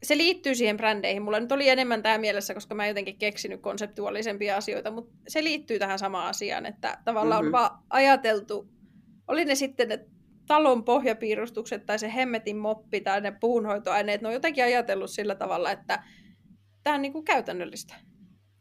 se 0.03 0.17
liittyy 0.17 0.55
siihen 0.55 0.77
brändeihin. 0.77 1.23
Mulla 1.23 1.41
nyt 1.41 1.53
oli 1.53 1.69
enemmän 1.69 2.03
tämä 2.03 2.19
mielessä, 2.19 2.55
koska 2.55 2.75
mä 2.75 2.87
jotenkin 2.87 3.19
keksinyt 3.19 3.61
konseptuaalisempia 3.61 4.57
asioita, 4.57 4.91
mutta 4.91 5.13
se 5.29 5.45
liittyy 5.45 5.79
tähän 5.79 5.99
samaan 5.99 6.27
asiaan, 6.27 6.67
että 6.67 6.99
tavallaan 7.05 7.45
mm-hmm. 7.45 7.55
on 7.55 7.61
vaan 7.61 7.79
ajateltu, 7.91 8.69
oli 9.29 9.45
ne 9.45 9.55
sitten 9.55 9.89
ne 9.89 10.05
talon 10.47 10.85
pohjapiirustukset 10.85 11.87
tai 11.87 11.99
se 11.99 12.15
hemmetin 12.15 12.57
moppi 12.57 13.01
tai 13.01 13.21
ne 13.21 13.33
puunhoitoaineet, 13.41 14.23
ne 14.23 14.29
on 14.29 14.35
jotenkin 14.35 14.65
ajatellut 14.65 15.11
sillä 15.11 15.35
tavalla, 15.35 15.71
että 15.71 16.03
tämä 16.83 16.95
on 16.97 17.03
niin 17.03 17.13
kuin 17.13 17.25
käytännöllistä. 17.25 17.95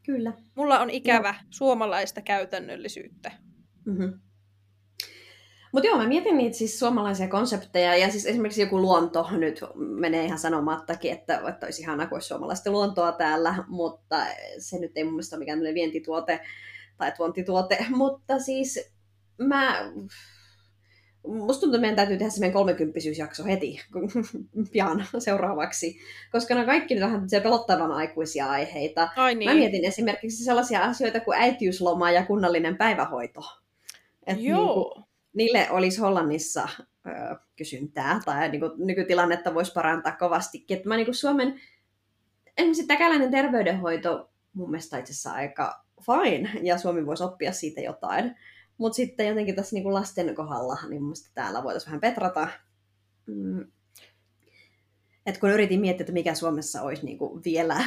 Kyllä. 0.06 0.32
Mulla 0.56 0.80
on 0.80 0.90
ikävä 0.90 1.32
no. 1.32 1.46
suomalaista 1.50 2.22
käytännöllisyyttä. 2.22 3.32
Mm-hmm. 3.86 4.20
Mutta 5.72 5.86
joo, 5.86 5.98
mä 5.98 6.08
mietin 6.08 6.36
niitä 6.36 6.56
siis 6.56 6.78
suomalaisia 6.78 7.28
konsepteja, 7.28 7.96
ja 7.96 8.10
siis 8.10 8.26
esimerkiksi 8.26 8.60
joku 8.60 8.80
luonto 8.80 9.28
nyt 9.30 9.60
menee 9.74 10.24
ihan 10.24 10.38
sanomattakin, 10.38 11.12
että, 11.12 11.42
että 11.48 11.66
olisi 11.66 11.82
ihana, 11.82 12.06
kun 12.06 12.16
olisi 12.16 12.28
suomalaista 12.28 12.70
luontoa 12.70 13.12
täällä, 13.12 13.64
mutta 13.68 14.26
se 14.58 14.78
nyt 14.78 14.92
ei 14.96 15.04
mun 15.04 15.12
mielestä 15.12 15.36
ole 15.36 15.38
mikään 15.38 15.74
vientituote 15.74 16.40
tai 16.98 17.12
tuontituote, 17.12 17.86
mutta 17.90 18.38
siis 18.38 18.90
mä 19.38 19.92
Musta 21.26 21.60
tuntuu, 21.60 21.74
että 21.74 21.80
meidän 21.80 21.96
täytyy 21.96 22.18
tehdä 22.18 22.30
semmoinen 22.30 22.52
kolmekymppisyysjakso 22.52 23.44
heti 23.44 23.80
pian 24.72 25.06
seuraavaksi, 25.18 25.98
koska 26.32 26.54
ne 26.54 26.64
kaikki 26.64 26.94
nyt 26.94 27.04
vähän 27.04 27.26
pelottavan 27.42 27.92
aikuisia 27.92 28.50
aiheita. 28.50 29.08
Ai 29.16 29.34
niin. 29.34 29.50
Mä 29.50 29.56
mietin 29.56 29.84
esimerkiksi 29.84 30.44
sellaisia 30.44 30.80
asioita 30.84 31.20
kuin 31.20 31.38
äitiysloma 31.38 32.10
ja 32.10 32.26
kunnallinen 32.26 32.76
päivähoito. 32.76 33.40
Et 34.26 34.40
Joo. 34.40 34.58
Niin 34.58 34.74
kuin, 34.74 35.09
niille 35.32 35.70
olisi 35.70 36.00
Hollannissa 36.00 36.68
ö, 37.06 37.36
kysyntää 37.56 38.20
tai 38.24 38.48
niin 38.48 38.60
kuin, 38.60 38.72
nykytilannetta 38.76 39.54
voisi 39.54 39.72
parantaa 39.72 40.16
kovastikin. 40.16 40.76
Että 40.76 40.88
mä 40.88 40.96
niin 40.96 41.06
kuin 41.06 41.14
Suomen, 41.14 41.60
esimerkiksi 42.56 42.86
täkäläinen 42.86 43.30
terveydenhoito 43.30 44.30
mun 44.52 44.70
mielestä 44.70 44.98
itse 44.98 45.12
asiassa 45.12 45.32
aika 45.32 45.84
fine, 46.06 46.50
ja 46.62 46.78
Suomi 46.78 47.06
voisi 47.06 47.24
oppia 47.24 47.52
siitä 47.52 47.80
jotain. 47.80 48.36
Mutta 48.78 48.96
sitten 48.96 49.26
jotenkin 49.28 49.56
tässä 49.56 49.76
niin 49.76 49.82
kuin 49.82 49.94
lasten 49.94 50.34
kohdalla, 50.34 50.78
niin 50.88 51.02
mun 51.02 51.14
täällä 51.34 51.62
voitaisiin 51.62 51.86
vähän 51.86 52.00
petrata. 52.00 52.48
Mm. 53.26 53.66
Et 55.26 55.38
kun 55.38 55.50
yritin 55.50 55.80
miettiä, 55.80 56.02
että 56.02 56.12
mikä 56.12 56.34
Suomessa 56.34 56.82
olisi 56.82 57.04
niin 57.04 57.18
kuin 57.18 57.44
vielä, 57.44 57.84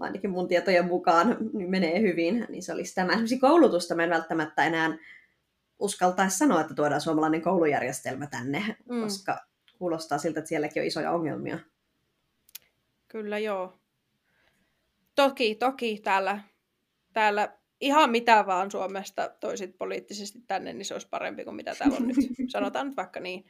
ainakin 0.00 0.30
mun 0.30 0.48
tietojen 0.48 0.86
mukaan, 0.86 1.36
niin 1.52 1.70
menee 1.70 2.00
hyvin, 2.00 2.46
niin 2.48 2.62
se 2.62 2.72
olisi 2.72 2.94
tämä. 2.94 3.12
Esimerkiksi 3.12 3.38
koulutusta 3.38 3.94
mä 3.94 4.04
en 4.04 4.10
välttämättä 4.10 4.64
enää 4.64 4.98
uskaltaisi 5.82 6.38
sanoa, 6.38 6.60
että 6.60 6.74
tuodaan 6.74 7.00
suomalainen 7.00 7.42
koulujärjestelmä 7.42 8.26
tänne, 8.26 8.76
mm. 8.90 9.02
koska 9.02 9.38
kuulostaa 9.78 10.18
siltä, 10.18 10.40
että 10.40 10.48
sielläkin 10.48 10.82
on 10.82 10.86
isoja 10.86 11.12
ongelmia. 11.12 11.58
Kyllä 13.08 13.38
joo. 13.38 13.78
Toki, 15.14 15.54
toki 15.54 16.00
täällä, 16.04 16.40
täällä 17.12 17.58
ihan 17.80 18.10
mitä 18.10 18.46
vaan 18.46 18.70
Suomesta 18.70 19.28
toisit 19.40 19.78
poliittisesti 19.78 20.38
tänne, 20.46 20.72
niin 20.72 20.84
se 20.84 20.94
olisi 20.94 21.08
parempi 21.08 21.44
kuin 21.44 21.56
mitä 21.56 21.74
täällä 21.74 21.96
on 21.96 22.08
nyt. 22.08 22.16
Sanotaan 22.52 22.86
nyt 22.86 22.96
vaikka 22.96 23.20
niin. 23.20 23.44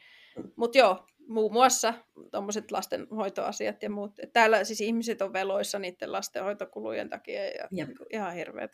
Mutta 0.56 0.78
joo, 0.78 1.06
muun 1.28 1.52
muassa 1.52 1.94
tuommoiset 2.30 2.70
lastenhoitoasiat 2.70 3.82
ja 3.82 3.90
muut. 3.90 4.12
Täällä 4.32 4.64
siis 4.64 4.80
ihmiset 4.80 5.22
on 5.22 5.32
veloissa 5.32 5.78
niiden 5.78 6.12
lastenhoitokulujen 6.12 7.08
takia 7.10 7.44
ja 7.44 7.68
Jep. 7.70 7.88
ihan 8.12 8.34
hirveät. 8.34 8.70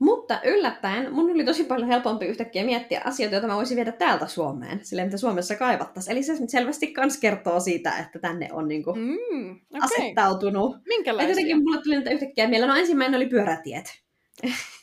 Mutta 0.00 0.40
yllättäen 0.44 1.14
mun 1.14 1.30
oli 1.30 1.44
tosi 1.44 1.64
paljon 1.64 1.88
helpompi 1.88 2.26
yhtäkkiä 2.26 2.64
miettiä 2.64 3.02
asioita, 3.04 3.34
joita 3.34 3.48
mä 3.48 3.56
voisin 3.56 3.76
viedä 3.76 3.92
täältä 3.92 4.26
Suomeen, 4.26 4.80
sille 4.82 5.04
mitä 5.04 5.16
Suomessa 5.16 5.56
kaivattaisiin. 5.56 6.12
Eli 6.12 6.22
se 6.22 6.32
selvästi 6.46 6.86
kans 6.86 7.18
kertoo 7.18 7.60
siitä, 7.60 7.98
että 7.98 8.18
tänne 8.18 8.48
on 8.52 8.68
niinku 8.68 8.94
mm, 8.94 9.50
okay. 9.50 9.80
asettautunut. 9.80 10.76
Minkälaisia? 10.88 11.30
jotenkin 11.30 11.62
mulle 11.62 11.82
tuli 11.82 11.96
niitä 11.96 12.10
yhtäkkiä 12.10 12.48
mieleen. 12.48 12.68
No 12.68 12.76
ensimmäinen 12.76 13.16
oli 13.16 13.26
pyörätiet. 13.26 14.02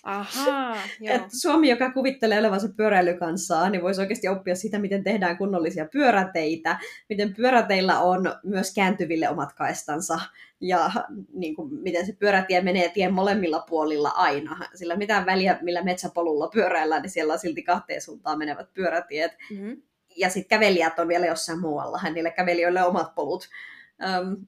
Aha, 0.03 0.77
joo. 0.99 1.15
Et 1.15 1.21
Suomi, 1.41 1.69
joka 1.69 1.91
kuvittelee 1.91 2.39
olevansa 2.39 2.69
pyöräilykansaa, 2.77 3.69
niin 3.69 3.81
voisi 3.81 4.01
oikeasti 4.01 4.27
oppia 4.27 4.55
sitä, 4.55 4.79
miten 4.79 5.03
tehdään 5.03 5.37
kunnollisia 5.37 5.85
pyöräteitä, 5.85 6.79
miten 7.09 7.33
pyöräteillä 7.33 7.99
on 7.99 8.35
myös 8.43 8.73
kääntyville 8.73 9.29
omat 9.29 9.53
kaistansa, 9.53 10.19
ja 10.61 10.91
niin 11.33 11.55
kuin, 11.55 11.73
miten 11.73 12.05
se 12.05 12.13
pyörätie 12.13 12.61
menee 12.61 12.89
tien 12.89 13.13
molemmilla 13.13 13.65
puolilla 13.69 14.09
aina. 14.09 14.67
Sillä 14.75 14.95
mitään 14.95 15.25
väliä, 15.25 15.59
millä 15.61 15.83
metsäpolulla 15.83 16.47
pyöräillään, 16.47 17.01
niin 17.01 17.11
siellä 17.11 17.33
on 17.33 17.39
silti 17.39 17.63
kahteen 17.63 18.01
suuntaan 18.01 18.37
menevät 18.37 18.73
pyörätiet. 18.73 19.31
Mm-hmm. 19.51 19.81
Ja 20.15 20.29
sitten 20.29 20.59
kävelijät 20.59 20.99
on 20.99 21.07
vielä 21.07 21.25
jossain 21.25 21.59
muualla, 21.59 22.01
niille 22.13 22.31
kävelijöille 22.31 22.83
omat 22.83 23.15
polut. 23.15 23.49
Öm, 24.03 24.45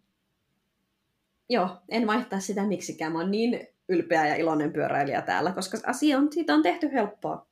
joo, 1.50 1.70
en 1.89 2.08
vaihtaa 2.08 2.39
sitä 2.39 2.64
miksikään. 2.64 3.12
Mä 3.12 3.20
oon 3.20 3.32
niin 3.32 3.68
ylpeä 3.89 4.27
ja 4.27 4.35
iloinen 4.35 4.73
pyöräilijä 4.73 5.21
täällä, 5.21 5.51
koska 5.51 5.77
asia 5.85 6.17
on, 6.17 6.31
siitä 6.31 6.53
on 6.53 6.63
tehty 6.63 6.89
helppoa. 6.93 7.47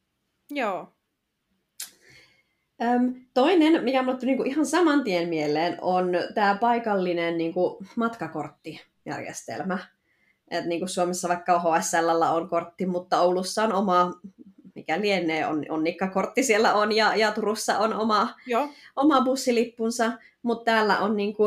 Joo. 0.52 0.94
Öm, 2.82 3.14
toinen, 3.34 3.84
mikä 3.84 4.04
mulle 4.04 4.18
tuli 4.18 4.32
niinku 4.32 4.44
ihan 4.44 4.66
saman 4.66 5.04
tien 5.04 5.30
mieleen, 5.30 5.78
on 5.82 6.12
tämä 6.34 6.58
paikallinen 6.62 7.38
niinku 7.38 7.84
matkakorttijärjestelmä. 7.96 9.78
Et 10.52 10.66
niinku 10.66 10.88
Suomessa 10.88 11.30
vaikka 11.30 11.60
HSL 11.60 12.10
on 12.32 12.50
kortti, 12.50 12.86
mutta 12.86 13.22
Oulussa 13.22 13.64
on 13.64 13.74
oma, 13.74 14.14
mikä 14.76 15.02
lienee, 15.02 15.48
on, 15.48 15.66
on 15.70 15.84
nikkakortti 15.84 16.44
siellä 16.44 16.74
on, 16.74 16.92
ja, 16.92 17.16
ja 17.16 17.32
Turussa 17.32 17.80
on 17.80 17.94
oma, 17.94 18.34
Joo. 18.48 18.70
oma 18.96 19.22
bussilippunsa, 19.22 20.12
mutta 20.42 20.72
täällä 20.72 21.00
on 21.00 21.18
niinku 21.18 21.44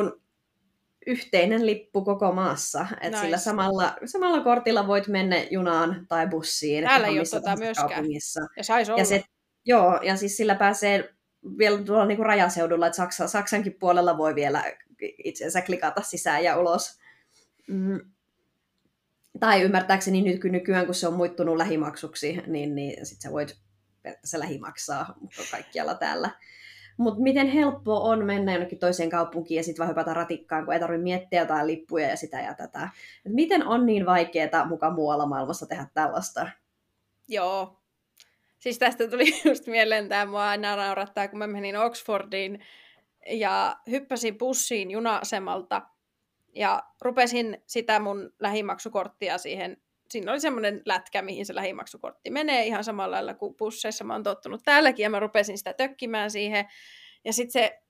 yhteinen 1.11 1.67
lippu 1.67 2.05
koko 2.05 2.33
maassa. 2.33 2.87
Et 3.01 3.13
nice. 3.13 3.23
sillä 3.23 3.39
samalla, 3.39 3.97
samalla 4.05 4.41
kortilla 4.41 4.87
voit 4.87 5.09
mennä 5.09 5.37
junaan 5.51 6.07
tai 6.09 6.27
bussiin. 6.27 6.85
Täällä 6.85 7.07
ei 7.07 7.19
ole 7.19 7.27
tota 7.31 7.57
myöskään. 7.57 7.89
Kaupungissa. 7.89 8.41
Ja 8.57 8.65
sais 8.65 8.89
olla. 8.89 9.01
Ja 9.01 9.05
se, 9.05 9.25
joo, 9.65 10.01
ja 10.03 10.17
siis 10.17 10.37
sillä 10.37 10.55
pääsee 10.55 11.15
vielä 11.59 11.83
tuolla 11.83 12.07
niinku 12.07 12.25
rajaseudulla, 12.25 12.87
että 12.87 12.97
Saksa, 12.97 13.29
Saksankin 13.29 13.75
puolella 13.81 14.19
voi 14.19 14.35
vielä 14.35 14.65
itsensä 15.25 15.63
klikata 15.63 16.03
sisään 16.03 16.45
ja 16.45 16.59
ulos. 16.59 16.99
Mm. 17.69 18.01
Tai 19.41 19.63
ymmärtääkseni 19.63 20.23
nyt 20.23 20.45
nykyään, 20.45 20.87
kun 20.87 20.95
se 20.95 21.09
on 21.09 21.15
muittunut 21.15 21.57
lähimaksuksi, 21.57 22.43
niin, 22.47 22.75
niin 22.75 23.07
sit 23.07 23.21
sä 23.21 23.31
voit 23.31 23.57
se 24.25 24.39
lähimaksaa 24.39 25.15
kaikkialla 25.51 25.95
täällä. 25.95 26.31
Mutta 27.01 27.21
miten 27.21 27.49
helppo 27.49 27.97
on 27.97 28.25
mennä 28.25 28.53
jonnekin 28.53 28.79
toiseen 28.79 29.11
kaupunkiin 29.11 29.57
ja 29.57 29.63
sitten 29.63 29.79
vaan 29.79 29.89
hypätä 29.89 30.15
ratikkaan, 30.15 30.65
kun 30.65 30.75
ei 30.75 30.81
tarvitse 30.81 31.03
miettiä 31.03 31.41
jotain 31.41 31.67
lippuja 31.67 32.09
ja 32.09 32.17
sitä 32.17 32.41
ja 32.41 32.55
tätä. 32.55 32.89
Et 33.27 33.33
miten 33.33 33.67
on 33.67 33.87
niin 33.87 34.07
vaikeaa 34.07 34.65
mukaan 34.65 34.95
muualla 34.95 35.27
maailmassa 35.27 35.67
tehdä 35.67 35.87
tällaista? 35.95 36.49
Joo. 37.29 37.81
Siis 38.59 38.79
tästä 38.79 39.09
tuli 39.09 39.25
just 39.49 39.67
mieleen 39.67 40.09
tämä, 40.09 40.27
mua 40.27 40.49
aina 40.49 40.77
naurattaa, 40.77 41.29
kun 41.29 41.39
mä 41.39 41.47
menin 41.47 41.77
Oxfordiin 41.77 42.65
ja 43.31 43.77
hyppäsin 43.91 44.39
bussiin 44.39 44.91
juna-asemalta 44.91 45.83
ja 46.55 46.83
rupesin 47.01 47.63
sitä 47.67 48.01
mun 48.01 48.33
lähimaksukorttia 48.39 49.39
siihen, 49.39 49.77
siinä 50.11 50.33
oli 50.33 50.41
semmoinen 50.41 50.83
lätkä, 50.87 51.23
mihin 51.23 51.47
se 51.47 51.55
lähimaksukortti 51.55 52.31
menee 52.31 52.67
ihan 52.67 52.85
samalla 52.85 53.17
lailla 53.17 53.35
kuin 53.35 53.55
busseissa 53.55 54.05
mä 54.05 54.13
oon 54.13 54.23
tottunut 54.23 54.61
täälläkin 54.65 55.03
ja 55.03 55.11
mä 55.11 55.21
rupesin 55.21 55.59
sitä 55.59 55.73
tökkimään 55.73 56.31
siihen 56.31 56.65
ja 57.25 57.33
sitten 57.33 57.53
se 57.53 57.81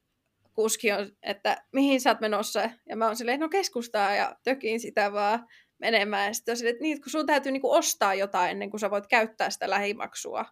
kuski 0.53 0.93
on, 0.93 1.12
että 1.23 1.64
mihin 1.73 2.01
sä 2.01 2.11
oot 2.11 2.21
menossa 2.21 2.71
ja 2.89 2.97
mä 2.97 3.07
oon 3.07 3.16
silleen, 3.16 3.41
no 3.41 3.49
keskustaa 3.49 4.14
ja 4.14 4.37
tökin 4.45 4.81
sitä 4.81 5.12
vaan 5.12 5.47
menemään. 5.79 6.27
Ja 6.27 6.35
sitten 6.35 6.57
silleen, 6.57 6.73
että 6.75 6.83
niin, 6.83 7.01
kun 7.01 7.11
sun 7.11 7.27
täytyy 7.27 7.53
niinku 7.53 7.73
ostaa 7.73 8.14
jotain 8.14 8.51
ennen 8.51 8.71
kuin 8.71 8.81
sä 8.81 8.91
voit 8.91 9.07
käyttää 9.07 9.51
sitä 9.51 9.71
lähimaksua. 9.71 10.45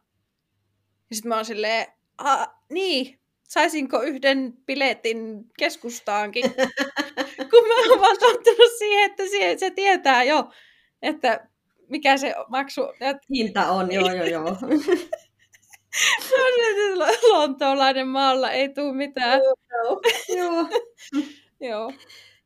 Ja 1.11 1.17
sitten 1.17 1.29
mä 1.29 1.35
oon 1.35 1.45
silleen, 1.45 1.87
niin, 2.71 3.21
saisinko 3.49 4.03
yhden 4.03 4.53
biletin 4.67 5.45
keskustaankin? 5.59 6.45
kun 7.51 7.69
mä 7.69 7.91
oon 7.91 8.01
vaan 8.01 8.19
tottunut 8.19 8.73
siihen, 8.79 9.11
että 9.11 9.23
se 9.59 9.71
tietää 9.71 10.25
jo, 10.25 10.51
että 11.03 11.49
mikä 11.89 12.17
se 12.17 12.35
maksu... 12.49 12.81
Hinta 13.35 13.67
on, 13.67 13.93
joo, 13.93 14.13
joo, 14.13 14.27
joo. 14.27 14.57
Lontoolainen 17.33 18.09
maalla 18.09 18.51
ei 18.51 18.69
tule 18.69 18.93
mitään. 18.93 19.41
Joo. 19.41 20.01
joo. 20.37 20.69
joo. 21.71 21.93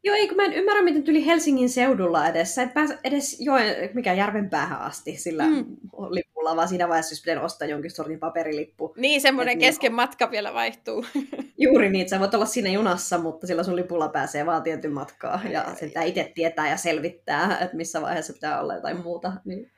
Joo, 0.05 0.17
ei 0.17 0.29
kun 0.29 0.37
mä 0.37 0.45
en 0.45 0.53
ymmärrä, 0.53 0.83
miten 0.83 1.03
tuli 1.03 1.27
Helsingin 1.27 1.71
seudulla 1.71 2.29
edes. 2.29 2.55
Sä 2.55 2.63
et 2.63 2.75
pääse 2.75 2.99
edes 3.05 3.41
joen, 3.41 3.91
mikä 3.95 4.13
järven 4.13 4.51
päähän 4.51 4.81
asti 4.81 5.17
sillä 5.17 5.47
mm. 5.47 5.77
lipulla, 6.11 6.57
vaan 6.57 6.69
siinä 6.69 6.89
vaiheessa, 6.89 7.13
jos 7.13 7.23
pitää 7.23 7.43
ostaa 7.43 7.69
jonkin 7.69 7.91
sortin 7.91 8.19
paperilippu. 8.19 8.95
Niin, 8.97 9.21
semmoinen 9.21 9.59
niin 9.59 9.69
kesken 9.69 9.89
niin, 9.89 9.97
matka 9.97 10.31
vielä 10.31 10.55
vaihtuu. 10.55 11.07
Juuri 11.59 11.91
niin, 11.91 12.09
sä 12.09 12.21
voit 12.21 12.35
olla 12.35 12.47
siinä 12.47 12.71
junassa, 12.71 13.19
mutta 13.19 13.47
sillä 13.47 13.63
sun 13.63 13.77
lipulla 13.77 14.09
pääsee 14.09 14.47
vaan 14.47 14.63
tietyn 14.63 14.93
matkaa. 14.93 15.41
Ja 15.51 15.75
sen 15.75 15.89
pitää 15.89 16.03
itse 16.03 16.33
tietää 16.35 16.71
ja 16.71 16.77
selvittää, 16.77 17.59
että 17.59 17.77
missä 17.77 18.03
vaiheessa 18.03 18.33
pitää 18.33 18.61
olla 18.61 18.75
jotain 18.75 19.03
muuta. 19.03 19.33
Niin 19.45 19.71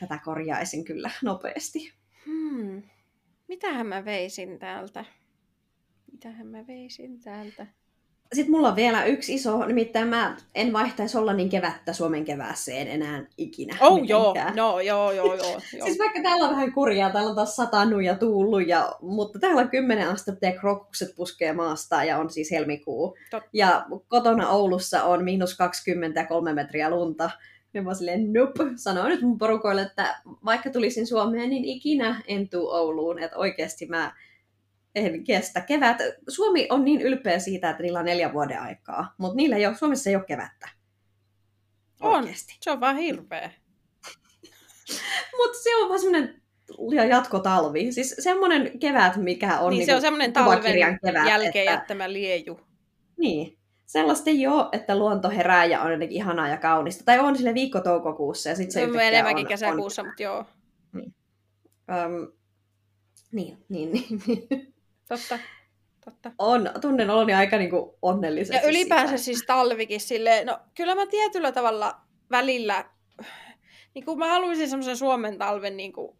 tätä 0.00 0.18
korjaisin 0.24 0.84
kyllä 0.84 1.10
nopeasti. 1.22 1.92
Hmm. 2.26 2.82
Mitähän 3.48 3.86
mä 3.86 4.04
veisin 4.04 4.58
täältä? 4.58 5.04
Mitähän 6.12 6.46
mä 6.46 6.66
veisin 6.66 7.20
täältä? 7.20 7.66
Sitten 8.32 8.50
mulla 8.50 8.68
on 8.68 8.76
vielä 8.76 9.04
yksi 9.04 9.34
iso, 9.34 9.66
nimittäin 9.66 10.08
mä 10.08 10.36
en 10.54 10.72
vaihtaisi 10.72 11.18
olla 11.18 11.32
niin 11.32 11.48
kevättä 11.48 11.92
Suomen 11.92 12.24
kevääseen 12.24 12.88
enää 12.88 13.24
ikinä. 13.38 13.76
Oh 13.80 14.00
mitenkään. 14.00 14.56
joo, 14.56 14.72
no, 14.72 14.80
joo, 14.80 15.12
joo, 15.12 15.34
joo, 15.34 15.36
joo. 15.36 15.60
siis 15.84 15.98
vaikka 15.98 16.22
täällä 16.22 16.44
on 16.44 16.50
vähän 16.50 16.72
kurjaa, 16.72 17.10
täällä 17.10 17.30
on 17.30 17.36
taas 17.36 17.56
satanut 17.56 18.02
ja 18.02 18.14
tuullut, 18.14 18.68
ja, 18.68 18.92
mutta 19.02 19.38
täällä 19.38 19.60
on 19.60 19.70
kymmenen 19.70 20.08
astetta 20.08 20.52
krokukset 20.60 21.14
puskee 21.16 21.52
maasta 21.52 22.04
ja 22.04 22.18
on 22.18 22.30
siis 22.30 22.50
helmikuu. 22.50 23.16
Tot. 23.30 23.42
Ja 23.52 23.86
kotona 24.08 24.48
Oulussa 24.48 25.04
on 25.04 25.24
miinus 25.24 25.56
23 25.56 26.52
metriä 26.52 26.90
lunta. 26.90 27.30
Ja 27.74 27.82
mä 27.82 27.94
silleen, 27.94 28.32
nope. 28.32 28.64
Sanoin 28.76 29.08
nyt 29.08 29.22
mun 29.22 29.38
porukoille, 29.38 29.82
että 29.82 30.20
vaikka 30.44 30.70
tulisin 30.70 31.06
Suomeen, 31.06 31.50
niin 31.50 31.64
ikinä 31.64 32.22
en 32.26 32.48
tuu 32.48 32.70
Ouluun. 32.70 33.18
Että 33.18 33.36
oikeasti 33.36 33.86
mä 33.86 34.12
en 34.94 35.24
kestä. 35.24 35.60
Kevät, 35.60 35.96
Suomi 36.28 36.66
on 36.70 36.84
niin 36.84 37.00
ylpeä 37.00 37.38
siitä, 37.38 37.70
että 37.70 37.82
niillä 37.82 37.98
on 37.98 38.04
neljä 38.04 38.32
vuoden 38.32 38.60
aikaa, 38.60 39.14
mutta 39.18 39.36
niillä 39.36 39.56
ei 39.56 39.66
ole, 39.66 39.76
Suomessa 39.76 40.10
ei 40.10 40.16
ole 40.16 40.24
kevättä. 40.24 40.68
Oikeasti. 42.00 42.52
On, 42.52 42.58
se 42.60 42.70
on 42.70 42.80
vaan 42.80 42.96
hirveä. 42.96 43.50
mutta 45.38 45.58
se 45.62 45.76
on 45.76 45.88
vaan 45.88 46.00
semmoinen 46.00 46.42
jatkotalvi. 47.08 47.92
Siis 47.92 48.14
semmoinen 48.18 48.78
kevät, 48.78 49.16
mikä 49.16 49.58
on 49.58 49.70
niin, 49.70 49.78
niin 49.78 49.86
se 49.86 49.94
on 49.94 50.00
semmoinen 50.00 50.32
talven 50.32 50.62
kevät, 50.62 51.26
jälkeen 51.28 51.62
että... 51.62 51.72
jättämä 51.72 52.12
lieju. 52.12 52.60
Niin. 53.18 53.58
Sellaista 53.86 54.30
ei 54.30 54.46
ole, 54.46 54.68
että 54.72 54.98
luonto 54.98 55.30
herää 55.30 55.64
ja 55.64 55.82
on 55.82 55.92
jotenkin 55.92 56.16
ihanaa 56.16 56.48
ja 56.48 56.56
kaunista. 56.56 57.04
Tai 57.04 57.18
on 57.18 57.36
sille 57.36 57.54
viikko 57.54 57.80
toukokuussa 57.80 58.48
ja 58.48 58.56
sitten 58.56 58.72
se, 58.72 58.92
se 58.92 59.08
enemmänkin 59.08 59.44
on, 59.44 59.48
kesäkuussa, 59.48 60.02
on... 60.02 60.08
mutta 60.08 60.22
joo. 60.22 60.44
Niin. 60.92 61.14
Um, 62.06 62.32
niin, 63.32 63.58
niin, 63.68 63.92
niin. 63.92 64.71
Totta. 65.08 65.38
Totta. 66.04 66.32
On, 66.38 66.70
tunnen 66.80 67.10
oloni 67.10 67.34
aika 67.34 67.56
niinku 67.56 67.98
onnellisesti. 68.02 68.66
Ja 68.66 68.70
ylipäänsä 68.70 69.16
sitä. 69.16 69.24
siis 69.24 69.44
talvikin 69.46 70.00
silleen, 70.00 70.46
no 70.46 70.58
kyllä 70.76 70.94
mä 70.94 71.06
tietyllä 71.06 71.52
tavalla 71.52 72.00
välillä, 72.30 72.84
niin 73.94 74.04
kuin 74.04 74.18
mä 74.18 74.28
haluaisin 74.28 74.68
semmoisen 74.68 74.96
Suomen 74.96 75.38
talven 75.38 75.76
niin 75.76 75.92
kuin 75.92 76.16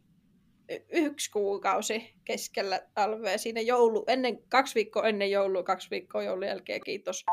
yksi 0.92 1.30
kuukausi 1.30 2.14
keskellä 2.24 2.80
talvea 2.94 3.38
siinä 3.38 3.60
joulu, 3.60 4.04
ennen, 4.06 4.38
kaksi 4.48 4.74
viikkoa 4.74 5.08
ennen 5.08 5.30
joulua, 5.30 5.62
kaksi 5.62 5.90
viikkoa 5.90 6.22
joulun 6.22 6.46
jälkeen, 6.46 6.80
kiitos. 6.84 7.24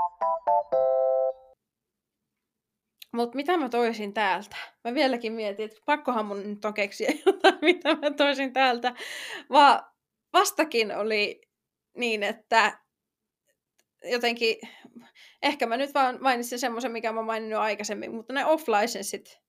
Mutta 3.13 3.35
mitä 3.35 3.57
mä 3.57 3.69
toisin 3.69 4.13
täältä? 4.13 4.55
Mä 4.83 4.93
vieläkin 4.93 5.33
mietin, 5.33 5.65
että 5.65 5.81
pakkohan 5.85 6.25
mun 6.25 6.43
nyt 6.43 6.65
on 6.65 6.73
keksiä 6.73 7.11
jotain, 7.25 7.57
mitä 7.61 7.95
mä 7.95 8.11
toisin 8.11 8.53
täältä. 8.53 8.93
Vaan 9.49 9.83
vastakin 10.33 10.97
oli 10.97 11.41
niin, 11.97 12.23
että 12.23 12.79
jotenkin, 14.03 14.57
ehkä 15.41 15.65
mä 15.65 15.77
nyt 15.77 15.93
vaan 15.93 16.17
mainitsin 16.21 16.59
semmoisen, 16.59 16.91
mikä 16.91 17.11
mä 17.11 17.21
maininnut 17.21 17.59
aikaisemmin, 17.59 18.15
mutta 18.15 18.33
ne 18.33 18.45
off-licensit, 18.45 19.39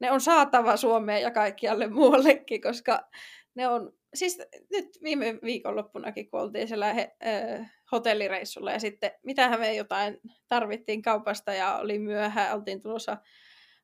ne 0.00 0.12
on 0.12 0.20
saatava 0.20 0.76
Suomeen 0.76 1.22
ja 1.22 1.30
kaikkialle 1.30 1.86
muuallekin, 1.86 2.60
koska 2.60 3.08
ne 3.54 3.68
on, 3.68 3.92
siis 4.14 4.38
nyt 4.70 4.86
viime 5.02 5.38
viikonloppunakin, 5.44 6.30
kun 6.30 6.40
oltiin 6.40 6.68
siellä 6.68 6.92
he, 6.92 7.16
äh, 7.26 7.74
hotellireissulla 7.92 8.72
ja 8.72 8.80
sitten 8.80 9.10
mitähän 9.22 9.60
me 9.60 9.74
jotain 9.74 10.20
tarvittiin 10.48 11.02
kaupasta 11.02 11.52
ja 11.52 11.76
oli 11.76 11.98
myöhään, 11.98 12.56
oltiin 12.56 12.82
tulossa 12.82 13.16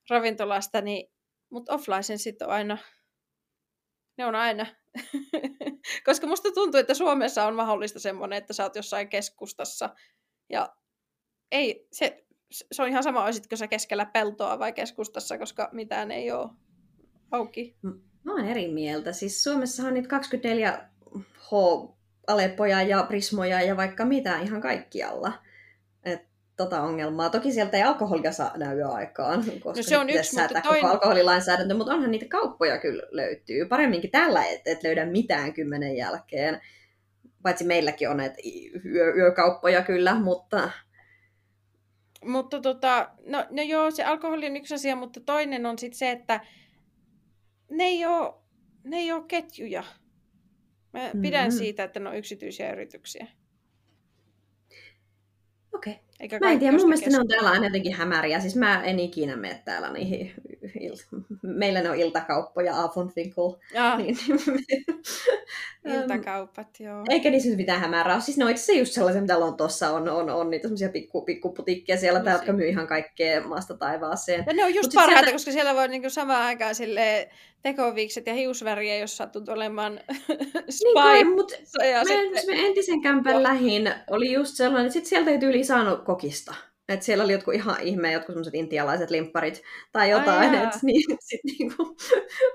ravintolasta, 0.09 0.81
niin, 0.81 1.11
mutta 1.49 1.73
off-licensit 1.73 2.41
on 2.41 2.49
aina, 2.49 2.77
ne 4.17 4.25
on 4.25 4.35
aina 4.35 4.65
Koska 6.05 6.27
musta 6.27 6.51
tuntuu, 6.51 6.79
että 6.79 6.93
Suomessa 6.93 7.45
on 7.45 7.55
mahdollista 7.55 7.99
semmoinen, 7.99 8.37
että 8.37 8.53
sä 8.53 8.63
oot 8.63 8.75
jossain 8.75 9.09
keskustassa 9.09 9.89
ja 10.49 10.75
ei, 11.51 11.87
se, 11.91 12.25
se 12.51 12.81
on 12.81 12.89
ihan 12.89 13.03
sama, 13.03 13.23
olisitko 13.23 13.55
sä 13.55 13.67
keskellä 13.67 14.05
peltoa 14.05 14.59
vai 14.59 14.73
keskustassa, 14.73 15.37
koska 15.37 15.69
mitään 15.71 16.11
ei 16.11 16.31
ole 16.31 16.49
auki. 17.31 17.77
Mä 18.23 18.33
oon 18.33 18.45
eri 18.45 18.67
mieltä. 18.67 19.11
Siis 19.11 19.43
Suomessa 19.43 19.83
on 19.83 19.93
niitä 19.93 20.09
24 20.09 20.89
H 21.37 21.51
Aleppoja 22.27 22.81
ja 22.81 23.03
Prismoja 23.03 23.61
ja 23.61 23.77
vaikka 23.77 24.05
mitä 24.05 24.39
ihan 24.39 24.61
kaikkialla. 24.61 25.33
Tota 26.57 26.81
ongelmaa. 26.81 27.29
Toki 27.29 27.51
sieltä 27.51 27.77
ei 27.77 27.83
alkoholia 27.83 28.31
saa 28.31 28.57
näy 28.57 28.81
aikaan, 28.81 29.43
koska 29.43 29.79
no 29.79 29.83
se 29.83 29.97
on 29.97 30.09
yksi, 30.09 30.41
mutta 30.41 30.61
toinen... 30.61 30.85
alkoholilainsäädäntö, 30.85 31.73
mutta 31.73 31.93
onhan 31.93 32.11
niitä 32.11 32.25
kauppoja 32.29 32.77
kyllä 32.79 33.03
löytyy. 33.11 33.65
Paremminkin 33.65 34.11
tällä 34.11 34.45
et, 34.45 34.61
et 34.65 34.83
löydä 34.83 35.05
mitään 35.05 35.53
kymmenen 35.53 35.97
jälkeen. 35.97 36.61
Paitsi 37.43 37.63
meilläkin 37.63 38.09
on 38.09 38.17
näitä 38.17 38.35
yö, 38.85 39.13
yökauppoja 39.15 39.81
kyllä, 39.81 40.19
mutta... 40.19 40.69
Mutta 42.25 42.61
tota, 42.61 43.11
no, 43.25 43.45
no 43.49 43.61
joo, 43.61 43.91
se 43.91 44.03
alkoholi 44.03 44.47
on 44.47 44.57
yksi 44.57 44.73
asia, 44.73 44.95
mutta 44.95 45.19
toinen 45.19 45.65
on 45.65 45.79
sitten 45.79 45.97
se, 45.97 46.11
että 46.11 46.45
ne 47.69 47.83
ei 47.83 48.05
ole, 48.05 48.33
ne 48.83 48.97
ei 48.97 49.11
ole 49.11 49.23
ketjuja. 49.27 49.83
Mä 50.93 51.11
pidän 51.21 51.47
mm-hmm. 51.47 51.57
siitä, 51.57 51.83
että 51.83 51.99
ne 51.99 52.09
on 52.09 52.17
yksityisiä 52.17 52.71
yrityksiä. 52.71 53.27
Okei. 55.73 55.93
Okay. 55.93 56.04
Eikä 56.19 56.39
mä 56.39 56.51
en 56.51 56.59
tiedä, 56.59 56.77
mun 56.77 56.87
mielestä 56.89 57.09
ne 57.09 57.19
on 57.19 57.27
täällä 57.27 57.49
aina 57.49 57.65
jotenkin 57.65 57.93
hämäriä. 57.93 58.39
Siis 58.39 58.55
mä 58.55 58.83
en 58.83 58.99
ikinä 58.99 59.35
mene 59.35 59.61
täällä 59.65 59.93
niihin. 59.93 60.33
Il- 60.65 61.37
Meillä 61.41 61.81
ne 61.81 61.89
on 61.89 61.95
iltakauppoja, 61.95 62.83
Afunfinkel. 62.83 63.51
Niin, 63.97 64.17
Iltakaupat, 65.85 66.79
joo. 66.79 67.03
Eikä 67.09 67.29
niissä 67.29 67.49
nyt 67.49 67.57
mitään 67.57 67.81
hämärää 67.81 68.19
Siis 68.19 68.37
ne 68.37 68.45
on 68.45 68.51
itse 68.51 68.73
just 68.73 68.93
sellaisia, 68.93 69.21
mitä 69.21 69.33
tuossa 69.57 69.89
on, 69.89 70.09
on, 70.09 70.29
on 70.29 70.49
niitä 70.49 70.63
semmoisia 70.63 70.89
pikku, 70.89 71.21
pikkuputikkeja 71.21 71.97
siellä, 71.97 72.19
no, 72.19 72.31
jotka 72.31 72.53
myy 72.53 72.67
ihan 72.67 72.87
kaikkea 72.87 73.47
maasta 73.47 73.77
taivaaseen. 73.77 74.43
Ja 74.47 74.53
ne 74.53 74.63
on 74.63 74.75
just 74.75 74.87
Mut 74.87 74.93
parhaita, 74.93 75.19
sieltä... 75.19 75.31
koska 75.31 75.51
siellä 75.51 75.75
voi 75.75 75.87
niinku 75.87 76.09
samaan 76.09 76.41
aikaan 76.41 76.75
sille 76.75 77.29
tekoviikset 77.61 78.27
ja 78.27 78.33
hiusväriä, 78.33 78.97
jos 78.97 79.17
satut 79.17 79.49
olemaan 79.49 79.99
spy. 80.69 81.13
Niin 81.13 81.35
mutta 81.35 81.55
sitten... 81.55 82.45
me 82.47 82.67
entisen 82.67 83.01
kämpän 83.01 83.43
lähin 83.43 83.93
oli 84.09 84.31
just 84.31 84.55
sellainen, 84.55 84.85
että 84.85 84.93
sit 84.93 85.05
sieltä 85.05 85.31
ei 85.31 85.39
tyyli 85.39 85.63
saanut 85.63 86.03
kokista. 86.05 86.55
Et 86.89 87.01
siellä 87.01 87.23
oli 87.23 87.31
jotkut 87.31 87.53
ihan 87.53 87.81
ihmeä, 87.81 88.11
jotkut 88.11 88.33
semmoiset 88.33 88.55
intialaiset 88.55 89.09
limpparit 89.09 89.61
tai 89.91 90.09
jotain. 90.09 90.55
Et, 90.55 90.69
niin, 90.83 91.17
sit 91.19 91.39
niinku, 91.43 91.97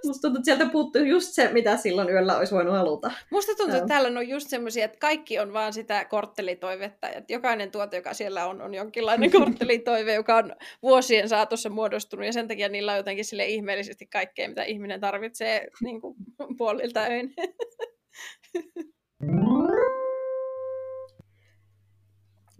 musta 0.07 0.21
tuntuu, 0.21 0.39
että 0.39 0.45
sieltä 0.45 0.67
puuttuu 0.67 1.03
just 1.03 1.33
se, 1.33 1.51
mitä 1.53 1.77
silloin 1.77 2.11
yöllä 2.11 2.39
olisi 2.39 2.55
voinut 2.55 2.75
haluta. 2.75 3.11
Musta 3.31 3.55
tuntuu, 3.55 3.77
että 3.77 3.89
täällä 3.89 4.21
on 4.21 4.29
just 4.29 4.49
semmoisia, 4.49 4.85
että 4.85 4.99
kaikki 4.99 5.39
on 5.39 5.53
vaan 5.53 5.73
sitä 5.73 6.05
korttelitoivetta. 6.05 7.09
Että 7.09 7.33
jokainen 7.33 7.71
tuote, 7.71 7.97
joka 7.97 8.15
siellä 8.15 8.47
on, 8.47 8.63
on 8.63 8.75
jonkinlainen 8.75 9.31
korttelitoive, 9.39 10.15
joka 10.15 10.37
on 10.37 10.57
vuosien 10.83 11.29
saatossa 11.29 11.71
muodostunut. 11.71 12.27
Ja 12.27 12.33
sen 12.33 12.49
takia 12.49 12.69
niillä 12.69 12.93
on 12.93 12.99
jotenkin 12.99 13.25
sille 13.25 13.47
ihmeellisesti 13.47 14.07
kaikkea, 14.07 14.49
mitä 14.49 14.63
ihminen 14.63 15.01
tarvitsee 15.01 15.69
niin 15.83 16.01
kuin 16.01 16.17
puolilta 16.59 17.01
öin. 17.01 17.35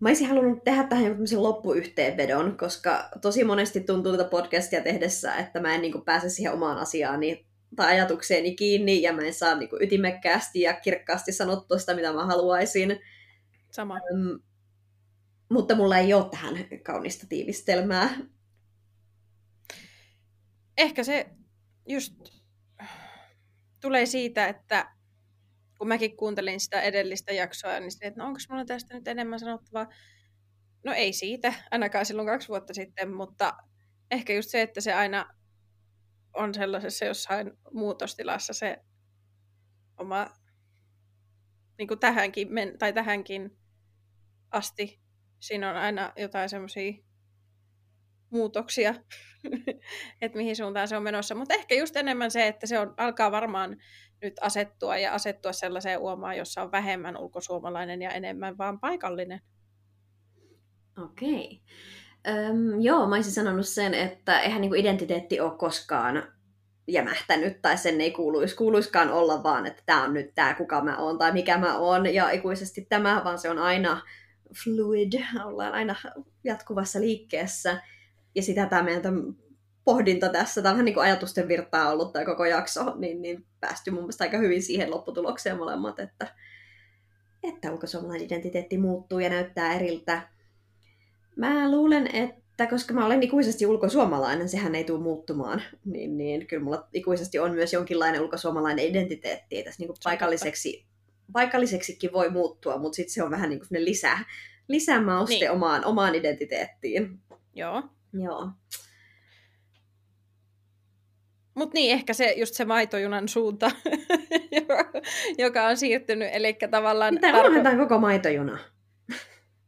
Mä 0.01 0.09
olisin 0.09 0.29
halunnut 0.29 0.65
tehdä 0.65 0.83
tähän 0.83 1.05
joku 1.05 1.43
loppuyhteenvedon, 1.43 2.57
koska 2.57 3.09
tosi 3.23 3.45
monesti 3.45 3.81
tuntuu 3.81 4.13
tätä 4.13 4.31
podcastia 4.31 4.83
tehdessä, 4.83 5.35
että 5.35 5.61
mä 5.61 5.75
en 5.75 5.81
niin 5.81 5.93
kuin, 5.93 6.05
pääse 6.05 6.29
siihen 6.29 6.53
omaan 6.53 6.79
asiaani 6.79 7.47
tai 7.77 7.93
ajatukseeni 7.93 8.57
kiinni 8.57 9.03
ja 9.03 9.13
mä 9.13 9.23
en 9.23 9.35
saa 9.35 9.55
niin 9.55 9.71
kuin, 9.71 9.83
ytimekkäästi 9.83 10.61
ja 10.61 10.75
kirkkaasti 10.75 11.33
sanottua 11.33 11.79
sitä, 11.79 11.95
mitä 11.95 12.13
mä 12.13 12.27
haluaisin. 12.27 13.01
Sama. 13.71 14.01
Um, 14.13 14.41
mutta 15.51 15.75
mulla 15.75 15.99
ei 15.99 16.15
ole 16.15 16.31
tähän 16.31 16.55
kaunista 16.83 17.27
tiivistelmää. 17.29 18.11
Ehkä 20.79 21.05
se 21.05 21.27
just 21.89 22.15
tulee 23.81 24.07
siitä, 24.07 24.49
että 24.49 25.00
kun 25.81 25.89
mäkin 25.89 26.17
kuuntelin 26.17 26.61
sitä 26.61 26.81
edellistä 26.81 27.33
jaksoa, 27.33 27.81
niin 27.81 27.91
sitten, 27.91 28.09
että 28.09 28.21
no 28.21 28.27
onko 28.27 28.39
mulla 28.49 28.65
tästä 28.65 28.95
nyt 28.95 29.09
enemmän 29.09 29.41
sanottavaa? 29.41 29.87
No 30.85 30.93
ei 30.93 31.13
siitä, 31.13 31.55
ainakaan 31.71 32.07
silloin 32.07 32.29
kaksi 32.29 32.49
vuotta 32.49 32.75
sitten, 32.75 33.15
mutta 33.15 33.53
ehkä 34.11 34.33
just 34.33 34.51
se, 34.51 34.63
että 34.63 34.81
se 34.81 34.95
aina 34.95 35.35
on 36.35 36.55
sellaisessa 36.55 37.05
jossain 37.05 37.53
muutostilassa 37.73 38.53
se 38.53 38.79
oma, 39.99 40.31
niin 41.79 41.89
kuin 41.89 42.01
tähänkin, 42.01 42.49
tai 42.79 42.93
tähänkin 42.93 43.59
asti, 44.51 45.01
siinä 45.41 45.71
on 45.71 45.77
aina 45.77 46.13
jotain 46.17 46.49
semmoisia 46.49 46.93
muutoksia, 48.31 48.95
että 50.23 50.39
mihin 50.39 50.57
suuntaan 50.57 50.89
se 50.89 50.97
on 50.97 51.03
menossa. 51.03 51.35
Mutta 51.35 51.55
ehkä 51.55 51.75
just 51.75 51.97
enemmän 51.97 52.31
se, 52.31 52.47
että 52.47 52.67
se 52.67 52.79
on, 52.79 52.95
alkaa 52.97 53.31
varmaan 53.31 53.77
nyt 54.23 54.35
asettua 54.41 54.97
ja 54.97 55.15
asettua 55.15 55.53
sellaiseen 55.53 55.99
uomaan, 55.99 56.37
jossa 56.37 56.63
on 56.63 56.73
vähemmän 56.73 57.17
ulkosuomalainen 57.17 58.03
ja 58.03 58.11
enemmän 58.11 58.59
vaan 58.59 58.81
paikallinen. 58.81 59.41
Okei. 61.05 61.61
Öm, 62.29 62.81
joo, 62.81 63.07
mä 63.07 63.15
olisin 63.15 63.33
sanonut 63.33 63.69
sen, 63.69 63.95
että 63.95 64.41
eihän 64.41 64.61
niinku 64.61 64.75
identiteetti 64.75 65.41
ole 65.41 65.59
koskaan 65.59 66.23
jämähtänyt 66.89 67.63
tai 67.63 67.79
sen 67.79 68.01
ei 68.01 68.11
kuuluisi, 68.11 68.57
kuuluiskaan 68.57 69.11
olla 69.11 69.43
vaan, 69.43 69.67
että 69.67 69.83
tämä 69.87 70.05
on 70.05 70.15
nyt 70.15 70.35
tämä, 70.35 70.55
kuka 70.55 70.85
mä 70.85 70.97
oon 70.97 71.19
tai 71.19 71.33
mikä 71.33 71.59
mä 71.59 71.79
oon 71.79 72.15
ja 72.15 72.31
ikuisesti 72.31 72.87
tämä, 72.89 73.23
vaan 73.25 73.39
se 73.39 73.51
on 73.51 73.59
aina 73.59 74.03
fluid, 74.65 75.13
ollaan 75.45 75.73
aina 75.73 75.97
jatkuvassa 76.45 77.01
liikkeessä 77.01 77.83
ja 78.35 78.43
sitä 78.43 78.67
tämä 78.67 78.83
meidän 78.83 79.03
pohdinta 79.85 80.29
tässä, 80.29 80.63
tämä 80.63 80.71
on 80.71 80.75
vähän 80.75 80.85
niin 80.85 80.95
kuin 80.95 81.05
ajatusten 81.05 81.49
virtaa 81.49 81.93
ollut 81.93 82.13
tämä 82.13 82.25
koko 82.25 82.45
jakso, 82.45 82.95
niin, 82.97 83.23
niin 83.23 83.47
päästy 83.61 83.91
mun 83.91 84.01
mielestä 84.01 84.25
aika 84.25 84.39
hyvin 84.39 84.63
siihen 84.63 84.91
lopputulokseen 84.91 85.57
molemmat, 85.57 86.01
että, 86.01 86.35
että 87.43 87.73
ulkosuomalainen 87.73 88.27
identiteetti 88.27 88.79
muuttuu 88.79 89.19
ja 89.19 89.29
näyttää 89.31 89.75
eriltä. 89.75 90.29
Mä 91.37 91.71
luulen, 91.71 92.15
että 92.15 92.67
koska 92.67 92.95
mä 92.95 93.07
olen 93.07 93.23
ikuisesti 93.23 93.67
ulkosuomalainen, 93.67 94.49
sehän 94.49 94.75
ei 94.75 94.85
tule 94.85 95.01
muuttumaan, 95.01 95.63
niin, 95.85 96.17
niin 96.17 96.47
kyllä 96.47 96.65
mulla 96.65 96.89
ikuisesti 96.93 97.39
on 97.39 97.55
myös 97.55 97.73
jonkinlainen 97.73 98.21
ulkosuomalainen 98.21 98.87
identiteetti. 98.87 99.63
Tässä 99.63 99.83
niin 99.83 99.95
paikalliseksi, 100.05 100.85
paikalliseksikin 101.33 102.13
voi 102.13 102.31
muuttua, 102.31 102.79
mutta 102.79 102.97
sitten 102.97 103.15
se 103.15 103.23
on 103.23 103.31
vähän 103.31 103.51
niin 103.51 103.61
kuin 103.69 103.85
lisää, 103.85 104.25
lisämauste 104.69 105.35
niin. 105.35 105.51
omaan, 105.51 105.85
omaan 105.85 106.15
identiteettiin. 106.15 107.19
Joo. 107.55 107.83
Joo. 108.13 108.49
Mutta 111.55 111.75
niin, 111.75 111.93
ehkä 111.93 112.13
se 112.13 112.35
just 112.37 112.55
se 112.55 112.65
maitojunan 112.65 113.29
suunta, 113.29 113.71
joka, 114.61 114.91
joka 115.39 115.67
on 115.67 115.77
siirtynyt, 115.77 116.29
eli 116.33 116.57
tavallaan... 116.71 117.15
Mitä, 117.15 117.33
tarko... 117.33 117.47
unohdetaan 117.47 117.79
koko 117.79 117.99
maitojuna? 117.99 118.59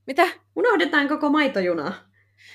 Mitä? 0.07 0.29
Unohdetaan 0.57 1.09
koko 1.09 1.31
maitojuna. 1.31 1.95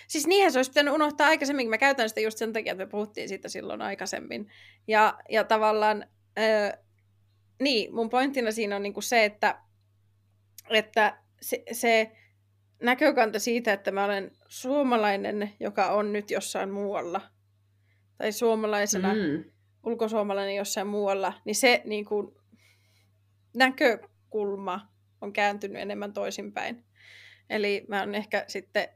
Siis 0.08 0.28
niinhän 0.28 0.52
se 0.52 0.60
olisi 0.60 0.72
pitänyt 0.72 0.94
unohtaa 0.94 1.28
aikaisemmin, 1.28 1.70
mä 1.70 1.78
käytän 1.78 2.10
sitä 2.10 2.22
just 2.22 2.38
sen 2.38 2.54
takia, 2.54 2.72
että 2.72 2.86
me 2.86 2.90
puhuttiin 2.90 3.30
siitä 3.30 3.50
silloin 3.50 3.82
aikaisemmin. 3.82 4.50
Ja, 4.88 5.18
ja 5.30 5.44
tavallaan, 5.44 6.06
öö, 6.40 6.78
niin, 7.62 7.96
mun 7.96 8.10
pointtina 8.10 8.52
siinä 8.52 8.76
on 8.76 8.84
niinku 8.84 9.02
se, 9.02 9.26
että, 9.26 9.60
että 10.70 11.18
se, 11.42 11.64
se 11.72 12.12
näkökanta 12.82 13.40
siitä, 13.40 13.74
että 13.74 13.92
mä 13.92 14.06
olen 14.06 14.32
suomalainen, 14.48 15.54
joka 15.60 15.92
on 15.92 16.14
nyt 16.14 16.32
jossain 16.32 16.70
muualla, 16.70 17.22
tai 18.18 18.32
suomalaisena 18.32 19.14
mm. 19.14 19.44
ulkosuomalainen 19.84 20.56
jossain 20.56 20.88
muualla, 20.88 21.34
niin 21.46 21.56
se 21.56 21.82
niin 21.86 22.06
kuin, 22.06 22.36
näkökulma 23.56 24.88
on 25.22 25.34
kääntynyt 25.34 25.82
enemmän 25.82 26.14
toisinpäin. 26.14 26.86
Eli 27.50 27.86
mä 27.88 28.00
oon 28.00 28.16
ehkä 28.16 28.46
sitten 28.48 28.90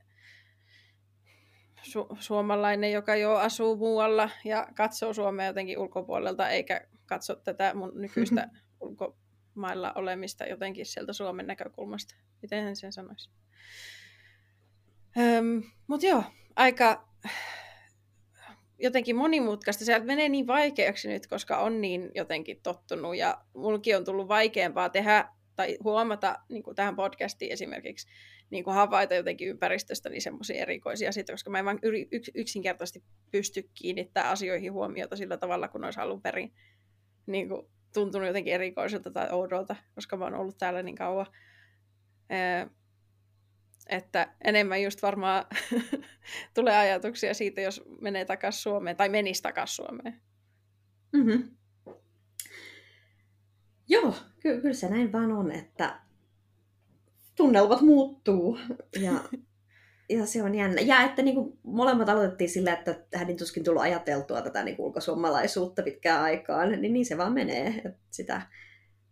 su- 1.82 2.18
suomalainen, 2.20 2.92
joka 2.92 3.16
jo 3.16 3.36
asuu 3.36 3.76
muualla 3.78 4.30
ja 4.46 4.68
katsoo 4.76 5.14
Suomea 5.14 5.46
jotenkin 5.46 5.80
ulkopuolelta, 5.80 6.50
eikä 6.50 6.88
katso 7.06 7.36
tätä 7.36 7.74
mun 7.74 7.92
nykyistä 7.96 8.50
ulkomailla 8.82 9.94
olemista 9.96 10.46
jotenkin 10.46 10.86
sieltä 10.86 11.14
Suomen 11.14 11.48
näkökulmasta. 11.48 12.16
Miten 12.42 12.76
sen 12.76 12.94
sanoisi? 12.94 13.30
Mutta 15.88 16.08
joo, 16.08 16.24
aika 16.56 17.08
jotenkin 18.82 19.16
monimutkaista. 19.16 19.86
Se 19.86 20.00
menee 20.00 20.30
niin 20.30 20.48
vaikeaksi 20.48 21.08
nyt, 21.08 21.28
koska 21.28 21.58
on 21.58 21.82
niin 21.82 22.12
jotenkin 22.16 22.60
tottunut 22.64 23.16
ja 23.16 23.38
mulki 23.56 23.96
on 23.96 24.06
tullut 24.06 24.28
vaikeampaa 24.28 24.90
tehdä 24.90 25.30
tai 25.56 25.78
huomata 25.84 26.40
niin 26.50 26.64
kuin 26.64 26.76
tähän 26.76 26.96
podcastiin 26.96 27.52
esimerkiksi 27.52 28.08
niin 28.50 28.64
kuin 28.64 28.74
havaita 28.74 29.14
jotenkin 29.14 29.48
ympäristöstä 29.48 30.10
niin 30.10 30.22
semmoisia 30.22 30.62
erikoisia 30.62 31.10
asioita, 31.10 31.34
koska 31.34 31.50
mä 31.50 31.60
en 31.60 31.66
vaan 31.66 31.80
yksinkertaisesti 32.36 33.04
pysty 33.32 33.70
kiinnittämään 33.74 34.32
asioihin 34.32 34.74
huomiota 34.74 35.16
sillä 35.16 35.38
tavalla, 35.38 35.68
kun 35.68 35.84
olisi 35.84 36.00
alun 36.00 36.22
perin 36.22 36.54
niin 37.26 37.50
kuin, 37.50 37.68
tuntunut 37.94 38.28
jotenkin 38.28 38.54
erikoiselta 38.54 39.12
tai 39.12 39.28
oudolta, 39.32 39.76
koska 39.96 40.18
mä 40.18 40.26
oon 40.26 40.36
ollut 40.36 40.58
täällä 40.58 40.84
niin 40.84 40.96
kauan. 40.96 41.26
Että 43.90 44.34
enemmän 44.44 44.82
just 44.82 45.02
varmaan 45.02 45.46
tulee 46.56 46.78
ajatuksia 46.78 47.34
siitä, 47.34 47.62
jos 47.62 47.84
menee 48.02 48.26
takaisin 48.26 48.62
Suomeen 48.62 48.98
tai 48.98 49.10
menisi 49.10 49.42
takaisin 49.42 49.76
Suomeen. 49.76 50.22
Mm-hmm. 51.14 51.56
Joo, 53.88 54.16
ky- 54.40 54.62
kyllä 54.62 54.74
se 54.74 54.90
näin 54.90 55.12
vaan 55.12 55.32
on, 55.32 55.52
että 55.52 56.00
tunnelmat 57.36 57.82
muuttuu 57.82 58.60
ja, 59.02 59.12
ja 60.18 60.26
se 60.26 60.44
on 60.44 60.56
jännä. 60.56 60.82
Ja 60.82 61.02
että 61.02 61.22
niin 61.22 61.36
kuin 61.36 61.60
molemmat 61.64 62.10
aloitettiin 62.10 62.50
sillä, 62.50 62.74
että 62.74 62.96
hänen 63.16 63.38
tuskin 63.38 63.64
tullut 63.64 63.82
ajateltua 63.82 64.42
tätä 64.42 64.64
niin 64.64 64.76
ulkosuomalaisuutta 64.80 65.84
pitkään 65.84 66.24
aikaan, 66.24 66.82
niin 66.82 66.94
niin 66.94 67.06
se 67.06 67.18
vaan 67.18 67.34
menee. 67.34 67.68
Että 67.68 68.00
sitä 68.12 68.42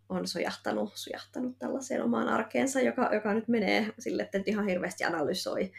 on 0.10 0.28
sujahtanut, 0.28 0.92
sujahtanut 0.96 1.60
tällaiseen 1.60 2.04
omaan 2.04 2.28
arkeensa, 2.30 2.82
joka, 2.82 3.10
joka 3.14 3.34
nyt 3.34 3.48
menee 3.48 3.94
sille, 4.00 4.24
että 4.24 4.38
nyt 4.38 4.48
ihan 4.48 4.68
hirveästi 4.68 5.04
analysoi 5.04 5.72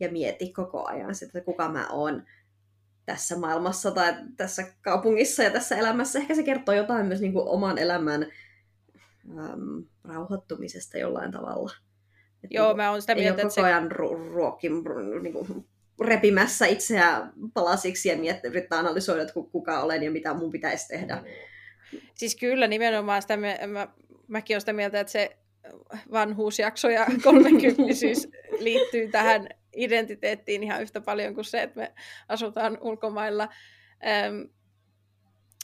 ja 0.00 0.12
mieti 0.12 0.52
koko 0.52 0.86
ajan 0.86 1.14
sitä, 1.14 1.38
että 1.38 1.44
kuka 1.44 1.68
mä 1.68 1.88
oon 1.88 2.24
tässä 3.06 3.38
maailmassa 3.38 3.90
tai 3.90 4.14
tässä 4.36 4.66
kaupungissa 4.82 5.42
ja 5.42 5.50
tässä 5.50 5.76
elämässä. 5.76 6.18
Ehkä 6.18 6.34
se 6.34 6.42
kertoo 6.42 6.74
jotain 6.74 7.06
myös 7.06 7.20
niin 7.20 7.32
kuin 7.32 7.48
oman 7.48 7.78
elämän 7.78 8.26
äm, 9.38 9.84
rauhoittumisesta 10.04 10.98
jollain 10.98 11.32
tavalla. 11.32 11.72
Että 12.44 12.56
Joo, 12.56 12.68
niin 12.68 12.76
mä 12.76 12.90
oon 12.90 13.00
sitä 13.00 13.14
mieltä, 13.14 13.42
että 13.42 13.54
koko 13.54 13.66
ajan 13.66 13.82
se... 13.82 13.94
ruokin, 14.32 14.72
niin 15.22 15.32
kuin, 15.32 15.66
repimässä 16.00 16.66
itseään 16.66 17.32
palasiksi 17.54 18.08
ja 18.08 18.16
miettiä, 18.16 18.50
yrittää 18.50 18.78
analysoida, 18.78 19.22
että 19.22 19.34
kuka 19.34 19.80
olen 19.80 20.02
ja 20.02 20.10
mitä 20.10 20.34
mun 20.34 20.50
pitäisi 20.50 20.88
tehdä. 20.88 21.22
Siis 22.14 22.36
kyllä 22.36 22.66
nimenomaan 22.66 23.22
sitä, 23.22 23.36
mä, 23.36 23.56
mä, 23.66 23.88
mäkin 24.28 24.54
olen 24.54 24.60
sitä 24.60 24.72
mieltä, 24.72 25.00
että 25.00 25.12
se 25.12 25.36
vanhuusjakso 26.12 26.88
ja 26.88 27.06
30 27.24 27.82
liittyy 28.58 29.08
tähän 29.08 29.48
identiteettiin 29.76 30.62
ihan 30.62 30.82
yhtä 30.82 31.00
paljon 31.00 31.34
kuin 31.34 31.44
se, 31.44 31.62
että 31.62 31.80
me 31.80 31.92
asutaan 32.28 32.78
ulkomailla. 32.80 33.48
Öm, 34.26 34.48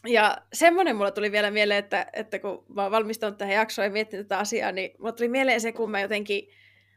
ja 0.07 0.39
semmoinen 0.53 0.97
mulla 0.97 1.11
tuli 1.11 1.33
vielä 1.33 1.51
mieleen, 1.51 1.79
että, 1.79 2.07
että 2.13 2.39
kun 2.39 2.65
mä 2.69 2.83
oon 2.83 2.91
valmistunut 2.91 3.39
tähän 3.39 3.55
jaksoon 3.55 3.87
ja 3.87 3.93
miettinyt 3.93 4.29
tätä 4.29 4.39
asiaa, 4.39 4.73
niin 4.73 4.91
mulla 4.99 5.13
tuli 5.13 5.29
mieleen 5.29 5.61
se, 5.61 5.73
kun 5.73 5.91
mä 5.91 6.01
jotenkin 6.01 6.49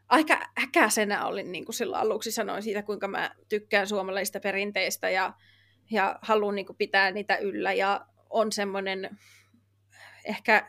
aika 0.10 0.40
äkäisenä 0.64 1.26
olin 1.26 1.52
niin 1.52 1.66
kuin 1.66 1.76
silloin 1.76 2.02
aluksi 2.02 2.32
sanoin 2.32 2.64
siitä, 2.64 2.84
kuinka 2.84 3.08
mä 3.08 3.32
tykkään 3.50 3.88
suomalaisista 3.88 4.40
perinteistä 4.40 5.10
ja, 5.10 5.34
ja 5.92 6.20
haluan 6.22 6.56
niin 6.56 6.66
kuin 6.66 6.78
pitää 6.78 7.12
niitä 7.12 7.38
yllä 7.38 7.74
ja 7.74 8.06
on 8.32 8.52
semmoinen 8.52 9.18
ehkä, 10.26 10.68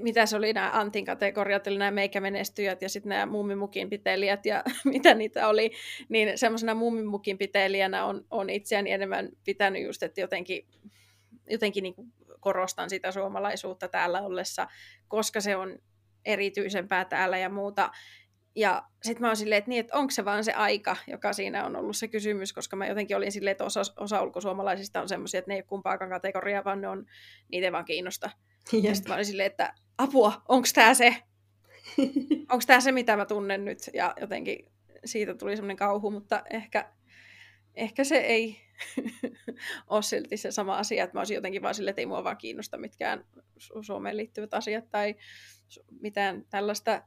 mitä 0.00 0.26
se 0.26 0.36
oli 0.36 0.52
nämä 0.52 0.70
Antin 0.72 1.04
kategoriat, 1.04 1.66
eli 1.66 1.78
nämä 1.78 1.90
meikämenestyjät 1.90 2.82
ja 2.82 2.88
sitten 2.88 3.10
nämä 3.10 3.26
mummimukin 3.26 3.90
pitelijät 3.90 4.46
ja 4.46 4.62
mitä 4.84 5.14
niitä 5.14 5.48
oli, 5.48 5.70
niin 6.08 6.38
semmoisena 6.38 6.74
mummimukin 6.74 7.38
pitelijänä 7.38 8.04
on, 8.04 8.26
on 8.30 8.50
itseäni 8.50 8.90
enemmän 8.90 9.28
pitänyt 9.44 9.82
just, 9.82 10.02
että 10.02 10.20
jotenkin, 10.20 10.66
jotenkin 11.50 11.82
niin 11.82 11.94
kuin 11.94 12.12
korostan 12.40 12.90
sitä 12.90 13.12
suomalaisuutta 13.12 13.88
täällä 13.88 14.22
ollessa, 14.22 14.68
koska 15.08 15.40
se 15.40 15.56
on 15.56 15.78
erityisempää 16.24 17.04
täällä 17.04 17.38
ja 17.38 17.48
muuta. 17.48 17.90
Ja 18.56 18.82
sitten 19.02 19.20
mä 19.20 19.26
oon 19.26 19.36
silleen, 19.36 19.58
että, 19.58 19.68
niin, 19.68 19.80
että 19.80 19.96
onko 19.96 20.10
se 20.10 20.24
vaan 20.24 20.44
se 20.44 20.52
aika, 20.52 20.96
joka 21.06 21.32
siinä 21.32 21.66
on 21.66 21.76
ollut 21.76 21.96
se 21.96 22.08
kysymys, 22.08 22.52
koska 22.52 22.76
mä 22.76 22.86
jotenkin 22.86 23.16
olin 23.16 23.32
silleen, 23.32 23.52
että 23.52 23.64
osa, 23.64 23.80
osa 23.96 24.22
ulkosuomalaisista 24.22 25.00
on 25.00 25.08
semmoisia, 25.08 25.38
että 25.38 25.50
ne 25.50 25.54
ei 25.54 25.58
ole 25.58 25.66
kumpaakaan 25.68 26.10
kategoriaa, 26.10 26.64
vaan 26.64 26.80
ne 26.80 26.88
on, 26.88 27.06
niitä 27.48 27.66
ei 27.66 27.72
vaan 27.72 27.84
kiinnosta. 27.84 28.30
Ja 28.82 28.94
sitten 28.94 29.10
mä 29.10 29.14
olin 29.14 29.26
silleen, 29.26 29.46
että 29.46 29.74
apua, 29.98 30.42
onko 30.48 30.68
tämä 30.74 30.94
se? 30.94 31.16
onko 32.52 32.64
tämä 32.66 32.80
se, 32.80 32.92
mitä 32.92 33.16
mä 33.16 33.26
tunnen 33.26 33.64
nyt? 33.64 33.78
Ja 33.94 34.14
jotenkin 34.20 34.66
siitä 35.04 35.34
tuli 35.34 35.56
semmoinen 35.56 35.76
kauhu, 35.76 36.10
mutta 36.10 36.42
ehkä, 36.50 36.92
ehkä 37.74 38.04
se 38.04 38.16
ei 38.16 38.56
ole 39.90 40.02
silti 40.02 40.36
se 40.36 40.50
sama 40.50 40.76
asia, 40.76 41.04
että 41.04 41.16
mä 41.16 41.20
olisin 41.20 41.34
jotenkin 41.34 41.62
vaan 41.62 41.74
silleen, 41.74 41.90
että 41.90 42.02
ei 42.02 42.06
mua 42.06 42.24
vaan 42.24 42.36
kiinnosta 42.36 42.78
mitkään 42.78 43.24
Suomeen 43.82 44.16
liittyvät 44.16 44.54
asiat 44.54 44.90
tai 44.90 45.14
mitään 46.00 46.44
tällaista, 46.50 47.02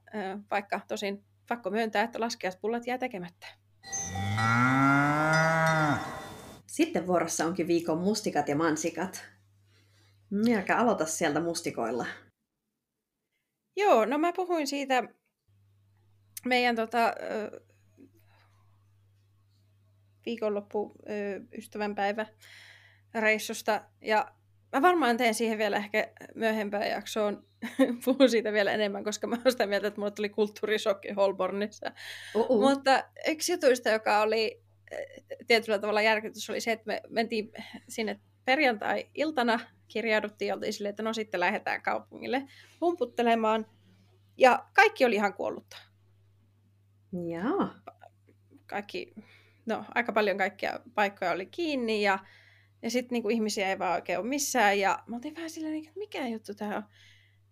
vaikka 0.51 0.81
tosin 0.87 1.23
pakko 1.47 1.69
myöntää, 1.69 2.03
että 2.03 2.19
laskiaspullat 2.19 2.87
jää 2.87 2.97
tekemättä. 2.97 3.47
Sitten 6.67 7.07
vuorossa 7.07 7.45
onkin 7.45 7.67
viikon 7.67 7.97
mustikat 7.97 8.47
ja 8.47 8.55
mansikat. 8.55 9.25
Minäkä 10.29 10.77
aloita 10.77 11.05
sieltä 11.05 11.39
mustikoilla. 11.39 12.05
Joo, 13.75 14.05
no 14.05 14.17
mä 14.17 14.33
puhuin 14.33 14.67
siitä 14.67 15.03
meidän 16.45 16.75
tota, 16.75 17.13
viikonloppu 20.25 20.95
ystävänpäivä 21.57 22.25
reissusta. 23.13 23.81
Ja 24.01 24.36
mä 24.73 24.81
varmaan 24.81 25.17
teen 25.17 25.33
siihen 25.33 25.57
vielä 25.57 25.77
ehkä 25.77 26.11
myöhempään 26.35 26.89
jaksoon. 26.89 27.45
Puhun 28.05 28.29
siitä 28.29 28.53
vielä 28.53 28.71
enemmän, 28.71 29.03
koska 29.03 29.27
mä 29.27 29.35
oon 29.35 29.51
sitä 29.51 29.67
mieltä, 29.67 29.87
että 29.87 29.99
mulle 29.99 30.11
tuli 30.11 30.29
kulttuurisokki 30.29 31.11
Holbornissa. 31.11 31.91
Uh-uh. 32.35 32.61
Mutta 32.61 33.03
yksi 33.27 33.51
jutuista, 33.51 33.89
joka 33.89 34.21
oli 34.21 34.61
tietyllä 35.47 35.79
tavalla 35.79 36.01
järkytys, 36.01 36.49
oli 36.49 36.61
se, 36.61 36.71
että 36.71 36.87
me 36.87 37.01
mentiin 37.09 37.51
sinne 37.89 38.19
perjantai-iltana, 38.45 39.59
kirjauduttiin 39.87 40.49
ja 40.49 40.55
oltiin 40.55 40.73
silleen, 40.73 40.89
että 40.89 41.03
no 41.03 41.13
sitten 41.13 41.39
lähdetään 41.39 41.81
kaupungille 41.81 42.47
humputtelemaan. 42.81 43.65
Ja 44.37 44.65
kaikki 44.73 45.05
oli 45.05 45.15
ihan 45.15 45.33
kuollutta. 45.33 45.77
Joo. 47.31 47.67
Kaikki 48.65 49.13
no, 49.65 49.85
aika 49.95 50.11
paljon 50.11 50.37
kaikkia 50.37 50.79
paikkoja 50.95 51.31
oli 51.31 51.45
kiinni 51.45 52.01
ja, 52.01 52.19
ja 52.81 52.89
sitten 52.91 53.15
niinku 53.15 53.29
ihmisiä 53.29 53.69
ei 53.69 53.79
vaan 53.79 53.95
oikein 53.95 54.19
ole 54.19 54.27
missään. 54.27 54.79
Ja 54.79 55.03
mä 55.07 55.15
oltiin 55.15 55.35
vähän 55.35 55.49
silleen, 55.49 55.75
että 55.75 55.91
mikä 55.95 56.27
juttu 56.27 56.55
tämä 56.55 56.77
on. 56.77 56.83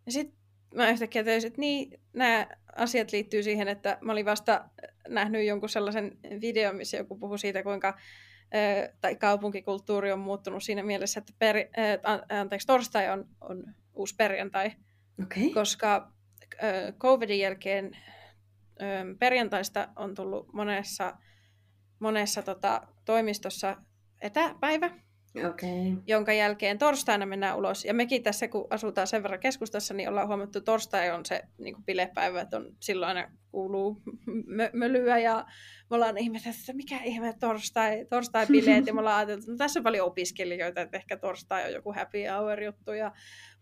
Ja 0.06 0.12
sitten 0.12 0.38
mä 0.76 0.90
yhtäkkiä 0.90 1.24
täysin, 1.24 1.48
että 1.48 1.62
niin, 1.62 2.02
nämä 2.14 2.48
asiat 2.76 3.12
liittyy 3.12 3.44
siihen, 3.44 3.68
että 3.68 3.98
mä 4.02 4.12
olin 4.12 4.26
vasta 4.26 4.70
nähnyt 5.08 5.46
jonkun 5.46 5.70
sellaisen 5.70 6.18
videon, 6.42 6.76
missä 6.76 6.98
joku 6.98 7.18
puhui 7.18 7.40
siitä, 7.40 7.64
kuinka 7.64 7.98
tai 9.02 9.16
kaupunkikulttuuri 9.16 10.12
on 10.12 10.20
muuttunut 10.20 10.64
siinä 10.64 10.84
mielessä, 10.84 11.20
että 11.20 11.34
per, 11.40 11.56
anteeksi, 12.30 12.68
torstai 12.68 13.10
on, 13.10 13.28
on 13.42 13.64
uusi 13.94 14.16
perjantai, 14.16 14.72
okay. 15.24 15.50
koska 15.50 16.12
covidin 16.98 17.40
jälkeen 17.40 17.98
perjantaista 19.20 19.88
on 19.96 20.16
tullut 20.16 20.54
monessa 20.54 21.18
monessa 22.00 22.42
tota, 22.42 22.88
toimistossa 23.06 23.78
etäpäivä, 24.22 24.90
okay. 25.38 26.04
jonka 26.08 26.34
jälkeen 26.34 26.78
torstaina 26.78 27.26
mennään 27.26 27.58
ulos. 27.58 27.86
Ja 27.86 27.94
mekin 27.94 28.24
tässä, 28.24 28.48
kun 28.48 28.68
asutaan 28.70 29.08
sen 29.08 29.24
verran 29.24 29.40
keskustassa, 29.40 29.94
niin 29.94 30.10
ollaan 30.10 30.28
huomattu, 30.28 30.60
että 30.60 30.72
torstai 30.72 31.12
on 31.12 31.26
se 31.26 31.42
niin 31.58 31.74
kuin 31.74 31.86
bilepäivä, 31.86 32.42
että 32.42 32.58
on, 32.58 32.76
silloin 32.80 33.18
aina 33.18 33.32
kuuluu 33.52 34.02
mö- 34.58 34.72
mölyä 34.74 35.20
ja 35.20 35.46
me 35.90 35.96
ollaan 35.96 36.18
ihmetelty, 36.18 36.60
että 36.60 36.74
mikä 36.74 37.04
ihme 37.04 37.34
torstai, 37.40 38.06
torstai-bileet, 38.10 38.88
ja 38.88 38.94
me 38.94 39.00
ollaan 39.00 39.18
ajateltu, 39.18 39.42
että 39.42 39.52
no, 39.52 39.58
tässä 39.58 39.80
on 39.80 39.84
paljon 39.84 40.08
opiskelijoita, 40.08 40.82
että 40.82 40.98
ehkä 40.98 41.18
torstai 41.18 41.66
on 41.66 41.74
joku 41.74 41.94
happy 41.94 42.18
hour-juttu 42.28 42.92
ja 42.92 43.12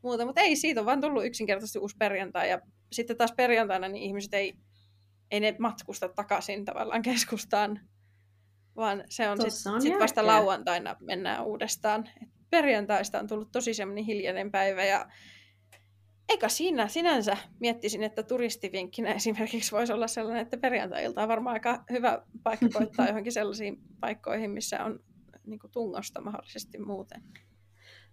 muuta, 0.01 0.26
mutta 0.26 0.41
ei, 0.41 0.55
siitä 0.55 0.80
on 0.80 0.86
vaan 0.86 1.01
tullut 1.01 1.26
yksinkertaisesti 1.26 1.80
uusi 1.80 1.97
perjantai, 1.99 2.49
ja 2.49 2.59
sitten 2.91 3.17
taas 3.17 3.34
perjantaina 3.38 3.88
niin 3.88 4.03
ihmiset 4.03 4.34
ei, 4.34 4.53
ei 5.32 5.39
ne 5.39 5.55
matkusta 5.59 6.09
takaisin 6.09 6.65
tavallaan 6.65 7.01
keskustaan, 7.01 7.80
vaan 8.76 9.03
se 9.09 9.30
on 9.30 9.51
sitten 9.51 9.82
sit 9.82 9.99
vasta 9.99 10.28
lauantaina 10.28 10.95
mennään 10.99 11.45
uudestaan. 11.45 12.09
Et 12.21 12.30
perjantaista 12.49 13.19
on 13.19 13.28
tullut 13.28 13.51
tosi 13.51 13.74
semmoinen 13.74 14.03
hiljainen 14.03 14.51
päivä 14.51 14.84
ja 14.84 15.09
eikä 16.30 16.49
siinä 16.49 16.88
sinänsä 16.88 17.38
miettisin, 17.59 18.03
että 18.03 18.24
turistivinkkinä 18.24 19.13
esimerkiksi 19.24 19.71
voisi 19.71 19.93
olla 19.93 20.07
sellainen, 20.07 20.41
että 20.41 20.57
perjantai-ilta 20.57 21.21
on 21.24 21.28
varmaan 21.28 21.53
aika 21.53 21.84
hyvä 21.91 22.21
paikka 22.43 22.69
koittaa 22.74 23.07
johonkin 23.09 23.32
sellaisiin 23.32 23.82
paikkoihin, 23.99 24.51
missä 24.51 24.84
on 24.84 24.99
niin 25.45 25.59
tungosta 25.71 26.21
mahdollisesti 26.21 26.78
muuten. 26.78 27.24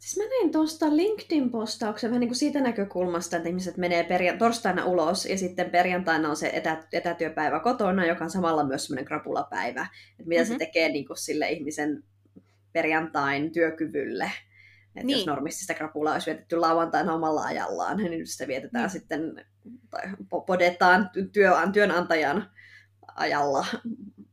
Siis 0.00 0.16
mä 0.16 0.24
näin 0.24 0.52
tuosta 0.52 0.86
LinkedIn-postauksen 0.96 2.10
vähän 2.10 2.20
niin 2.20 2.28
kuin 2.28 2.36
siitä 2.36 2.60
näkökulmasta, 2.60 3.36
että 3.36 3.48
ihmiset 3.48 3.76
menee 3.76 4.02
perja- 4.02 4.38
torstaina 4.38 4.84
ulos 4.84 5.26
ja 5.26 5.38
sitten 5.38 5.70
perjantaina 5.70 6.30
on 6.30 6.36
se 6.36 6.50
etä- 6.52 6.86
etätyöpäivä 6.92 7.60
kotona, 7.60 8.06
joka 8.06 8.24
on 8.24 8.30
samalla 8.30 8.64
myös 8.64 8.86
semmoinen 8.86 9.04
krapulapäivä. 9.04 9.88
Että 10.10 10.28
mitä 10.28 10.42
mm-hmm. 10.42 10.54
se 10.54 10.58
tekee 10.58 10.88
niin 10.88 11.06
kuin 11.06 11.16
sille 11.16 11.50
ihmisen 11.50 12.04
perjantain 12.72 13.52
työkyvylle. 13.52 14.24
Että 14.96 15.06
niin. 15.06 15.18
jos 15.18 15.26
normisti 15.26 15.60
sitä 15.60 15.74
krapulaa 15.74 16.12
olisi 16.12 16.26
vietetty 16.26 16.56
lauantaina 16.56 17.14
omalla 17.14 17.42
ajallaan, 17.42 17.96
niin 17.96 18.26
sitä 18.26 18.48
vietetään 18.48 18.84
niin. 18.84 18.90
sitten, 18.90 19.46
tai 19.90 20.02
podetaan 20.46 21.10
työ- 21.32 21.70
työnantajan 21.72 22.50
ajalla, 23.14 23.66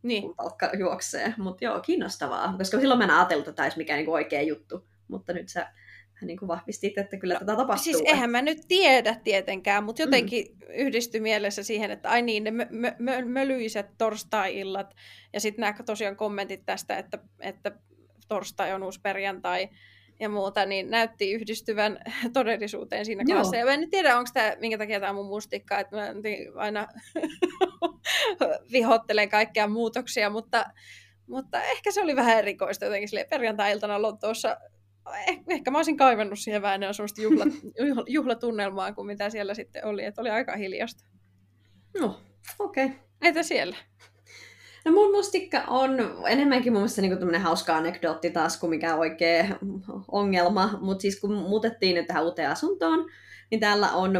niin. 0.03 0.23
kun 0.23 0.35
palkka 0.35 0.69
juoksee. 0.77 1.33
Mutta 1.37 1.65
joo, 1.65 1.79
kiinnostavaa, 1.79 2.55
koska 2.57 2.79
silloin 2.79 2.97
mä 2.97 3.03
en 3.03 3.11
ajatellut, 3.11 3.47
että 3.47 3.55
tämä 3.55 3.65
olisi 3.65 3.77
mikään 3.77 3.99
niin 3.99 4.09
oikea 4.09 4.41
juttu 4.41 4.87
mutta 5.07 5.33
nyt 5.33 5.49
sä 5.49 5.67
niin 6.21 6.39
kuin 6.39 6.47
vahvistit, 6.47 6.97
että 6.97 7.17
kyllä 7.17 7.33
no, 7.33 7.39
tätä 7.39 7.55
tapahtuu. 7.55 7.83
Siis 7.83 8.01
eihän 8.05 8.29
mä 8.29 8.41
nyt 8.41 8.57
tiedä 8.67 9.15
tietenkään, 9.23 9.83
mutta 9.83 10.01
jotenkin 10.01 10.45
mm. 10.51 10.73
yhdistyi 10.73 11.21
mielessä 11.21 11.63
siihen, 11.63 11.91
että 11.91 12.09
ai 12.09 12.21
niin, 12.21 12.43
ne 12.43 12.51
mö, 12.51 12.67
mö, 12.69 12.91
mö, 12.99 13.25
mölyiset 13.25 13.87
torstai-illat 13.97 14.95
ja 15.33 15.39
sitten 15.39 15.61
nämä 15.61 15.83
tosiaan 15.85 16.15
kommentit 16.15 16.65
tästä, 16.65 16.97
että, 16.97 17.19
että 17.39 17.71
torstai 18.27 18.73
on 18.73 18.83
uusi 18.83 19.01
perjantai 19.01 19.69
ja 20.19 20.29
muuta, 20.29 20.65
niin 20.65 20.89
näytti 20.89 21.31
yhdistyvän 21.31 21.99
todellisuuteen 22.33 23.05
siinä 23.05 23.23
kanssa. 23.25 23.55
Ja 23.55 23.65
mä 23.65 23.73
en 23.73 23.89
tiedä, 23.89 24.17
onko 24.17 24.29
tämä, 24.33 24.55
minkä 24.59 24.77
takia 24.77 24.99
tämä 24.99 25.09
on 25.09 25.15
mun 25.15 25.27
mustikka, 25.27 25.79
että 25.79 25.95
mä 25.95 26.13
aina 26.55 26.87
vihottelen 28.71 29.29
kaikkia 29.29 29.67
muutoksia, 29.67 30.29
mutta, 30.29 30.65
mutta 31.27 31.63
ehkä 31.63 31.91
se 31.91 32.01
oli 32.01 32.15
vähän 32.15 32.37
erikoista 32.37 32.85
jotenkin 32.85 33.09
perjantai-iltana 33.29 34.01
Lontoossa 34.01 34.57
eh, 35.27 35.39
ehkä 35.47 35.71
mä 35.71 35.77
olisin 35.77 35.97
kaivannut 35.97 36.39
siihen 36.39 36.61
vähän 36.61 36.93
semmoista 36.93 37.21
juhla, 37.25 37.45
juhlatunnelmaa 38.07 38.93
kuin 38.93 39.07
mitä 39.07 39.29
siellä 39.29 39.53
sitten 39.53 39.85
oli, 39.85 40.05
että 40.05 40.21
oli 40.21 40.29
aika 40.29 40.55
hiljasta. 40.55 41.05
No, 41.99 42.19
okei. 42.59 42.85
Okay. 42.85 42.97
Entä 43.21 43.43
siellä? 43.43 43.75
No 44.85 44.91
mun 44.91 45.11
mustikka 45.11 45.63
on 45.67 45.91
enemmänkin 46.27 46.73
mun 46.73 46.81
mielestä 46.81 47.01
niinku 47.01 47.25
hauska 47.39 47.77
anekdootti 47.77 48.29
taas 48.29 48.59
kuin 48.59 48.69
mikä 48.69 48.95
oikea 48.95 49.45
ongelma, 50.11 50.79
mutta 50.81 51.01
siis 51.01 51.19
kun 51.19 51.33
muutettiin 51.33 51.95
nyt 51.95 52.07
tähän 52.07 52.23
uuteen 52.23 52.49
asuntoon, 52.49 53.09
niin 53.51 53.59
täällä 53.59 53.91
on 53.91 54.13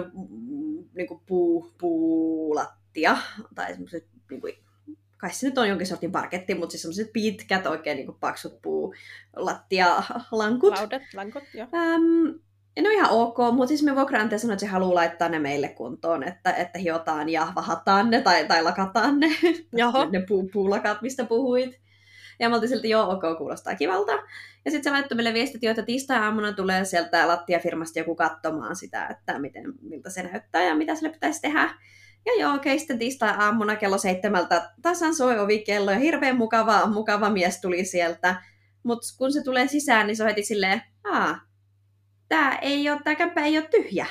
niinku 0.95 1.23
puu, 1.25 1.73
puulattia, 1.79 3.17
tai 3.55 3.71
semmoiset 3.71 4.07
niinku 4.31 4.47
kai 5.17 5.31
se 5.31 5.47
nyt 5.47 5.57
on 5.57 5.69
jonkin 5.69 5.87
sortin 5.87 6.11
parketti, 6.11 6.55
mutta 6.55 6.71
siis 6.71 6.81
semmoiset 6.81 7.13
pitkät, 7.13 7.65
oikein 7.65 7.95
niin 7.95 8.05
kuin 8.05 8.17
paksut 8.19 8.61
puulattialankut. 8.61 10.73
Laudet, 10.73 11.01
lankut, 11.13 11.43
joo. 11.53 11.67
Ähm, 11.75 12.37
ne 12.81 12.89
on 12.89 12.95
ihan 12.95 13.11
ok, 13.11 13.37
mutta 13.51 13.67
siis 13.67 13.83
me 13.83 13.95
vuokraantaja 13.95 14.39
sanoi, 14.39 14.53
että 14.53 14.65
se 14.65 14.71
haluaa 14.71 14.95
laittaa 14.95 15.29
ne 15.29 15.39
meille 15.39 15.69
kuntoon, 15.69 16.23
että, 16.23 16.53
että 16.53 16.79
hiotaan 16.79 17.29
ja 17.29 17.47
vahataan 17.55 18.09
ne 18.09 18.21
tai, 18.21 18.45
tai 18.45 18.63
lakataan 18.63 19.19
ne, 19.19 19.27
ne 20.11 20.23
puu, 20.27 20.49
puulakat, 20.53 21.01
mistä 21.01 21.25
puhuit. 21.25 21.79
Ja 22.39 22.49
me 22.49 22.55
oltiin 22.55 22.69
silti, 22.69 22.89
joo, 22.89 23.11
ok, 23.11 23.37
kuulostaa 23.37 23.75
kivalta. 23.75 24.11
Ja 24.65 24.71
sitten 24.71 24.83
se 24.83 24.91
laittoi 24.91 25.15
meille 25.15 25.33
viestit, 25.33 25.63
että 25.63 25.83
tiistai-aamuna 25.83 26.53
tulee 26.53 26.85
sieltä 26.85 27.27
lattiafirmasta 27.27 27.99
joku 27.99 28.15
katsomaan 28.15 28.75
sitä, 28.75 29.07
että 29.07 29.39
miten, 29.39 29.63
miltä 29.81 30.09
se 30.09 30.23
näyttää 30.23 30.63
ja 30.63 30.75
mitä 30.75 30.95
sille 30.95 31.09
pitäisi 31.09 31.41
tehdä. 31.41 31.69
Ja 32.27 32.33
joo, 32.41 32.55
okei, 32.55 32.73
okay, 32.73 32.79
sitten 32.79 32.99
tiistai-aamuna 32.99 33.75
kello 33.75 33.97
seitsemältä 33.97 34.71
tasan 34.81 35.15
soi 35.15 35.39
ovikello 35.39 35.91
ja 35.91 35.99
hirveän 35.99 36.37
mukava, 36.37 36.85
mukava 36.85 37.29
mies 37.29 37.61
tuli 37.61 37.85
sieltä. 37.85 38.41
Mutta 38.83 39.07
kun 39.17 39.33
se 39.33 39.43
tulee 39.43 39.67
sisään, 39.67 40.07
niin 40.07 40.17
se 40.17 40.23
on 40.23 40.29
heti 40.29 40.43
silleen, 40.43 40.81
aa, 41.03 41.39
tää 42.29 42.57
ei 42.57 42.89
ole, 42.89 42.99
tää 43.03 43.15
kämpä 43.15 43.45
ei 43.45 43.57
ole 43.57 43.67
tyhjä. 43.71 44.05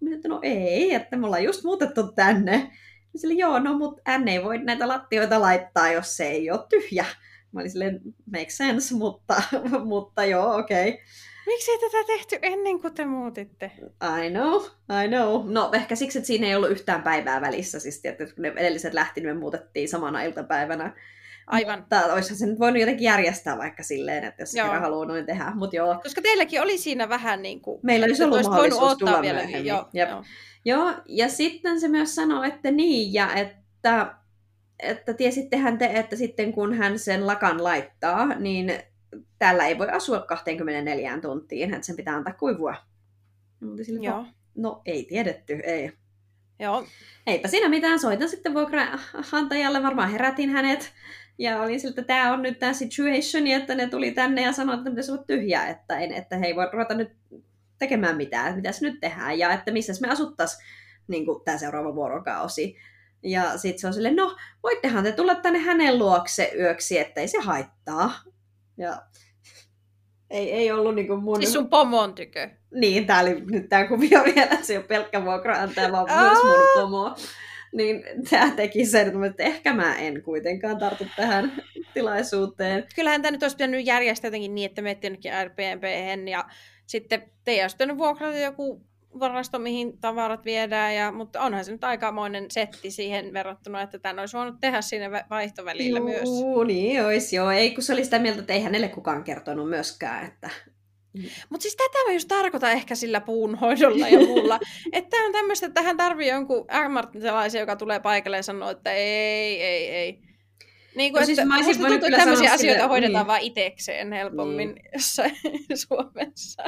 Mä 0.00 0.14
että 0.14 0.28
no 0.28 0.40
ei, 0.42 0.94
että 0.94 1.16
me 1.16 1.26
ollaan 1.26 1.44
just 1.44 1.64
muutettu 1.64 2.12
tänne. 2.12 2.70
Sille, 3.16 3.34
joo, 3.34 3.58
no 3.58 3.78
mut 3.78 4.00
hän 4.06 4.28
ei 4.28 4.44
voi 4.44 4.58
näitä 4.58 4.88
lattioita 4.88 5.40
laittaa, 5.40 5.92
jos 5.92 6.16
se 6.16 6.24
ei 6.24 6.50
ole 6.50 6.66
tyhjä. 6.68 7.04
Mä 7.52 7.60
olin 7.60 7.70
silleen, 7.70 8.00
make 8.32 8.50
sense, 8.50 8.94
mutta, 8.94 9.42
mutta 9.84 10.24
joo, 10.24 10.56
okei. 10.56 10.88
Okay. 10.88 11.00
Miksi 11.48 11.70
ei 11.70 11.78
tätä 11.78 12.04
tehty 12.06 12.38
ennen 12.42 12.80
kuin 12.80 12.94
te 12.94 13.04
muutitte? 13.04 13.70
I 14.26 14.30
know, 14.30 14.62
I 15.04 15.08
know. 15.08 15.52
No 15.52 15.70
ehkä 15.72 15.96
siksi, 15.96 16.18
että 16.18 16.26
siinä 16.26 16.46
ei 16.46 16.54
ollut 16.54 16.70
yhtään 16.70 17.02
päivää 17.02 17.40
välissä. 17.40 17.80
Siis 17.80 18.00
että 18.04 18.24
kun 18.24 18.34
ne 18.38 18.52
edelliset 18.56 18.94
lähti, 18.94 19.20
niin 19.20 19.34
me 19.34 19.40
muutettiin 19.40 19.88
samana 19.88 20.22
iltapäivänä. 20.22 20.92
Aivan. 21.46 21.78
Mutta 21.78 22.12
olisihan 22.12 22.38
se 22.38 22.46
nyt 22.46 22.58
voinut 22.58 22.80
jotenkin 22.80 23.04
järjestää 23.04 23.58
vaikka 23.58 23.82
silleen, 23.82 24.24
että 24.24 24.42
jos 24.42 24.52
kerran 24.52 24.80
haluaa 24.80 25.06
noin 25.06 25.26
tehdä. 25.26 25.52
Mut 25.54 25.72
joo. 25.72 26.00
Koska 26.02 26.22
teilläkin 26.22 26.62
oli 26.62 26.78
siinä 26.78 27.08
vähän 27.08 27.42
niin 27.42 27.60
kuin... 27.60 27.80
Meillä 27.82 28.04
olisi 28.04 28.24
ollut 28.24 28.42
mahdollisuus 28.42 28.98
tulla 28.98 29.22
vielä 29.22 29.38
myöhemmin. 29.38 29.66
Joo, 29.66 29.88
joo. 29.92 30.24
joo, 30.64 30.94
ja 31.06 31.28
sitten 31.28 31.80
se 31.80 31.88
myös 31.88 32.14
sanoi, 32.14 32.48
että 32.48 32.70
niin, 32.70 33.12
ja 33.12 33.34
että, 33.34 34.14
että 34.82 35.14
tiesittehän 35.14 35.78
te, 35.78 35.90
että 35.94 36.16
sitten 36.16 36.52
kun 36.52 36.74
hän 36.74 36.98
sen 36.98 37.26
lakan 37.26 37.64
laittaa, 37.64 38.26
niin 38.26 38.72
täällä 39.38 39.66
ei 39.66 39.78
voi 39.78 39.88
asua 39.88 40.20
24 40.20 41.18
tuntiin, 41.20 41.74
että 41.74 41.86
sen 41.86 41.96
pitää 41.96 42.16
antaa 42.16 42.34
kuivua. 42.34 42.74
Mutta 43.60 43.84
sille, 43.84 44.06
Joo. 44.06 44.18
No, 44.18 44.26
no 44.56 44.82
ei 44.86 45.04
tiedetty, 45.04 45.60
ei. 45.64 45.92
Joo. 46.60 46.86
Eipä 47.26 47.48
siinä 47.48 47.68
mitään, 47.68 47.98
soitan 47.98 48.28
sitten 48.28 48.54
vuokraantajalle, 48.54 49.82
varmaan 49.82 50.10
herätin 50.10 50.50
hänet. 50.50 50.92
Ja 51.38 51.62
olin 51.62 51.80
siltä, 51.80 52.00
että 52.00 52.14
tämä 52.14 52.32
on 52.32 52.42
nyt 52.42 52.58
tämä 52.58 52.72
situation, 52.72 53.46
että 53.46 53.74
ne 53.74 53.86
tuli 53.86 54.10
tänne 54.10 54.42
ja 54.42 54.52
sanoi, 54.52 54.74
että 54.74 54.90
pitäisi 54.90 55.12
olla 55.12 55.24
tyhjää, 55.26 55.68
että, 55.68 55.98
en, 55.98 56.12
että 56.12 56.36
he 56.36 56.46
ei 56.46 56.56
voi 56.56 56.68
ruveta 56.72 56.94
nyt 56.94 57.12
tekemään 57.78 58.16
mitään, 58.16 58.46
että 58.46 58.56
mitä 58.56 58.70
nyt 58.80 59.00
tehdään 59.00 59.38
ja 59.38 59.52
että 59.52 59.70
missä 59.70 59.92
me 60.00 60.08
asuttaisiin 60.08 60.64
niin 61.08 61.26
tämä 61.44 61.58
seuraava 61.58 61.94
vuorokausi. 61.94 62.76
Ja 63.22 63.58
sitten 63.58 63.80
se 63.80 63.86
on 63.86 63.94
silleen, 63.94 64.16
no 64.16 64.36
voittehan 64.62 65.04
te 65.04 65.12
tulla 65.12 65.34
tänne 65.34 65.58
hänen 65.58 65.98
luokse 65.98 66.52
yöksi, 66.58 66.98
että 66.98 67.20
ei 67.20 67.28
se 67.28 67.38
haittaa. 67.38 68.12
Ja 68.78 69.02
ei, 70.30 70.52
ei 70.52 70.72
ollut 70.72 70.94
niinku 70.94 71.16
mun... 71.16 71.36
Siis 71.36 71.52
sun 71.52 71.68
pomon 71.68 72.14
tykö? 72.14 72.50
Niin, 72.74 73.06
tää 73.06 73.20
oli 73.20 73.40
nyt 73.40 73.68
tää 73.68 73.88
kuvio 73.88 74.24
vielä, 74.24 74.58
se 74.62 74.72
ei 74.72 74.76
ole 74.76 74.86
pelkkä 74.86 75.24
vuokraantaja, 75.24 75.92
vaan 75.92 76.06
myös 76.20 76.38
mun 76.44 76.82
pomo. 76.82 77.16
Niin 77.72 78.04
tämä 78.30 78.50
teki 78.50 78.86
sen, 78.86 79.24
että 79.24 79.42
ehkä 79.42 79.74
mä 79.74 79.96
en 79.96 80.22
kuitenkaan 80.22 80.78
tartu 80.78 81.04
tähän 81.16 81.52
tilaisuuteen. 81.94 82.86
Kyllähän 82.94 83.22
tämä 83.22 83.32
nyt 83.32 83.42
olisi 83.42 83.56
pitänyt 83.56 83.86
järjestää 83.86 84.28
jotenkin 84.28 84.54
niin, 84.54 84.66
että 84.66 84.82
menette 84.82 85.06
jonnekin 85.06 85.34
Airbnb 85.34 85.84
ja 86.28 86.44
sitten 86.86 87.22
te 87.44 87.62
olisi 87.62 87.98
vuokrata 87.98 88.38
joku 88.38 88.87
varasto, 89.20 89.58
mihin 89.58 89.98
tavarat 89.98 90.44
viedään, 90.44 90.94
ja, 90.94 91.12
mutta 91.12 91.40
onhan 91.40 91.64
se 91.64 91.72
nyt 91.72 91.84
aikamoinen 91.84 92.46
setti 92.50 92.90
siihen 92.90 93.32
verrattuna, 93.32 93.82
että 93.82 93.98
tämän 93.98 94.18
olisi 94.18 94.36
voinut 94.36 94.60
tehdä 94.60 94.80
siinä 94.80 95.24
vaihtovälillä 95.30 95.98
Juu, 95.98 96.08
myös. 96.08 96.28
niin 96.66 97.04
olisi 97.04 97.36
joo. 97.36 97.50
Ei, 97.50 97.70
kun 97.70 97.82
se 97.82 97.92
oli 97.92 98.04
sitä 98.04 98.18
mieltä, 98.18 98.40
että 98.40 98.52
ei 98.52 98.62
hänelle 98.62 98.88
kukaan 98.88 99.24
kertonut 99.24 99.68
myöskään, 99.68 100.24
että 100.24 100.50
mutta 101.48 101.62
siis 101.62 101.76
tätä 101.76 101.98
mä 102.06 102.12
just 102.12 102.28
tarkoitan 102.28 102.72
ehkä 102.72 102.94
sillä 102.94 103.20
puunhoidolla 103.20 104.08
ja 104.08 104.18
muulla. 104.18 104.60
että 104.92 105.16
on 105.16 105.32
tämmöistä, 105.32 105.66
että 105.66 105.82
hän 105.82 105.96
tarvii 105.96 106.28
jonkun 106.28 106.64
ammattilaisen, 106.70 107.60
joka 107.60 107.76
tulee 107.76 108.00
paikalle 108.00 108.36
ja 108.36 108.42
sanoo, 108.42 108.70
että 108.70 108.92
ei, 108.92 109.62
ei, 109.62 109.90
ei. 109.90 110.27
Niin 110.98 111.12
kuin, 111.12 111.20
no 111.20 111.26
siis 111.26 111.38
että 111.38 111.48
mä 111.48 111.88
tuntuu, 111.88 112.06
että 112.06 112.18
tämmöisiä 112.18 112.52
asioita 112.52 112.78
sille, 112.78 112.88
hoidetaan 112.88 113.22
niin. 113.22 113.26
vain 113.26 113.42
itsekseen 113.42 114.12
helpommin 114.12 114.74
niin. 114.74 114.84
jossain 114.94 115.36
Suomessa. 115.88 116.62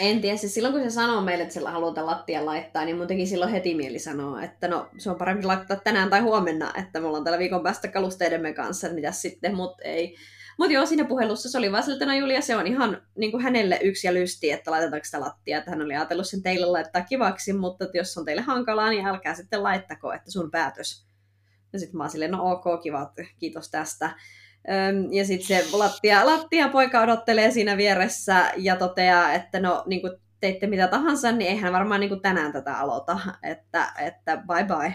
En 0.00 0.20
tiedä, 0.20 0.36
siis 0.36 0.54
silloin 0.54 0.74
kun 0.74 0.82
se 0.82 0.90
sanoo 0.90 1.20
meille, 1.20 1.42
että 1.42 1.54
sillä 1.54 1.70
halutaan 1.70 2.06
lattia 2.06 2.46
laittaa, 2.46 2.84
niin 2.84 2.96
mun 2.96 3.06
teki 3.06 3.26
silloin 3.26 3.50
heti 3.50 3.74
mieli 3.74 3.98
sanoa, 3.98 4.42
että 4.42 4.68
no 4.68 4.88
se 4.98 5.10
on 5.10 5.16
parempi 5.16 5.44
laittaa 5.44 5.76
tänään 5.76 6.10
tai 6.10 6.20
huomenna, 6.20 6.72
että 6.78 7.00
me 7.00 7.06
ollaan 7.06 7.24
tällä 7.24 7.38
viikon 7.38 7.62
päästä 7.62 7.88
kalusteidemme 7.88 8.52
kanssa, 8.52 8.88
mitä 8.88 9.12
sitten, 9.12 9.54
mutta 9.54 9.82
ei. 9.84 10.16
Mutta 10.58 10.72
joo, 10.72 10.86
siinä 10.86 11.04
puhelussa 11.04 11.50
se 11.50 11.58
oli 11.58 11.72
vaan 11.72 11.82
siltä, 11.82 12.06
no 12.06 12.14
Julia, 12.14 12.40
se 12.40 12.56
on 12.56 12.66
ihan 12.66 13.02
niin 13.18 13.30
kuin 13.30 13.42
hänelle 13.42 13.78
yksi 13.82 14.06
ja 14.06 14.14
lysti, 14.14 14.50
että 14.50 14.70
laitetaanko 14.70 15.04
sitä 15.04 15.20
lattia, 15.20 15.58
että 15.58 15.70
hän 15.70 15.82
oli 15.82 15.94
ajatellut 15.94 16.26
sen 16.26 16.42
teille 16.42 16.66
laittaa 16.66 17.02
kivaksi, 17.02 17.52
mutta 17.52 17.84
että 17.84 17.98
jos 17.98 18.18
on 18.18 18.24
teille 18.24 18.42
hankalaa, 18.42 18.90
niin 18.90 19.06
älkää 19.06 19.34
sitten 19.34 19.62
laittako, 19.62 20.12
että 20.12 20.30
sun 20.30 20.50
päätös. 20.50 21.09
Ja 21.72 21.78
sitten 21.78 21.96
mä 21.96 22.02
oon 22.02 22.10
silleen, 22.10 22.30
no 22.30 22.50
ok, 22.52 22.82
kiva, 22.82 23.12
kiitos 23.38 23.70
tästä. 23.70 24.10
Ja 25.10 25.24
sitten 25.24 25.46
se 25.46 25.76
lattia, 25.76 26.26
lattia 26.26 26.68
poika 26.68 27.00
odottelee 27.00 27.50
siinä 27.50 27.76
vieressä 27.76 28.52
ja 28.56 28.76
toteaa, 28.76 29.32
että 29.32 29.60
no 29.60 29.84
niin 29.86 30.00
kuin 30.00 30.12
teitte 30.40 30.66
mitä 30.66 30.88
tahansa, 30.88 31.32
niin 31.32 31.50
eihän 31.50 31.72
varmaan 31.72 32.00
niin 32.00 32.08
kuin 32.08 32.22
tänään 32.22 32.52
tätä 32.52 32.78
aloita, 32.78 33.20
että, 33.42 33.92
että 33.98 34.36
bye 34.36 34.64
bye. 34.64 34.94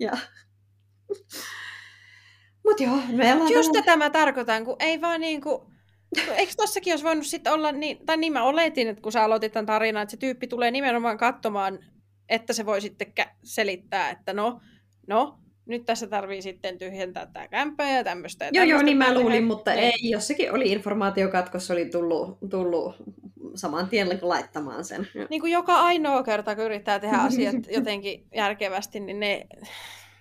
Ja... 0.00 0.12
Mut 2.64 2.80
joo, 2.80 2.98
me 3.12 3.34
ollaan 3.34 3.52
Just 3.52 3.72
tätä 3.72 3.96
mä 3.96 4.10
tarkoitan, 4.10 4.64
kun 4.64 4.76
ei 4.78 5.00
vaan 5.00 5.20
niin 5.20 5.40
kuin, 5.40 5.62
Eikö 6.36 6.52
tossakin 6.56 6.92
olisi 6.92 7.04
voinut 7.04 7.26
sitten 7.26 7.52
olla 7.52 7.72
niin, 7.72 8.06
tai 8.06 8.16
niin 8.16 8.32
mä 8.32 8.44
oletin, 8.44 8.88
että 8.88 9.02
kun 9.02 9.12
sä 9.12 9.24
aloitit 9.24 9.52
tämän 9.52 9.66
tarinan, 9.66 10.02
että 10.02 10.10
se 10.10 10.16
tyyppi 10.16 10.46
tulee 10.46 10.70
nimenomaan 10.70 11.18
katsomaan, 11.18 11.78
että 12.28 12.52
se 12.52 12.66
voi 12.66 12.80
sitten 12.80 13.12
selittää, 13.44 14.10
että 14.10 14.32
no, 14.32 14.60
no, 15.06 15.38
nyt 15.70 15.86
tässä 15.86 16.06
tarvii 16.06 16.42
sitten 16.42 16.78
tyhjentää 16.78 17.26
tämä 17.26 17.48
kämppä 17.48 17.84
ja 17.84 18.04
tämmöistä. 18.04 18.44
Ja 18.44 18.50
joo, 18.52 18.64
joo, 18.64 18.82
niin 18.82 18.96
mä 18.96 19.14
luulin, 19.14 19.44
mutta 19.44 19.70
niin. 19.70 19.84
ei, 19.84 20.10
jossakin 20.10 20.52
oli 20.52 20.72
informaatiokatkos, 20.72 21.70
oli 21.70 21.86
tullut, 21.86 22.38
tullut 22.50 22.94
saman 23.54 23.88
tien 23.88 24.18
laittamaan 24.22 24.84
sen. 24.84 25.08
Niin 25.30 25.40
kuin 25.40 25.52
joka 25.52 25.74
ainoa 25.74 26.22
kerta, 26.22 26.54
kun 26.56 26.64
yrittää 26.64 26.98
tehdä 26.98 27.16
asiat 27.28 27.56
jotenkin 27.70 28.26
järkevästi, 28.34 29.00
niin 29.00 29.20
ne, 29.20 29.46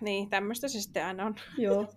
niin 0.01 0.29
tämmöistä 0.29 0.67
se 0.67 0.81
sitten 0.81 1.05
aina 1.05 1.25
on. 1.25 1.35
Joo. 1.57 1.87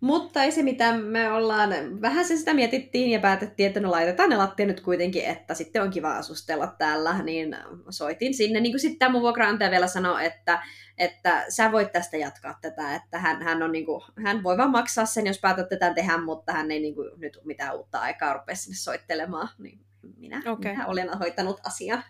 Mutta 0.00 0.42
ei 0.42 0.52
se 0.52 0.62
mitään, 0.62 1.04
me 1.04 1.32
ollaan, 1.32 1.70
vähän 2.00 2.24
se 2.24 2.36
sitä 2.36 2.54
mietittiin 2.54 3.10
ja 3.10 3.20
päätettiin, 3.20 3.66
että 3.66 3.80
no 3.80 3.90
laitetaan 3.90 4.30
ne 4.30 4.36
lattia 4.36 4.66
nyt 4.66 4.80
kuitenkin, 4.80 5.24
että 5.24 5.54
sitten 5.54 5.82
on 5.82 5.90
kiva 5.90 6.16
asustella 6.16 6.74
täällä, 6.78 7.22
niin 7.22 7.56
soitin 7.90 8.34
sinne. 8.34 8.60
Niin 8.60 8.72
kuin 8.72 8.80
sitten 8.80 8.98
tämä 8.98 9.12
mun 9.12 9.22
vuokraantaja 9.22 9.70
vielä 9.70 9.86
sanoi, 9.86 10.26
että, 10.26 10.62
että 10.98 11.44
sä 11.48 11.72
voit 11.72 11.92
tästä 11.92 12.16
jatkaa 12.16 12.58
tätä, 12.62 12.94
että 12.94 13.18
hän, 13.18 13.42
hän, 13.42 13.62
on 13.62 13.72
niin 13.72 13.86
kuin, 13.86 14.02
hän 14.24 14.42
voi 14.42 14.56
vaan 14.56 14.70
maksaa 14.70 15.06
sen, 15.06 15.26
jos 15.26 15.40
päätät 15.40 15.68
tätä 15.68 15.94
tehdä, 15.94 16.18
mutta 16.18 16.52
hän 16.52 16.70
ei 16.70 16.80
niin 16.80 16.94
kuin, 16.94 17.10
nyt 17.16 17.38
mitään 17.44 17.76
uutta 17.76 17.98
aikaa 17.98 18.32
rupea 18.32 18.54
sinne 18.54 18.76
soittelemaan. 18.76 19.48
Niin 19.58 19.80
minä, 20.16 20.42
okay. 20.46 20.72
minä 20.72 20.86
olen 20.86 21.18
hoitanut 21.18 21.60
asian. 21.64 22.04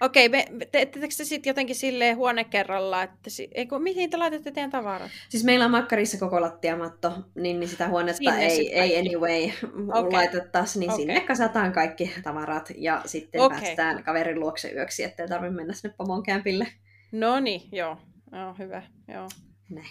Okei, 0.00 0.26
okay, 0.26 0.42
teettekö 0.72 1.06
te 1.16 1.24
sitten 1.24 1.50
jotenkin 1.50 1.76
silleen 1.76 2.16
huone 2.16 2.44
kerralla, 2.44 3.02
että 3.02 3.30
si- 3.30 3.50
eiku, 3.54 3.78
mihin 3.78 4.10
te 4.10 4.16
laitatte 4.16 4.50
teidän 4.50 4.70
tavarat? 4.70 5.10
Siis 5.28 5.44
meillä 5.44 5.64
on 5.64 5.70
makkarissa 5.70 6.18
koko 6.18 6.40
lattiamatto, 6.40 7.12
niin, 7.34 7.60
niin 7.60 7.68
sitä 7.68 7.88
huonetta 7.88 8.16
sinne 8.16 8.46
ei, 8.46 8.74
ei 8.74 8.98
anyway 8.98 9.50
okay. 9.98 10.12
laitettaisi, 10.12 10.78
niin 10.78 10.90
okay. 10.90 10.98
sinne 10.98 11.20
kasataan 11.20 11.72
kaikki 11.72 12.12
tavarat 12.22 12.72
ja 12.76 13.02
sitten 13.06 13.40
okay. 13.40 13.60
päästään 13.60 14.04
kaverin 14.04 14.40
luokse 14.40 14.72
yöksi, 14.72 15.04
ettei 15.04 15.28
tarvitse 15.28 15.56
mennä 15.56 15.72
sinne 15.72 15.94
pomon 15.98 16.22
kämpille. 16.22 16.66
No 17.12 17.40
niin, 17.40 17.62
joo. 17.72 17.96
joo. 18.32 18.54
hyvä, 18.58 18.82
joo. 19.08 19.28
Näin. 19.70 19.90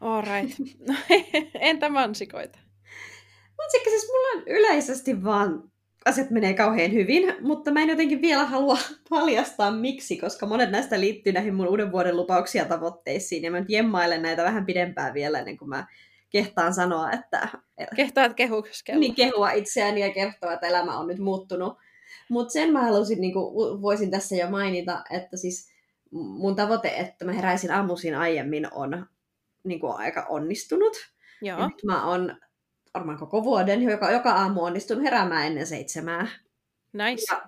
All 0.00 0.22
right. 0.22 0.58
Entä 1.60 1.88
mansikoita? 1.88 2.58
Mansikka 3.58 3.90
siis 3.90 4.06
mulla 4.06 4.28
on 4.28 4.42
yleisesti 4.46 5.24
vaan 5.24 5.73
asiat 6.04 6.30
menee 6.30 6.54
kauhean 6.54 6.92
hyvin, 6.92 7.34
mutta 7.40 7.70
mä 7.70 7.82
en 7.82 7.88
jotenkin 7.88 8.22
vielä 8.22 8.44
halua 8.44 8.78
paljastaa 9.10 9.70
miksi, 9.70 10.16
koska 10.16 10.46
monet 10.46 10.70
näistä 10.70 11.00
liittyy 11.00 11.32
näihin 11.32 11.54
mun 11.54 11.68
uuden 11.68 11.92
vuoden 11.92 12.16
lupauksia 12.16 12.64
tavoitteisiin, 12.64 13.42
ja 13.42 13.50
mä 13.50 13.60
nyt 13.60 13.70
jemmailen 13.70 14.22
näitä 14.22 14.44
vähän 14.44 14.66
pidempään 14.66 15.14
vielä 15.14 15.38
ennen 15.38 15.56
kuin 15.56 15.68
mä 15.68 15.86
kehtaan 16.30 16.74
sanoa, 16.74 17.10
että... 17.10 17.48
Kehtaat 17.96 18.34
kehuskella. 18.34 19.00
Niin, 19.00 19.14
kehua 19.14 19.50
itseäni 19.50 20.00
ja 20.00 20.12
kertoa, 20.12 20.52
että 20.52 20.66
elämä 20.66 20.98
on 20.98 21.06
nyt 21.06 21.18
muuttunut. 21.18 21.78
Mutta 22.28 22.52
sen 22.52 22.72
mä 22.72 22.82
halusin, 22.82 23.20
niin 23.20 23.32
kuin, 23.32 23.82
voisin 23.82 24.10
tässä 24.10 24.36
jo 24.36 24.50
mainita, 24.50 25.04
että 25.10 25.36
siis 25.36 25.72
mun 26.10 26.56
tavoite, 26.56 26.88
että 26.88 27.24
mä 27.24 27.32
heräisin 27.32 27.70
aamuisin 27.70 28.14
aiemmin, 28.14 28.68
on 28.72 29.06
niin 29.64 29.80
kuin, 29.80 29.96
aika 29.96 30.26
onnistunut. 30.28 30.96
Joo. 31.42 31.58
Ja 31.58 31.68
nyt 31.68 31.84
mä 31.84 32.06
oon 32.06 32.36
varmaan 32.94 33.18
koko 33.18 33.44
vuoden, 33.44 33.82
joka, 33.82 34.10
joka 34.10 34.32
aamu 34.32 34.64
onnistun 34.64 35.02
heräämään 35.02 35.46
ennen 35.46 35.66
seitsemää. 35.66 36.26
Nice. 36.92 37.34
Ja 37.34 37.42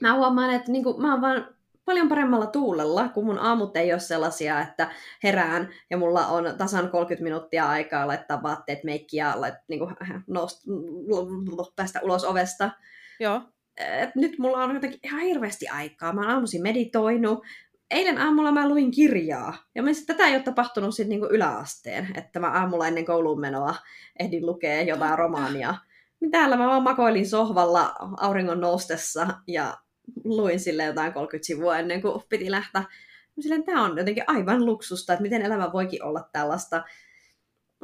mä 0.00 0.14
huomaan, 0.14 0.54
että 0.54 0.72
niin 0.72 0.84
kuin, 0.84 1.02
mä 1.02 1.12
oon 1.12 1.20
vaan 1.20 1.56
paljon 1.84 2.08
paremmalla 2.08 2.46
tuulella, 2.46 3.08
kun 3.08 3.26
mun 3.26 3.38
aamut 3.38 3.76
ei 3.76 3.92
ole 3.92 4.00
sellaisia, 4.00 4.60
että 4.60 4.90
herään 5.22 5.68
ja 5.90 5.96
mulla 5.96 6.26
on 6.26 6.54
tasan 6.58 6.90
30 6.90 7.24
minuuttia 7.24 7.68
aikaa 7.68 8.06
laittaa 8.06 8.42
vaatteet, 8.42 8.84
meikkiä 8.84 9.32
lait, 9.36 9.54
niin 9.68 9.78
kuin, 9.78 9.96
nousta, 10.26 10.62
päästä 11.76 12.00
ulos 12.02 12.24
ovesta. 12.24 12.70
Joo. 13.20 13.42
Et 13.76 14.14
nyt 14.14 14.38
mulla 14.38 14.64
on 14.64 14.74
jotenkin 14.74 15.00
ihan 15.02 15.20
hirveästi 15.20 15.68
aikaa. 15.68 16.12
Mä 16.12 16.20
oon 16.20 16.30
aamuisin 16.30 16.62
meditoinut, 16.62 17.44
eilen 17.90 18.18
aamulla 18.18 18.52
mä 18.52 18.68
luin 18.68 18.90
kirjaa. 18.90 19.56
Ja 19.74 19.82
mä 19.82 19.90
tätä 20.06 20.26
ei 20.26 20.34
ole 20.34 20.42
tapahtunut 20.42 20.94
sitten 20.94 21.08
niinku 21.08 21.26
yläasteen, 21.26 22.08
että 22.14 22.40
mä 22.40 22.50
aamulla 22.50 22.88
ennen 22.88 23.04
kouluun 23.04 23.40
menoa 23.40 23.74
ehdin 24.18 24.46
lukea 24.46 24.82
jotain 24.82 25.18
romaania. 25.18 25.74
Niin 26.20 26.30
täällä 26.30 26.56
mä 26.56 26.66
vaan 26.66 26.82
makoilin 26.82 27.28
sohvalla 27.28 27.94
auringon 28.16 28.60
noustessa 28.60 29.26
ja 29.46 29.76
luin 30.24 30.60
sille 30.60 30.84
jotain 30.84 31.12
30 31.12 31.46
sivua 31.46 31.78
ennen 31.78 32.02
kuin 32.02 32.22
piti 32.28 32.50
lähteä. 32.50 32.84
Silleen, 33.40 33.64
tämä 33.64 33.84
on 33.84 33.98
jotenkin 33.98 34.24
aivan 34.26 34.66
luksusta, 34.66 35.12
että 35.12 35.22
miten 35.22 35.42
elämä 35.42 35.72
voikin 35.72 36.02
olla 36.02 36.28
tällaista. 36.32 36.84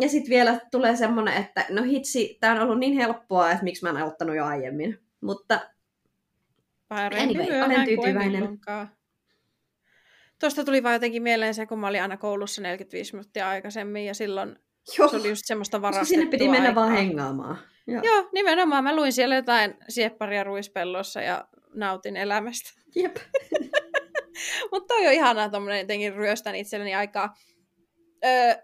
Ja 0.01 0.09
sitten 0.09 0.31
vielä 0.31 0.61
tulee 0.71 0.97
semmoinen, 0.97 1.35
että 1.35 1.67
no 1.71 1.83
hitsi, 1.83 2.39
tämä 2.41 2.55
on 2.55 2.61
ollut 2.63 2.79
niin 2.79 2.95
helppoa, 2.95 3.51
että 3.51 3.65
miksi 3.65 3.85
mä 3.85 3.91
en 3.91 3.97
aloittanut 3.97 4.37
jo 4.37 4.45
aiemmin. 4.45 4.99
Mutta 5.21 5.61
Parempi 6.89 7.39
Anyway, 7.39 7.63
olen 7.63 7.85
tyytyväinen. 7.85 8.59
Tuosta 10.43 10.65
tuli 10.65 10.83
vaan 10.83 10.93
jotenkin 10.93 11.23
mieleen 11.23 11.55
se, 11.55 11.67
kun 11.67 11.79
mä 11.79 11.89
olin 11.89 12.03
aina 12.03 12.17
koulussa 12.17 12.63
45 12.63 13.13
minuuttia 13.13 13.49
aikaisemmin 13.49 14.07
ja 14.07 14.15
silloin 14.15 14.57
Joo, 14.99 15.09
se 15.09 15.17
oli 15.17 15.29
just 15.29 15.43
semmoista 15.45 15.83
varastettua 15.83 16.09
sinne 16.09 16.31
piti 16.31 16.49
mennä 16.49 16.69
aikaa. 16.69 16.85
vaan 16.85 16.97
hengaamaan. 16.97 17.59
Joo. 17.87 18.03
Joo, 18.05 18.29
nimenomaan. 18.33 18.85
Mä 18.85 18.97
luin 18.97 19.13
siellä 19.13 19.35
jotain 19.35 19.75
siepparia 19.89 20.45
ruispellossa 20.45 21.21
ja 21.21 21.49
nautin 21.75 22.17
elämästä. 22.17 22.71
Jep. 22.95 23.17
Mutta 24.71 24.95
toi 24.95 25.07
on 25.07 25.13
ihanaa 25.13 25.49
tommonen 25.49 25.81
jotenkin 25.81 26.15
ryöstän 26.15 26.55
itselleni 26.55 26.95
aikaa. 26.95 27.35
Öö, 28.25 28.55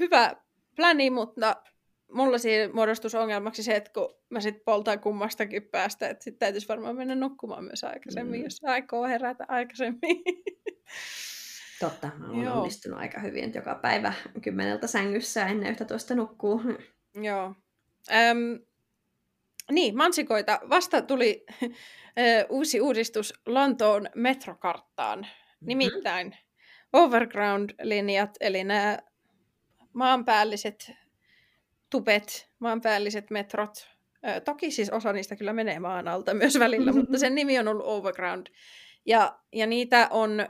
hyvä 0.00 0.36
pläni, 0.76 1.10
mutta 1.10 1.56
mulla 2.12 2.38
siinä 2.38 2.72
muodostus 2.74 3.14
ongelmaksi 3.14 3.62
se, 3.62 3.76
että 3.76 3.90
kun 3.94 4.14
mä 4.30 4.40
sit 4.40 4.64
poltan 4.64 5.00
kummastakin 5.00 5.62
päästä, 5.62 6.08
että 6.08 6.24
sit 6.24 6.38
täytyisi 6.38 6.68
varmaan 6.68 6.96
mennä 6.96 7.14
nukkumaan 7.14 7.64
myös 7.64 7.84
aikaisemmin, 7.84 8.40
Mm. 8.40 8.44
jos 8.44 8.60
aikoo 8.64 9.04
herätä 9.04 9.44
aikaisemmin. 9.48 10.22
Totta, 11.80 12.10
mä 12.18 12.26
oon 12.28 12.44
Joo. 12.44 12.58
onnistunut 12.58 12.98
aika 12.98 13.20
hyvin, 13.20 13.44
että 13.44 13.58
joka 13.58 13.74
päivä 13.74 14.12
kymmeneltä 14.42 14.86
sängyssä 14.86 15.46
ennen 15.46 15.70
yhtä 15.70 15.84
toista 15.84 16.14
nukkuu. 16.14 16.62
Joo. 17.22 17.54
Öm, 18.30 18.58
niin, 19.70 19.96
mansikoita. 19.96 20.60
Vasta 20.70 21.02
tuli 21.02 21.44
ö, 21.62 22.46
uusi 22.48 22.80
uudistus 22.80 23.34
Lontoon 23.46 24.08
metrokarttaan. 24.14 25.18
Mm-hmm. 25.18 25.66
Nimittäin 25.66 26.36
overground-linjat, 26.92 28.30
eli 28.40 28.64
nämä 28.64 28.98
maanpäälliset 29.92 30.92
tupet, 31.90 32.50
maanpäälliset 32.58 33.30
metrot. 33.30 33.88
Ö, 34.28 34.40
toki 34.40 34.70
siis 34.70 34.90
osa 34.90 35.12
niistä 35.12 35.36
kyllä 35.36 35.52
menee 35.52 35.78
maan 35.78 36.08
alta 36.08 36.34
myös 36.34 36.58
välillä, 36.58 36.92
mutta 36.98 37.18
sen 37.18 37.34
nimi 37.34 37.58
on 37.58 37.68
ollut 37.68 37.86
overground. 37.86 38.46
Ja, 39.06 39.38
ja 39.52 39.66
niitä 39.66 40.08
on, 40.10 40.46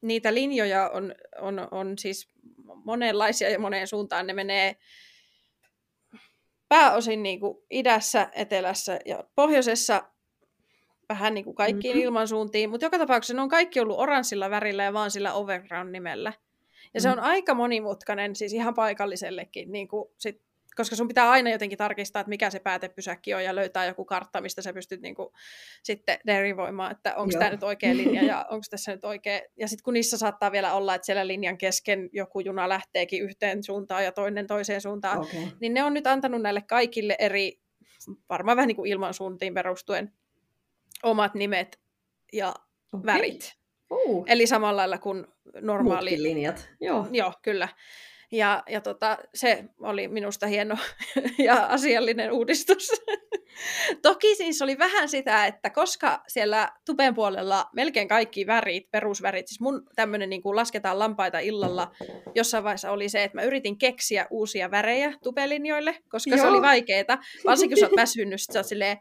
niitä 0.00 0.34
linjoja 0.34 0.90
on, 0.90 1.14
on, 1.40 1.68
on 1.70 1.98
siis 1.98 2.28
monenlaisia 2.84 3.50
ja 3.50 3.58
moneen 3.58 3.86
suuntaan. 3.86 4.26
Ne 4.26 4.32
menee 4.32 4.76
pääosin 6.68 7.22
niin 7.22 7.40
kuin 7.40 7.58
idässä, 7.70 8.28
etelässä 8.32 8.98
ja 9.04 9.24
pohjoisessa 9.34 10.02
vähän 11.08 11.34
niin 11.34 11.44
kuin 11.44 11.56
kaikkiin 11.56 11.92
Mhm. 11.92 11.98
mm-hmm. 11.98 12.06
ilmansuuntiin, 12.06 12.70
mutta 12.70 12.86
joka 12.86 12.98
tapauksessa 12.98 13.34
ne 13.34 13.42
on 13.42 13.48
kaikki 13.48 13.80
ollut 13.80 13.98
oranssilla 13.98 14.50
värillä 14.50 14.82
ja 14.84 14.92
vaan 14.92 15.10
sillä 15.10 15.32
overground-nimellä. 15.32 16.32
Ja 16.94 17.00
se 17.00 17.08
Mm. 17.08 17.12
on 17.12 17.20
aika 17.20 17.54
monimutkainen, 17.54 18.36
siis 18.36 18.52
ihan 18.52 18.74
paikallisellekin, 18.74 19.72
niin 19.72 19.88
kuin 19.88 20.08
sit, 20.18 20.42
koska 20.76 20.96
sun 20.96 21.08
pitää 21.08 21.30
aina 21.30 21.50
jotenkin 21.50 21.78
tarkistaa, 21.78 22.20
että 22.20 22.28
mikä 22.28 22.50
se 22.50 22.58
päätepysäkki 22.58 23.34
on 23.34 23.44
ja 23.44 23.54
löytää 23.54 23.86
joku 23.86 24.04
kartta, 24.04 24.40
mistä 24.40 24.62
sä 24.62 24.72
pystyt 24.72 25.00
niin 25.00 25.14
kuin, 25.14 25.28
sitten 25.82 26.18
derivoimaan, 26.26 26.92
että 26.92 27.16
onko 27.16 27.32
tämä 27.38 27.50
nyt 27.50 27.62
oikea 27.62 27.96
linja 27.96 28.22
ja 28.24 28.46
onko 28.50 28.64
tässä 28.70 28.92
nyt 28.92 29.04
oikea. 29.04 29.40
Ja 29.56 29.68
sitten 29.68 29.82
kun 29.84 29.94
niissä 29.94 30.18
saattaa 30.18 30.52
vielä 30.52 30.74
olla, 30.74 30.94
että 30.94 31.06
siellä 31.06 31.26
linjan 31.26 31.58
kesken 31.58 32.08
joku 32.12 32.40
juna 32.40 32.68
lähteekin 32.68 33.22
yhteen 33.22 33.62
suuntaan 33.64 34.04
ja 34.04 34.12
toinen 34.12 34.46
toiseen 34.46 34.80
suuntaan. 34.80 35.18
Okay. 35.18 35.40
niin 35.60 35.74
ne 35.74 35.84
on 35.84 35.94
nyt 35.94 36.06
antanut 36.06 36.42
näille 36.42 36.62
kaikille 36.62 37.16
eri, 37.18 37.60
varmaan 38.28 38.56
vähän 38.56 38.68
niin 38.68 38.76
kuin 38.76 38.90
ilmansuuntiin 38.90 39.54
perustuen, 39.54 40.12
omat 41.02 41.34
nimet 41.34 41.80
ja 42.32 42.54
Okay. 42.92 43.06
värit. 43.06 43.56
Uh, 43.94 44.24
Eli 44.28 44.46
samalla 44.46 44.76
lailla 44.76 44.98
kuin 44.98 45.26
normaali. 45.60 46.10
muutkin 46.10 46.22
linjat. 46.22 46.68
Joo. 46.80 47.06
Joo, 47.12 47.32
kyllä. 47.42 47.68
Ja, 48.32 48.62
ja 48.68 48.80
tota, 48.80 49.18
se 49.34 49.64
oli 49.80 50.08
minusta 50.08 50.46
hieno 50.46 50.76
ja 51.44 51.66
asiallinen 51.66 52.32
uudistus. 52.32 52.88
Toki 54.02 54.34
siis 54.34 54.62
oli 54.62 54.78
vähän 54.78 55.08
sitä, 55.08 55.46
että 55.46 55.70
koska 55.70 56.22
siellä 56.28 56.72
tupen 56.86 57.14
puolella 57.14 57.68
melkein 57.72 58.08
kaikki 58.08 58.46
värit, 58.46 58.90
perusvärit, 58.90 59.48
siis 59.48 59.60
mun 59.60 59.82
tämmöinen 59.96 60.30
niin 60.30 60.42
kuin 60.42 60.56
lasketaan 60.56 60.98
lampaita 60.98 61.38
illalla, 61.38 61.92
jossain 62.34 62.64
vaiheessa 62.64 62.90
oli 62.90 63.08
se, 63.08 63.24
että 63.24 63.36
mä 63.38 63.42
yritin 63.42 63.78
keksiä 63.78 64.26
uusia 64.30 64.70
värejä 64.70 65.12
tupelinjoille, 65.22 65.96
koska 66.08 66.30
Joo. 66.30 66.40
se 66.40 66.46
oli 66.46 66.62
vaikeeta. 66.62 67.18
Varsinkin 67.44 67.76
kun 67.76 67.80
sä 67.80 67.86
oot 67.86 67.96
väsynyt, 68.02 68.40
sit 68.40 68.52
sä 68.52 68.58
oot 68.58 68.66
silleen, 68.66 68.98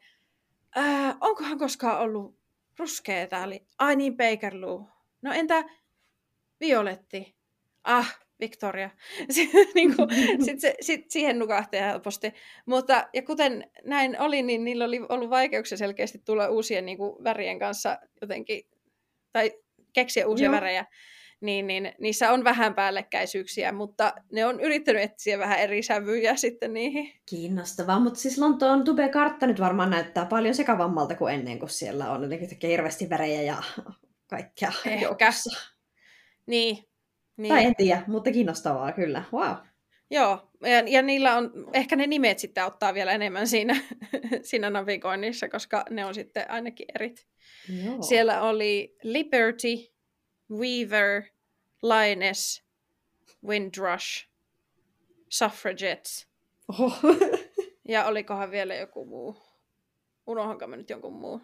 onkohan 1.22 1.58
koskaan 1.58 2.00
ollut 2.00 2.43
ruskea 2.80 3.28
täällä? 3.28 3.56
Ai 3.80 3.96
niin, 3.96 4.18
Bakerloo. 4.18 4.90
No 5.22 5.34
entä 5.34 5.64
Violetti? 6.60 7.36
Ah, 7.84 8.20
Victoria. 8.40 8.90
Niin 9.76 9.96
kuin, 9.96 10.10
sit 10.46 10.60
se, 10.60 10.76
sit 10.82 11.12
siihen 11.12 11.40
nukahti 11.40 11.78
helposti. 11.78 12.34
Mutta, 12.66 13.08
ja 13.14 13.22
kuten 13.22 13.72
näin 13.86 14.22
oli, 14.22 14.42
niin 14.42 14.64
niillä 14.64 14.86
oli 14.86 15.02
ollut 15.10 15.30
vaikeuksia 15.30 15.78
selkeästi 15.78 16.20
tulla 16.26 16.50
uusien 16.50 16.86
niin 16.86 16.98
kuin, 16.98 17.24
värien 17.24 17.60
kanssa 17.60 17.98
jotenkin, 18.22 18.64
tai 19.32 19.52
keksiä 19.94 20.28
uusia 20.28 20.46
Joo. 20.46 20.56
värejä. 20.56 20.86
Niin, 21.44 21.68
niin, 21.68 21.94
niissä 22.00 22.32
on 22.32 22.44
vähän 22.44 22.74
päällekkäisyyksiä, 22.74 23.72
mutta 23.72 24.14
ne 24.32 24.46
on 24.46 24.62
yrittänyt 24.62 25.02
etsiä 25.02 25.40
vähän 25.40 25.60
eri 25.60 25.84
sävyjä 25.84 26.36
sitten 26.36 26.74
niihin. 26.74 27.14
Kiinnostavaa, 27.26 28.00
mutta 28.00 28.20
siis 28.20 28.38
Lontoon 28.38 28.84
Tube-kartta 28.84 29.48
nyt 29.48 29.60
varmaan 29.60 29.90
näyttää 29.90 30.26
paljon 30.26 30.56
sekavammalta 30.56 31.16
kuin 31.16 31.34
ennen, 31.34 31.60
kun 31.60 31.70
siellä 31.70 32.12
on 32.12 32.24
jotenkin 32.24 32.50
hirveästi 32.64 33.10
värejä 33.10 33.42
ja 33.42 33.64
kaikkea 34.28 34.72
Ehkä. 34.86 35.06
joukossa. 35.06 35.72
Niin. 36.48 36.78
niin. 37.38 37.54
Tai 37.54 37.66
en 37.66 37.76
tiedä, 37.76 38.04
mutta 38.08 38.32
kiinnostavaa 38.32 38.92
kyllä. 38.92 39.24
Wow. 39.34 39.56
Joo, 40.12 40.52
ja, 40.62 40.84
ja 40.88 41.02
niillä 41.02 41.38
on, 41.38 41.52
ehkä 41.74 41.96
ne 41.96 42.08
nimet 42.08 42.40
sitten 42.40 42.66
ottaa 42.66 42.94
vielä 42.94 43.12
enemmän 43.12 43.48
siinä, 43.48 43.76
siinä 44.50 44.70
navigoinnissa, 44.70 45.50
koska 45.50 45.86
ne 45.90 46.06
on 46.06 46.14
sitten 46.14 46.52
ainakin 46.52 46.86
erit. 46.96 47.28
Joo. 47.86 48.02
Siellä 48.02 48.42
oli 48.42 48.96
Liberty, 49.04 49.94
Weaver, 50.52 51.24
Lioness, 51.84 52.64
Windrush, 53.48 54.28
Suffragettes, 55.30 56.28
Oho. 56.68 56.92
ja 57.90 58.06
olikohan 58.06 58.52
vielä 58.52 58.76
joku 58.76 59.06
muu. 59.06 59.36
Unohanko 60.28 60.68
mä 60.68 60.76
nyt 60.76 60.90
jonkun 60.90 61.14
muu? 61.14 61.42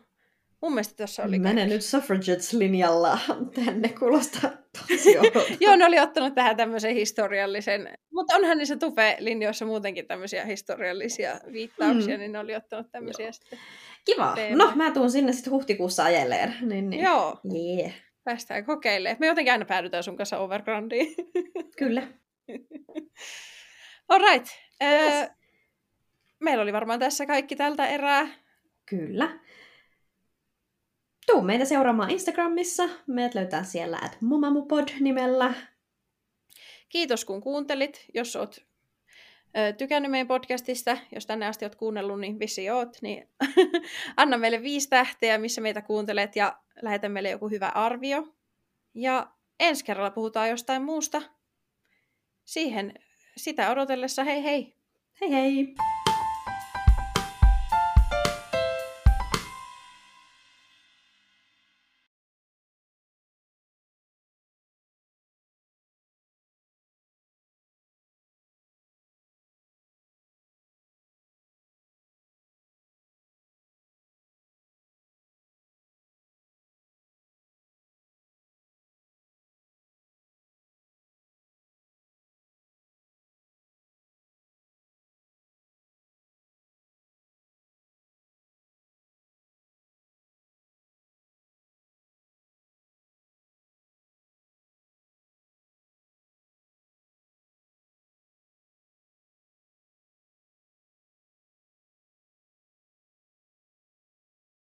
Mun 0.62 0.72
mielestä 0.74 0.96
tässä 0.96 1.24
oli 1.24 1.40
Mene 1.40 1.56
kaikki. 1.56 1.74
nyt 1.74 1.82
suffragettes-linjalla 1.82 3.20
tänne, 3.66 3.90
kuulostaa 3.90 4.52
tosi. 4.88 5.14
Joo, 5.66 5.76
ne 5.76 5.86
oli 5.86 6.00
ottanut 6.00 6.36
tähän 6.36 6.58
tämmöisen 6.58 6.94
historiallisen, 6.96 7.98
mutta 8.14 8.36
onhan 8.36 8.58
niissä 8.58 8.76
tupe-linjoissa 8.76 9.66
muutenkin 9.66 10.08
tämmöisiä 10.08 10.46
historiallisia 10.46 11.40
viittauksia, 11.52 12.16
Mm. 12.16 12.20
niin 12.20 12.32
ne 12.32 12.40
oli 12.40 12.56
ottanut 12.56 12.92
tämmöisiä 12.92 13.26
Joo. 13.26 13.34
sitten. 13.34 13.60
Kiva. 14.06 14.32
teemme. 14.36 14.58
No, 14.66 14.72
mä 14.76 14.92
tuun 14.92 15.12
sinne 15.12 15.34
sitten 15.34 15.54
huhtikuussa 15.54 16.04
ajeleen. 16.04 16.56
Niin, 16.62 16.90
niin. 16.90 17.04
Joo, 17.04 17.40
Yeah. 17.80 17.94
Päästään 18.30 18.66
kokeilemaan. 18.66 19.18
Me 19.20 19.28
jotenkin 19.28 19.52
aina 19.52 19.66
päädytään 19.66 20.04
sun 20.04 20.18
kanssa 20.18 20.38
overgroundiin. 20.38 21.16
Kyllä. 21.80 22.08
Alright. 24.08 24.48
Öö, 24.84 24.90
Yes. 25.20 25.30
meillä 26.40 26.62
oli 26.64 26.74
varmaan 26.74 27.00
tässä 27.00 27.26
kaikki 27.26 27.56
tältä 27.56 27.88
erää. 27.88 28.28
Kyllä. 28.86 29.40
Tuu 31.28 31.42
meitä 31.42 31.66
seuraamaan 31.66 32.10
Instagramissa. 32.10 32.90
Meidät 33.08 33.36
löytää 33.36 33.64
siellä 33.64 34.00
at 34.02 34.18
mumamupod 34.22 34.88
nimellä. 35.00 35.54
Kiitos 36.90 37.26
kun 37.26 37.42
kuuntelit. 37.42 38.06
Jos 38.14 38.36
oot 38.36 38.58
ö, 39.58 39.74
tykännyt 39.74 40.12
meidän 40.12 40.28
podcastista, 40.28 40.98
jos 41.16 41.26
tänne 41.26 41.46
asti 41.48 41.66
oot 41.66 41.76
kuunnellut, 41.76 42.20
niin 42.20 42.40
vissi 42.40 42.70
oot, 42.70 42.98
niin 43.02 43.30
anna 44.18 44.38
meille 44.38 44.62
viisi 44.64 44.90
tähteä, 44.90 45.38
missä 45.38 45.62
meitä 45.62 45.82
kuuntelet 45.82 46.36
ja 46.36 46.60
lähetä 46.82 47.10
meille 47.10 47.30
joku 47.30 47.50
hyvä 47.50 47.68
arvio. 47.68 48.36
Ja 48.94 49.32
ensi 49.60 49.86
kerralla 49.86 50.12
puhutaan 50.12 50.50
jostain 50.50 50.82
muusta. 50.82 51.22
Siihen 52.46 52.94
sitä 53.38 53.70
odotellessa 53.72 54.24
hei 54.24 54.44
hei! 54.44 54.76
Hei 55.22 55.32
hei! 55.32 55.76